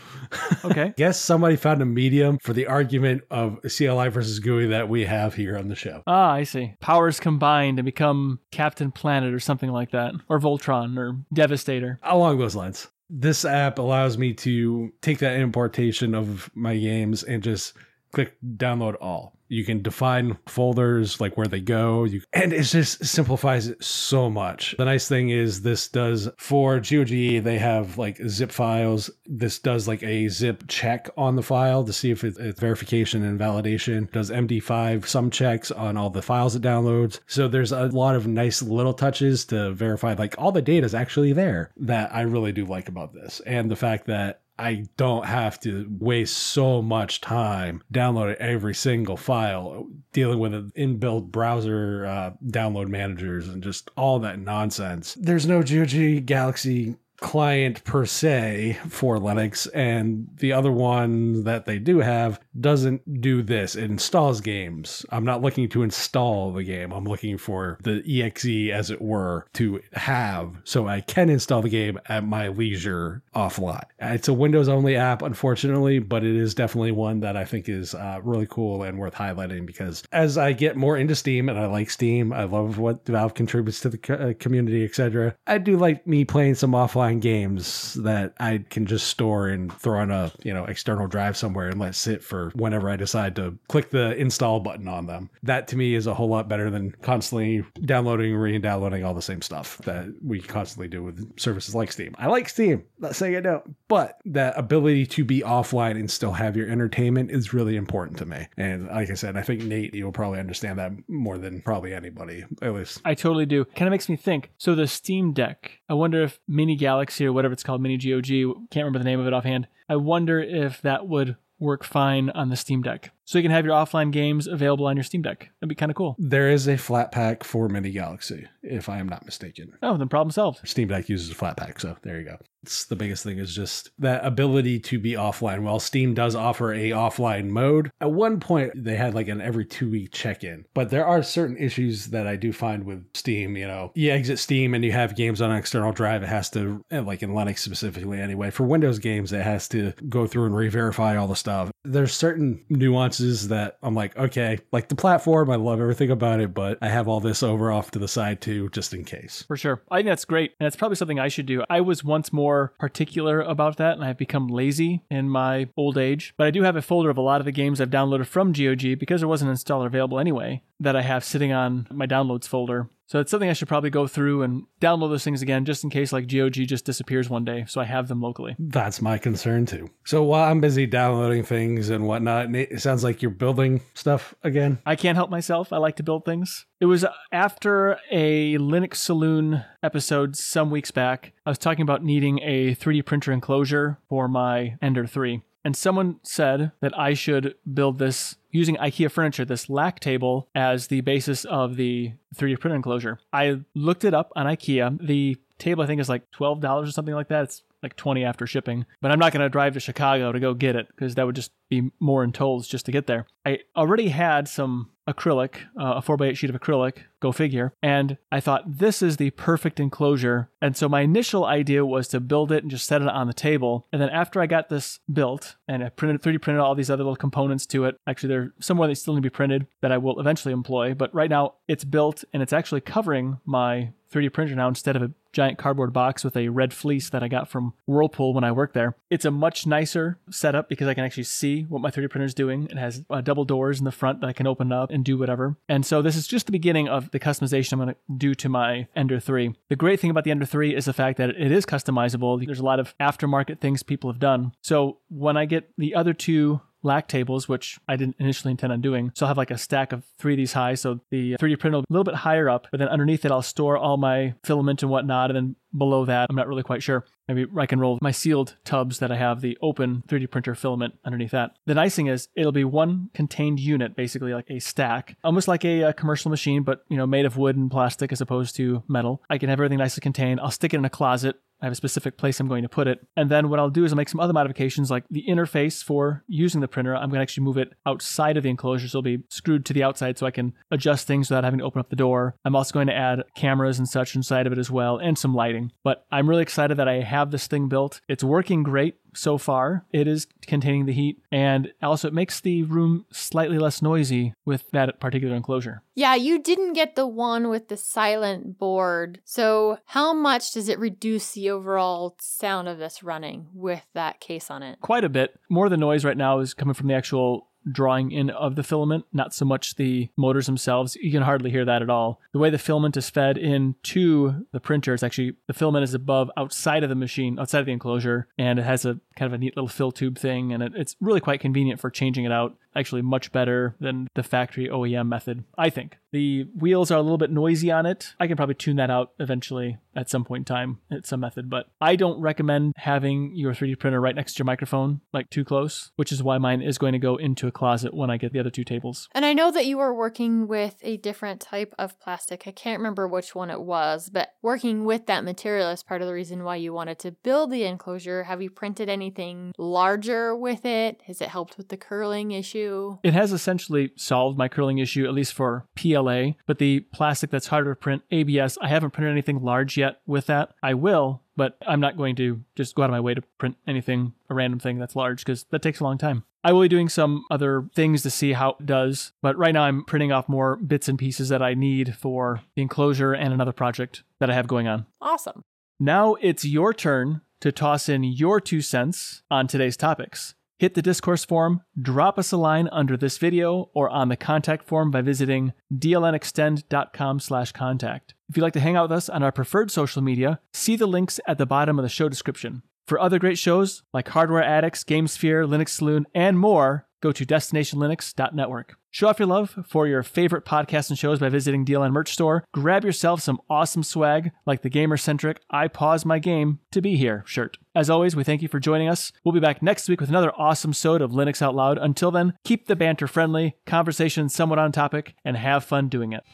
Okay. 0.64 0.92
Guess 0.96 1.18
somebody 1.18 1.56
found 1.56 1.80
a 1.80 1.86
medium 1.86 2.38
for 2.38 2.52
the 2.52 2.66
argument 2.66 3.22
of 3.30 3.58
CLI 3.62 4.10
versus 4.10 4.38
GUI 4.40 4.66
that 4.66 4.90
we 4.90 5.06
have 5.06 5.34
here 5.34 5.56
on 5.56 5.68
the 5.68 5.74
show. 5.74 6.02
Ah, 6.06 6.32
I 6.32 6.44
see. 6.44 6.74
Powers 6.80 7.18
combined 7.18 7.78
and 7.78 7.86
become 7.86 8.40
Captain 8.50 8.92
Planet 8.92 9.32
or 9.32 9.40
something 9.40 9.70
like 9.70 9.92
that, 9.92 10.12
or 10.28 10.38
Voltron 10.38 10.98
or 10.98 11.16
Devastator. 11.32 11.98
Along 12.02 12.38
those 12.38 12.54
lines 12.54 12.88
this 13.10 13.44
app 13.44 13.78
allows 13.78 14.16
me 14.18 14.32
to 14.32 14.92
take 15.02 15.18
that 15.18 15.36
importation 15.38 16.14
of 16.14 16.50
my 16.54 16.76
games 16.76 17.22
and 17.22 17.42
just 17.42 17.74
click 18.14 18.36
download 18.56 18.96
all. 19.00 19.34
You 19.48 19.64
can 19.64 19.82
define 19.82 20.38
folders 20.46 21.20
like 21.20 21.36
where 21.36 21.46
they 21.46 21.60
go. 21.60 22.04
You, 22.04 22.22
and 22.32 22.52
it 22.52 22.62
just 22.62 23.04
simplifies 23.04 23.68
it 23.68 23.84
so 23.84 24.30
much. 24.30 24.74
The 24.78 24.86
nice 24.86 25.06
thing 25.06 25.30
is 25.30 25.62
this 25.62 25.86
does 25.86 26.28
for 26.38 26.80
GOG, 26.80 27.08
they 27.08 27.58
have 27.58 27.98
like 27.98 28.20
zip 28.26 28.50
files. 28.50 29.10
This 29.26 29.58
does 29.58 29.86
like 29.86 30.02
a 30.02 30.28
zip 30.28 30.64
check 30.66 31.10
on 31.16 31.36
the 31.36 31.42
file 31.42 31.84
to 31.84 31.92
see 31.92 32.10
if 32.10 32.24
it's 32.24 32.38
verification 32.58 33.22
and 33.22 33.38
validation. 33.38 34.10
Does 34.10 34.30
MD5 34.30 35.06
some 35.06 35.30
checks 35.30 35.70
on 35.70 35.96
all 35.96 36.10
the 36.10 36.22
files 36.22 36.56
it 36.56 36.62
downloads. 36.62 37.20
So 37.26 37.46
there's 37.46 37.72
a 37.72 37.88
lot 37.88 38.16
of 38.16 38.26
nice 38.26 38.62
little 38.62 38.94
touches 38.94 39.44
to 39.46 39.72
verify 39.72 40.14
like 40.14 40.34
all 40.38 40.52
the 40.52 40.62
data 40.62 40.86
is 40.86 40.94
actually 40.94 41.32
there 41.32 41.70
that 41.76 42.14
I 42.14 42.22
really 42.22 42.52
do 42.52 42.64
like 42.64 42.88
about 42.88 43.12
this. 43.12 43.40
And 43.46 43.70
the 43.70 43.76
fact 43.76 44.06
that 44.06 44.40
I 44.58 44.84
don't 44.96 45.26
have 45.26 45.58
to 45.60 45.86
waste 45.98 46.36
so 46.36 46.80
much 46.80 47.20
time 47.20 47.82
downloading 47.90 48.36
every 48.38 48.74
single 48.74 49.16
file, 49.16 49.86
dealing 50.12 50.38
with 50.38 50.54
an 50.54 50.72
inbuilt 50.76 51.30
browser 51.30 52.06
uh, 52.06 52.30
download 52.46 52.88
managers 52.88 53.48
and 53.48 53.62
just 53.62 53.90
all 53.96 54.18
that 54.20 54.38
nonsense. 54.38 55.14
There's 55.14 55.46
no 55.46 55.62
GOG 55.62 56.26
Galaxy 56.26 56.96
client 57.16 57.82
per 57.84 58.04
se 58.04 58.78
for 58.88 59.18
Linux, 59.18 59.66
and 59.74 60.28
the 60.36 60.52
other 60.52 60.72
one 60.72 61.44
that 61.44 61.64
they 61.64 61.78
do 61.78 61.98
have 61.98 62.38
doesn't 62.60 63.20
do 63.20 63.42
this. 63.42 63.74
It 63.76 63.84
installs 63.84 64.40
games. 64.40 65.04
I'm 65.10 65.24
not 65.24 65.42
looking 65.42 65.68
to 65.70 65.82
install 65.82 66.52
the 66.52 66.64
game. 66.64 66.92
I'm 66.92 67.04
looking 67.04 67.38
for 67.38 67.78
the 67.82 68.02
exe, 68.22 68.70
as 68.72 68.90
it 68.90 69.00
were, 69.00 69.46
to 69.54 69.80
have 69.92 70.60
so 70.64 70.86
I 70.86 71.00
can 71.00 71.28
install 71.28 71.62
the 71.62 71.68
game 71.68 71.98
at 72.06 72.24
my 72.24 72.48
leisure 72.48 73.22
offline. 73.34 73.84
It's 73.98 74.28
a 74.28 74.32
Windows 74.32 74.68
only 74.68 74.96
app, 74.96 75.22
unfortunately, 75.22 75.98
but 75.98 76.24
it 76.24 76.36
is 76.36 76.54
definitely 76.54 76.92
one 76.92 77.20
that 77.20 77.36
I 77.36 77.44
think 77.44 77.68
is 77.68 77.94
uh, 77.94 78.20
really 78.22 78.46
cool 78.48 78.82
and 78.82 78.98
worth 78.98 79.14
highlighting 79.14 79.66
because 79.66 80.02
as 80.12 80.38
I 80.38 80.52
get 80.52 80.76
more 80.76 80.96
into 80.96 81.14
Steam 81.14 81.48
and 81.48 81.58
I 81.58 81.66
like 81.66 81.90
Steam, 81.90 82.32
I 82.32 82.44
love 82.44 82.78
what 82.78 83.06
Valve 83.06 83.34
contributes 83.34 83.80
to 83.80 83.90
the 83.90 84.30
uh, 84.30 84.34
community, 84.38 84.84
etc. 84.84 85.34
I 85.46 85.58
do 85.58 85.76
like 85.76 86.06
me 86.06 86.24
playing 86.24 86.54
some 86.54 86.72
offline 86.72 87.20
games 87.20 87.94
that 87.94 88.34
I 88.38 88.64
can 88.70 88.86
just 88.86 89.08
store 89.08 89.48
and 89.48 89.72
throw 89.72 90.00
on 90.00 90.10
a 90.10 90.32
you 90.42 90.52
know 90.52 90.64
external 90.64 91.06
drive 91.06 91.36
somewhere 91.36 91.68
and 91.68 91.80
let 91.80 91.94
sit 91.94 92.22
for 92.22 92.43
whenever 92.50 92.90
I 92.90 92.96
decide 92.96 93.36
to 93.36 93.58
click 93.68 93.90
the 93.90 94.14
install 94.16 94.60
button 94.60 94.88
on 94.88 95.06
them. 95.06 95.30
That 95.42 95.68
to 95.68 95.76
me 95.76 95.94
is 95.94 96.06
a 96.06 96.14
whole 96.14 96.28
lot 96.28 96.48
better 96.48 96.70
than 96.70 96.92
constantly 97.02 97.64
downloading, 97.84 98.34
re-downloading 98.34 99.04
all 99.04 99.14
the 99.14 99.22
same 99.22 99.42
stuff 99.42 99.78
that 99.78 100.12
we 100.22 100.40
constantly 100.40 100.88
do 100.88 101.02
with 101.02 101.38
services 101.38 101.74
like 101.74 101.92
Steam. 101.92 102.14
I 102.18 102.28
like 102.28 102.48
Steam, 102.48 102.84
not 102.98 103.16
saying 103.16 103.36
I 103.36 103.40
don't, 103.40 103.74
but 103.88 104.18
that 104.26 104.58
ability 104.58 105.06
to 105.06 105.24
be 105.24 105.40
offline 105.40 105.92
and 105.92 106.10
still 106.10 106.32
have 106.32 106.56
your 106.56 106.68
entertainment 106.68 107.30
is 107.30 107.52
really 107.52 107.76
important 107.76 108.18
to 108.18 108.26
me. 108.26 108.48
And 108.56 108.86
like 108.88 109.10
I 109.10 109.14
said, 109.14 109.36
I 109.36 109.42
think 109.42 109.62
Nate, 109.62 109.94
you'll 109.94 110.12
probably 110.12 110.40
understand 110.40 110.78
that 110.78 110.92
more 111.08 111.38
than 111.38 111.62
probably 111.62 111.94
anybody, 111.94 112.44
at 112.62 112.74
least. 112.74 113.00
I 113.04 113.14
totally 113.14 113.46
do. 113.46 113.64
Kind 113.64 113.88
of 113.88 113.90
makes 113.90 114.08
me 114.08 114.16
think. 114.16 114.50
So 114.58 114.74
the 114.74 114.86
Steam 114.86 115.32
Deck, 115.32 115.80
I 115.88 115.94
wonder 115.94 116.22
if 116.22 116.40
Minigalaxy 116.48 117.24
or 117.26 117.32
whatever 117.32 117.52
it's 117.52 117.62
called, 117.62 117.80
Mini 117.80 117.96
GOG, 117.96 118.26
can't 118.70 118.84
remember 118.84 118.98
the 118.98 119.04
name 119.04 119.20
of 119.20 119.26
it 119.26 119.32
offhand. 119.32 119.68
I 119.88 119.96
wonder 119.96 120.40
if 120.40 120.80
that 120.82 121.06
would 121.06 121.36
work 121.58 121.84
fine 121.84 122.30
on 122.30 122.50
the 122.50 122.56
Steam 122.56 122.82
Deck. 122.82 123.13
So 123.26 123.38
you 123.38 123.42
can 123.42 123.50
have 123.52 123.64
your 123.64 123.74
offline 123.74 124.12
games 124.12 124.46
available 124.46 124.86
on 124.86 124.96
your 124.96 125.04
Steam 125.04 125.22
Deck. 125.22 125.50
That'd 125.60 125.68
be 125.68 125.74
kind 125.74 125.90
of 125.90 125.96
cool. 125.96 126.14
There 126.18 126.50
is 126.50 126.66
a 126.66 126.74
Flatpak 126.74 127.42
for 127.42 127.68
Minigalaxy, 127.68 128.48
if 128.62 128.88
I 128.88 128.98
am 128.98 129.08
not 129.08 129.24
mistaken. 129.24 129.72
Oh, 129.82 129.96
then 129.96 130.08
problem 130.08 130.30
solved. 130.30 130.60
Steam 130.68 130.88
Deck 130.88 131.08
uses 131.08 131.30
a 131.30 131.34
Flatpak, 131.34 131.80
so 131.80 131.96
there 132.02 132.18
you 132.18 132.26
go. 132.26 132.38
It's 132.62 132.86
the 132.86 132.96
biggest 132.96 133.24
thing 133.24 133.38
is 133.38 133.54
just 133.54 133.90
that 133.98 134.24
ability 134.24 134.80
to 134.80 134.98
be 134.98 135.12
offline. 135.12 135.60
While 135.62 135.80
Steam 135.80 136.14
does 136.14 136.34
offer 136.34 136.72
a 136.72 136.90
offline 136.90 137.48
mode, 137.48 137.90
at 138.00 138.10
one 138.10 138.40
point 138.40 138.72
they 138.74 138.96
had 138.96 139.14
like 139.14 139.28
an 139.28 139.42
every 139.42 139.66
two 139.66 139.90
week 139.90 140.12
check 140.12 140.44
in. 140.44 140.64
But 140.72 140.88
there 140.88 141.06
are 141.06 141.22
certain 141.22 141.58
issues 141.58 142.06
that 142.06 142.26
I 142.26 142.36
do 142.36 142.54
find 142.54 142.84
with 142.84 143.04
Steam. 143.14 143.56
You 143.56 143.66
know, 143.66 143.92
you 143.94 144.10
exit 144.10 144.38
Steam 144.38 144.72
and 144.72 144.82
you 144.82 144.92
have 144.92 145.14
games 145.14 145.42
on 145.42 145.50
an 145.50 145.58
external 145.58 145.92
drive. 145.92 146.22
It 146.22 146.28
has 146.30 146.48
to, 146.50 146.82
eh, 146.90 147.00
like 147.00 147.22
in 147.22 147.32
Linux 147.32 147.58
specifically 147.58 148.18
anyway, 148.18 148.50
for 148.50 148.64
Windows 148.64 148.98
games, 148.98 149.32
it 149.32 149.42
has 149.42 149.68
to 149.68 149.92
go 150.08 150.26
through 150.26 150.46
and 150.46 150.56
re 150.56 150.68
verify 150.68 151.16
all 151.16 151.28
the 151.28 151.36
stuff. 151.36 151.70
There's 151.84 152.14
certain 152.14 152.64
nuances 152.70 153.13
that 153.18 153.78
I'm 153.82 153.94
like, 153.94 154.16
okay, 154.16 154.58
like 154.72 154.88
the 154.88 154.94
platform, 154.94 155.50
I 155.50 155.56
love 155.56 155.80
everything 155.80 156.10
about 156.10 156.40
it, 156.40 156.54
but 156.54 156.78
I 156.80 156.88
have 156.88 157.08
all 157.08 157.20
this 157.20 157.42
over 157.42 157.72
off 157.72 157.90
to 157.92 157.98
the 157.98 158.08
side 158.08 158.40
too, 158.40 158.68
just 158.70 158.94
in 158.94 159.04
case. 159.04 159.44
For 159.46 159.56
sure. 159.56 159.82
I 159.90 159.98
think 159.98 160.06
that's 160.06 160.24
great. 160.24 160.52
And 160.58 160.66
it's 160.66 160.76
probably 160.76 160.96
something 160.96 161.18
I 161.18 161.28
should 161.28 161.46
do. 161.46 161.64
I 161.68 161.80
was 161.80 162.04
once 162.04 162.32
more 162.32 162.72
particular 162.78 163.40
about 163.40 163.76
that 163.78 163.94
and 163.94 164.04
I've 164.04 164.18
become 164.18 164.48
lazy 164.48 165.02
in 165.10 165.28
my 165.28 165.68
old 165.76 165.98
age. 165.98 166.34
But 166.36 166.46
I 166.46 166.50
do 166.50 166.62
have 166.62 166.76
a 166.76 166.82
folder 166.82 167.10
of 167.10 167.18
a 167.18 167.22
lot 167.22 167.40
of 167.40 167.44
the 167.44 167.52
games 167.52 167.80
I've 167.80 167.90
downloaded 167.90 168.26
from 168.26 168.52
GOG 168.52 168.98
because 168.98 169.20
there 169.20 169.28
wasn't 169.28 169.50
an 169.50 169.56
installer 169.56 169.86
available 169.86 170.18
anyway 170.18 170.62
that 170.80 170.96
I 170.96 171.02
have 171.02 171.24
sitting 171.24 171.52
on 171.52 171.86
my 171.90 172.06
downloads 172.06 172.46
folder. 172.46 172.88
So 173.06 173.20
it's 173.20 173.30
something 173.30 173.50
I 173.50 173.52
should 173.52 173.68
probably 173.68 173.90
go 173.90 174.06
through 174.06 174.42
and 174.42 174.64
download 174.80 175.10
those 175.10 175.24
things 175.24 175.42
again 175.42 175.64
just 175.64 175.84
in 175.84 175.90
case 175.90 176.12
like 176.12 176.26
GOG 176.26 176.54
just 176.66 176.86
disappears 176.86 177.28
one 177.28 177.44
day. 177.44 177.64
So 177.68 177.80
I 177.80 177.84
have 177.84 178.08
them 178.08 178.20
locally. 178.20 178.56
That's 178.58 179.02
my 179.02 179.18
concern 179.18 179.66
too. 179.66 179.90
So 180.04 180.22
while 180.22 180.50
I'm 180.50 180.60
busy 180.60 180.86
downloading 180.86 181.42
things 181.42 181.90
and 181.90 182.06
whatnot, 182.06 182.54
it 182.54 182.80
sounds 182.80 183.04
like 183.04 183.20
you're 183.20 183.30
building 183.30 183.82
stuff 183.92 184.34
again. 184.42 184.78
I 184.86 184.96
can't 184.96 185.16
help 185.16 185.30
myself. 185.30 185.72
I 185.72 185.76
like 185.76 185.96
to 185.96 186.02
build 186.02 186.24
things. 186.24 186.64
It 186.80 186.86
was 186.86 187.04
after 187.30 187.98
a 188.10 188.56
Linux 188.56 188.96
Saloon 188.96 189.64
episode 189.82 190.36
some 190.36 190.70
weeks 190.70 190.90
back. 190.90 191.32
I 191.44 191.50
was 191.50 191.58
talking 191.58 191.82
about 191.82 192.02
needing 192.02 192.40
a 192.40 192.74
3D 192.74 193.04
printer 193.04 193.32
enclosure 193.32 193.98
for 194.08 194.28
my 194.28 194.76
Ender 194.80 195.06
3. 195.06 195.42
And 195.64 195.76
someone 195.76 196.20
said 196.22 196.72
that 196.80 196.96
I 196.98 197.14
should 197.14 197.54
build 197.72 197.98
this 197.98 198.36
using 198.50 198.76
IKEA 198.76 199.10
furniture, 199.10 199.44
this 199.44 199.70
Lack 199.70 199.98
table, 199.98 200.48
as 200.54 200.88
the 200.88 201.00
basis 201.00 201.44
of 201.46 201.76
the 201.76 202.12
3D 202.36 202.60
printer 202.60 202.76
enclosure. 202.76 203.18
I 203.32 203.60
looked 203.74 204.04
it 204.04 204.14
up 204.14 204.32
on 204.36 204.46
IKEA. 204.46 205.04
The 205.04 205.36
table, 205.58 205.82
I 205.82 205.86
think, 205.86 206.00
is 206.00 206.08
like 206.08 206.30
$12 206.32 206.64
or 206.64 206.90
something 206.90 207.14
like 207.14 207.28
that. 207.28 207.44
It's 207.44 207.62
like 207.82 207.96
20 207.96 208.24
after 208.24 208.46
shipping. 208.46 208.86
But 209.00 209.10
I'm 209.10 209.18
not 209.18 209.32
going 209.32 209.42
to 209.42 209.48
drive 209.48 209.74
to 209.74 209.80
Chicago 209.80 210.32
to 210.32 210.40
go 210.40 210.54
get 210.54 210.76
it 210.76 210.88
because 210.88 211.14
that 211.14 211.26
would 211.26 211.36
just 211.36 211.52
be 211.68 211.90
more 212.00 212.24
in 212.24 212.32
tolls 212.32 212.66
just 212.66 212.86
to 212.86 212.92
get 212.92 213.06
there. 213.06 213.26
I 213.44 213.60
already 213.76 214.08
had 214.08 214.48
some 214.48 214.90
acrylic, 215.06 215.56
uh, 215.78 215.94
a 215.96 216.02
4x8 216.02 216.36
sheet 216.36 216.50
of 216.50 216.60
acrylic, 216.60 216.98
go 217.24 217.32
figure. 217.32 217.72
And 217.82 218.18
I 218.30 218.40
thought 218.40 218.78
this 218.78 219.02
is 219.02 219.16
the 219.16 219.30
perfect 219.30 219.80
enclosure. 219.80 220.50
And 220.60 220.76
so 220.76 220.88
my 220.88 221.00
initial 221.00 221.44
idea 221.44 221.84
was 221.84 222.06
to 222.08 222.20
build 222.20 222.52
it 222.52 222.62
and 222.62 222.70
just 222.70 222.86
set 222.86 223.02
it 223.02 223.08
on 223.08 223.26
the 223.26 223.34
table. 223.34 223.86
And 223.92 224.00
then 224.00 224.10
after 224.10 224.40
I 224.40 224.46
got 224.46 224.68
this 224.68 225.00
built 225.10 225.56
and 225.66 225.82
I 225.82 225.88
printed 225.88 226.22
3D 226.22 226.42
printed 226.42 226.60
all 226.60 226.74
these 226.74 226.90
other 226.90 227.02
little 227.02 227.16
components 227.16 227.66
to 227.66 227.86
it, 227.86 227.96
actually 228.06 228.28
they're 228.28 228.52
somewhere 228.60 228.86
they 228.86 228.94
still 228.94 229.14
need 229.14 229.20
to 229.20 229.30
be 229.30 229.30
printed 229.30 229.66
that 229.80 229.92
I 229.92 229.98
will 229.98 230.20
eventually 230.20 230.52
employ. 230.52 230.94
But 230.94 231.14
right 231.14 231.30
now 231.30 231.54
it's 231.66 231.84
built 231.84 232.24
and 232.32 232.42
it's 232.42 232.52
actually 232.52 232.82
covering 232.82 233.38
my 233.44 233.92
3D 234.14 234.32
printer 234.32 234.54
now 234.54 234.68
instead 234.68 234.96
of 234.96 235.02
a 235.02 235.10
giant 235.32 235.58
cardboard 235.58 235.92
box 235.92 236.24
with 236.24 236.36
a 236.36 236.48
red 236.48 236.72
fleece 236.72 237.10
that 237.10 237.22
I 237.22 237.28
got 237.28 237.48
from 237.48 237.74
Whirlpool 237.86 238.32
when 238.32 238.44
I 238.44 238.52
worked 238.52 238.74
there. 238.74 238.96
It's 239.10 239.24
a 239.24 239.30
much 239.30 239.66
nicer 239.66 240.18
setup 240.30 240.68
because 240.68 240.86
I 240.86 240.94
can 240.94 241.04
actually 241.04 241.24
see 241.24 241.62
what 241.62 241.82
my 241.82 241.90
3D 241.90 242.08
printer 242.08 242.24
is 242.24 242.34
doing. 242.34 242.68
It 242.70 242.78
has 242.78 243.04
uh, 243.10 243.20
double 243.20 243.44
doors 243.44 243.80
in 243.80 243.84
the 243.84 243.92
front 243.92 244.20
that 244.20 244.28
I 244.28 244.32
can 244.32 244.46
open 244.46 244.72
up 244.72 244.90
and 244.90 245.04
do 245.04 245.18
whatever. 245.18 245.56
And 245.68 245.84
so 245.84 246.00
this 246.00 246.16
is 246.16 246.26
just 246.28 246.46
the 246.46 246.52
beginning 246.52 246.88
of 246.88 247.10
the 247.14 247.20
customization 247.20 247.74
I'm 247.74 247.78
going 247.78 247.94
to 247.94 247.96
do 248.18 248.34
to 248.34 248.48
my 248.48 248.88
Ender 248.96 249.20
3. 249.20 249.54
The 249.68 249.76
great 249.76 250.00
thing 250.00 250.10
about 250.10 250.24
the 250.24 250.32
Ender 250.32 250.44
3 250.44 250.74
is 250.74 250.86
the 250.86 250.92
fact 250.92 251.16
that 251.18 251.30
it 251.30 251.52
is 251.52 251.64
customizable. 251.64 252.44
There's 252.44 252.58
a 252.58 252.64
lot 252.64 252.80
of 252.80 252.92
aftermarket 252.98 253.60
things 253.60 253.84
people 253.84 254.10
have 254.10 254.18
done. 254.18 254.50
So 254.62 254.98
when 255.08 255.36
I 255.36 255.44
get 255.44 255.70
the 255.78 255.94
other 255.94 256.12
two 256.12 256.60
lack 256.82 257.08
tables, 257.08 257.48
which 257.48 257.78
I 257.88 257.96
didn't 257.96 258.16
initially 258.18 258.50
intend 258.50 258.72
on 258.72 258.80
doing. 258.80 259.10
So 259.14 259.24
I'll 259.24 259.28
have 259.28 259.38
like 259.38 259.50
a 259.50 259.58
stack 259.58 259.92
of 259.92 260.04
three 260.18 260.34
of 260.34 260.36
these 260.36 260.52
high. 260.52 260.74
So 260.74 261.00
the 261.10 261.36
3D 261.40 261.58
printer 261.58 261.78
will 261.78 261.82
be 261.82 261.86
a 261.88 261.92
little 261.92 262.04
bit 262.04 262.14
higher 262.14 262.48
up, 262.48 262.66
but 262.70 262.78
then 262.78 262.88
underneath 262.88 263.24
it, 263.24 263.32
I'll 263.32 263.42
store 263.42 263.78
all 263.78 263.96
my 263.96 264.34
filament 264.44 264.82
and 264.82 264.90
whatnot. 264.90 265.30
And 265.30 265.36
then 265.36 265.56
below 265.76 266.04
that, 266.04 266.28
I'm 266.30 266.36
not 266.36 266.48
really 266.48 266.62
quite 266.62 266.82
sure. 266.82 267.04
Maybe 267.28 267.46
I 267.58 267.66
can 267.66 267.80
roll 267.80 267.98
my 268.02 268.10
sealed 268.10 268.56
tubs 268.64 268.98
that 268.98 269.10
I 269.10 269.16
have 269.16 269.40
the 269.40 269.56
open 269.62 270.02
3D 270.08 270.30
printer 270.30 270.54
filament 270.54 270.94
underneath 271.04 271.30
that. 271.30 271.56
The 271.66 271.74
nice 271.74 271.96
thing 271.96 272.06
is 272.06 272.28
it'll 272.36 272.52
be 272.52 272.64
one 272.64 273.10
contained 273.14 273.60
unit, 273.60 273.96
basically 273.96 274.34
like 274.34 274.50
a 274.50 274.58
stack, 274.58 275.16
almost 275.24 275.48
like 275.48 275.64
a, 275.64 275.82
a, 275.82 275.92
commercial 275.92 276.30
machine, 276.30 276.62
but 276.62 276.84
you 276.88 276.96
know, 276.96 277.06
made 277.06 277.24
of 277.24 277.36
wood 277.36 277.56
and 277.56 277.70
plastic 277.70 278.12
as 278.12 278.20
opposed 278.20 278.56
to 278.56 278.82
metal. 278.88 279.22
I 279.30 279.38
can 279.38 279.48
have 279.48 279.58
everything 279.58 279.78
nicely 279.78 280.02
contained. 280.02 280.40
I'll 280.40 280.50
stick 280.50 280.74
it 280.74 280.76
in 280.76 280.84
a 280.84 280.90
closet. 280.90 281.36
I 281.64 281.66
have 281.66 281.72
a 281.72 281.76
specific 281.76 282.18
place 282.18 282.40
I'm 282.40 282.48
going 282.48 282.62
to 282.62 282.68
put 282.68 282.86
it. 282.88 283.06
And 283.16 283.30
then 283.30 283.48
what 283.48 283.58
I'll 283.58 283.70
do 283.70 283.86
is 283.86 283.92
I'll 283.92 283.96
make 283.96 284.10
some 284.10 284.20
other 284.20 284.34
modifications 284.34 284.90
like 284.90 285.04
the 285.10 285.24
interface 285.26 285.82
for 285.82 286.22
using 286.26 286.60
the 286.60 286.68
printer. 286.68 286.94
I'm 286.94 287.08
going 287.08 287.20
to 287.20 287.22
actually 287.22 287.44
move 287.44 287.56
it 287.56 287.72
outside 287.86 288.36
of 288.36 288.42
the 288.42 288.50
enclosure. 288.50 288.86
So 288.86 288.98
it'll 288.98 289.02
be 289.02 289.22
screwed 289.30 289.64
to 289.64 289.72
the 289.72 289.82
outside 289.82 290.18
so 290.18 290.26
I 290.26 290.30
can 290.30 290.52
adjust 290.70 291.06
things 291.06 291.30
without 291.30 291.44
having 291.44 291.60
to 291.60 291.64
open 291.64 291.80
up 291.80 291.88
the 291.88 291.96
door. 291.96 292.34
I'm 292.44 292.54
also 292.54 292.74
going 292.74 292.88
to 292.88 292.94
add 292.94 293.22
cameras 293.34 293.78
and 293.78 293.88
such 293.88 294.14
inside 294.14 294.46
of 294.46 294.52
it 294.52 294.58
as 294.58 294.70
well 294.70 294.98
and 294.98 295.16
some 295.16 295.34
lighting. 295.34 295.63
But 295.82 296.06
I'm 296.10 296.28
really 296.28 296.42
excited 296.42 296.76
that 296.76 296.88
I 296.88 297.00
have 297.00 297.30
this 297.30 297.46
thing 297.46 297.68
built. 297.68 298.00
It's 298.08 298.24
working 298.24 298.62
great 298.62 298.96
so 299.14 299.38
far. 299.38 299.84
It 299.92 300.08
is 300.08 300.26
containing 300.42 300.86
the 300.86 300.92
heat, 300.92 301.22
and 301.30 301.72
also 301.82 302.08
it 302.08 302.14
makes 302.14 302.40
the 302.40 302.64
room 302.64 303.06
slightly 303.12 303.58
less 303.58 303.80
noisy 303.80 304.34
with 304.44 304.70
that 304.72 305.00
particular 305.00 305.36
enclosure. 305.36 305.82
Yeah, 305.94 306.14
you 306.14 306.42
didn't 306.42 306.72
get 306.72 306.96
the 306.96 307.06
one 307.06 307.48
with 307.48 307.68
the 307.68 307.76
silent 307.76 308.58
board. 308.58 309.20
So, 309.24 309.78
how 309.86 310.12
much 310.12 310.52
does 310.52 310.68
it 310.68 310.78
reduce 310.78 311.32
the 311.32 311.50
overall 311.50 312.16
sound 312.20 312.68
of 312.68 312.78
this 312.78 313.02
running 313.02 313.48
with 313.54 313.86
that 313.94 314.20
case 314.20 314.50
on 314.50 314.62
it? 314.62 314.80
Quite 314.80 315.04
a 315.04 315.08
bit. 315.08 315.38
More 315.48 315.66
of 315.66 315.70
the 315.70 315.76
noise 315.76 316.04
right 316.04 316.16
now 316.16 316.40
is 316.40 316.54
coming 316.54 316.74
from 316.74 316.88
the 316.88 316.94
actual 316.94 317.48
drawing 317.70 318.12
in 318.12 318.30
of 318.30 318.56
the 318.56 318.62
filament, 318.62 319.04
not 319.12 319.34
so 319.34 319.44
much 319.44 319.76
the 319.76 320.08
motors 320.16 320.46
themselves. 320.46 320.96
You 320.96 321.12
can 321.12 321.22
hardly 321.22 321.50
hear 321.50 321.64
that 321.64 321.82
at 321.82 321.90
all. 321.90 322.20
The 322.32 322.38
way 322.38 322.50
the 322.50 322.58
filament 322.58 322.96
is 322.96 323.10
fed 323.10 323.38
into 323.38 324.46
the 324.52 324.60
printer 324.60 324.94
is 324.94 325.02
actually 325.02 325.36
the 325.46 325.52
filament 325.52 325.84
is 325.84 325.94
above 325.94 326.30
outside 326.36 326.82
of 326.82 326.88
the 326.88 326.94
machine, 326.94 327.38
outside 327.38 327.60
of 327.60 327.66
the 327.66 327.72
enclosure, 327.72 328.28
and 328.38 328.58
it 328.58 328.64
has 328.64 328.84
a 328.84 328.98
kind 329.16 329.26
of 329.26 329.32
a 329.32 329.38
neat 329.38 329.56
little 329.56 329.68
fill 329.68 329.92
tube 329.92 330.18
thing, 330.18 330.52
and 330.52 330.62
it, 330.62 330.72
it's 330.74 330.96
really 331.00 331.20
quite 331.20 331.40
convenient 331.40 331.80
for 331.80 331.90
changing 331.90 332.24
it 332.24 332.32
out 332.32 332.56
actually 332.76 333.02
much 333.02 333.32
better 333.32 333.76
than 333.80 334.08
the 334.14 334.22
factory 334.22 334.68
OEM 334.68 335.08
method, 335.08 335.44
I 335.56 335.70
think. 335.70 335.98
The 336.12 336.44
wheels 336.54 336.90
are 336.90 336.98
a 336.98 337.02
little 337.02 337.18
bit 337.18 337.30
noisy 337.30 337.72
on 337.72 337.86
it. 337.86 338.14
I 338.20 338.26
can 338.26 338.36
probably 338.36 338.54
tune 338.54 338.76
that 338.76 338.90
out 338.90 339.12
eventually 339.18 339.78
at 339.96 340.10
some 340.10 340.24
point 340.24 340.42
in 340.42 340.44
time 340.54 340.78
at 340.90 341.06
some 341.06 341.20
method, 341.20 341.50
but 341.50 341.66
I 341.80 341.96
don't 341.96 342.20
recommend 342.20 342.72
having 342.76 343.34
your 343.34 343.52
3D 343.52 343.78
printer 343.78 344.00
right 344.00 344.14
next 344.14 344.34
to 344.34 344.38
your 344.38 344.46
microphone, 344.46 345.00
like 345.12 345.30
too 345.30 345.44
close, 345.44 345.90
which 345.96 346.12
is 346.12 346.22
why 346.22 346.38
mine 346.38 346.62
is 346.62 346.78
going 346.78 346.92
to 346.92 346.98
go 346.98 347.16
into 347.16 347.46
a 347.46 347.52
closet 347.52 347.94
when 347.94 348.10
I 348.10 348.16
get 348.16 348.32
the 348.32 348.40
other 348.40 348.50
two 348.50 348.64
tables. 348.64 349.08
And 349.12 349.24
I 349.24 349.32
know 349.32 349.50
that 349.50 349.66
you 349.66 349.78
were 349.78 349.94
working 349.94 350.46
with 350.46 350.76
a 350.82 350.96
different 350.98 351.40
type 351.40 351.74
of 351.78 351.98
plastic. 352.00 352.46
I 352.46 352.52
can't 352.52 352.78
remember 352.78 353.06
which 353.08 353.34
one 353.34 353.50
it 353.50 353.60
was, 353.60 354.08
but 354.08 354.34
working 354.42 354.84
with 354.84 355.06
that 355.06 355.24
material 355.24 355.70
is 355.70 355.82
part 355.82 356.00
of 356.00 356.08
the 356.08 356.14
reason 356.14 356.44
why 356.44 356.56
you 356.56 356.72
wanted 356.72 356.98
to 357.00 357.12
build 357.12 357.50
the 357.50 357.64
enclosure. 357.64 358.24
Have 358.24 358.42
you 358.42 358.50
printed 358.50 358.88
anything 358.88 359.52
larger 359.58 360.36
with 360.36 360.64
it? 360.64 361.02
Has 361.06 361.20
it 361.20 361.28
helped 361.28 361.56
with 361.56 361.68
the 361.68 361.76
curling 361.76 362.32
issue? 362.32 362.63
Issue? 362.64 362.98
It 363.02 363.14
has 363.14 363.32
essentially 363.32 363.92
solved 363.96 364.38
my 364.38 364.48
curling 364.48 364.78
issue, 364.78 365.06
at 365.06 365.14
least 365.14 365.32
for 365.32 365.66
PLA, 365.74 366.32
but 366.46 366.58
the 366.58 366.80
plastic 366.80 367.30
that's 367.30 367.48
harder 367.48 367.74
to 367.74 367.76
print, 367.76 368.02
ABS, 368.10 368.58
I 368.60 368.68
haven't 368.68 368.92
printed 368.92 369.12
anything 369.12 369.42
large 369.42 369.76
yet 369.76 370.00
with 370.06 370.26
that. 370.26 370.54
I 370.62 370.74
will, 370.74 371.22
but 371.36 371.56
I'm 371.66 371.80
not 371.80 371.96
going 371.96 372.16
to 372.16 372.42
just 372.54 372.74
go 372.74 372.82
out 372.82 372.90
of 372.90 372.92
my 372.92 373.00
way 373.00 373.14
to 373.14 373.22
print 373.38 373.56
anything, 373.66 374.14
a 374.28 374.34
random 374.34 374.58
thing 374.58 374.78
that's 374.78 374.96
large, 374.96 375.24
because 375.24 375.44
that 375.50 375.62
takes 375.62 375.80
a 375.80 375.84
long 375.84 375.98
time. 375.98 376.24
I 376.46 376.52
will 376.52 376.60
be 376.60 376.68
doing 376.68 376.90
some 376.90 377.24
other 377.30 377.68
things 377.74 378.02
to 378.02 378.10
see 378.10 378.34
how 378.34 378.56
it 378.60 378.66
does, 378.66 379.12
but 379.22 379.36
right 379.38 379.54
now 379.54 379.62
I'm 379.62 379.82
printing 379.84 380.12
off 380.12 380.28
more 380.28 380.56
bits 380.56 380.88
and 380.88 380.98
pieces 380.98 381.30
that 381.30 381.42
I 381.42 381.54
need 381.54 381.96
for 381.96 382.42
the 382.54 382.62
enclosure 382.62 383.14
and 383.14 383.32
another 383.32 383.52
project 383.52 384.02
that 384.20 384.28
I 384.28 384.34
have 384.34 384.46
going 384.46 384.68
on. 384.68 384.84
Awesome. 385.00 385.42
Now 385.80 386.14
it's 386.20 386.44
your 386.44 386.74
turn 386.74 387.22
to 387.40 387.50
toss 387.50 387.88
in 387.88 388.04
your 388.04 388.40
two 388.40 388.60
cents 388.60 389.22
on 389.30 389.46
today's 389.46 389.76
topics. 389.76 390.34
Hit 390.58 390.74
the 390.74 390.82
discourse 390.82 391.24
forum, 391.24 391.62
drop 391.80 392.16
us 392.16 392.30
a 392.30 392.36
line 392.36 392.68
under 392.70 392.96
this 392.96 393.18
video 393.18 393.70
or 393.74 393.90
on 393.90 394.08
the 394.08 394.16
contact 394.16 394.64
form 394.68 394.92
by 394.92 395.00
visiting 395.00 395.52
dlnxtend.com 395.74 397.18
slash 397.18 397.50
contact. 397.50 398.14
If 398.28 398.36
you'd 398.36 398.44
like 398.44 398.52
to 398.52 398.60
hang 398.60 398.76
out 398.76 398.88
with 398.88 398.96
us 398.96 399.08
on 399.08 399.24
our 399.24 399.32
preferred 399.32 399.72
social 399.72 400.00
media, 400.00 400.38
see 400.52 400.76
the 400.76 400.86
links 400.86 401.18
at 401.26 401.38
the 401.38 401.46
bottom 401.46 401.76
of 401.78 401.82
the 401.82 401.88
show 401.88 402.08
description. 402.08 402.62
For 402.86 403.00
other 403.00 403.18
great 403.18 403.38
shows 403.38 403.82
like 403.92 404.08
Hardware 404.08 404.44
Addicts, 404.44 404.84
GameSphere, 404.84 405.44
Linux 405.48 405.70
Saloon, 405.70 406.06
and 406.14 406.38
more, 406.38 406.86
go 407.04 407.12
to 407.12 407.26
destinationlinux.network. 407.26 408.76
Show 408.90 409.08
off 409.08 409.18
your 409.18 409.28
love 409.28 409.58
for 409.68 409.86
your 409.86 410.02
favorite 410.02 410.46
podcasts 410.46 410.88
and 410.88 410.98
shows 410.98 411.18
by 411.18 411.28
visiting 411.28 411.66
DLN 411.66 411.92
Merch 411.92 412.10
Store. 412.10 412.44
Grab 412.54 412.82
yourself 412.82 413.20
some 413.20 413.40
awesome 413.50 413.82
swag 413.82 414.30
like 414.46 414.62
the 414.62 414.70
gamer 414.70 414.96
centric 414.96 415.40
I 415.50 415.68
Pause 415.68 416.06
My 416.06 416.18
Game 416.18 416.60
to 416.72 416.80
Be 416.80 416.96
Here 416.96 417.22
shirt. 417.26 417.58
As 417.74 417.90
always, 417.90 418.16
we 418.16 418.24
thank 418.24 418.40
you 418.40 418.48
for 418.48 418.58
joining 418.58 418.88
us. 418.88 419.12
We'll 419.22 419.34
be 419.34 419.40
back 419.40 419.62
next 419.62 419.86
week 419.86 420.00
with 420.00 420.08
another 420.08 420.32
awesome 420.38 420.72
sode 420.72 421.02
of 421.02 421.10
Linux 421.10 421.42
Out 421.42 421.54
Loud. 421.54 421.76
Until 421.76 422.10
then, 422.10 422.38
keep 422.42 422.68
the 422.68 422.76
banter 422.76 423.06
friendly, 423.06 423.56
conversation 423.66 424.30
somewhat 424.30 424.58
on 424.58 424.72
topic, 424.72 425.14
and 425.26 425.36
have 425.36 425.62
fun 425.62 425.88
doing 425.90 426.14
it. 426.14 426.24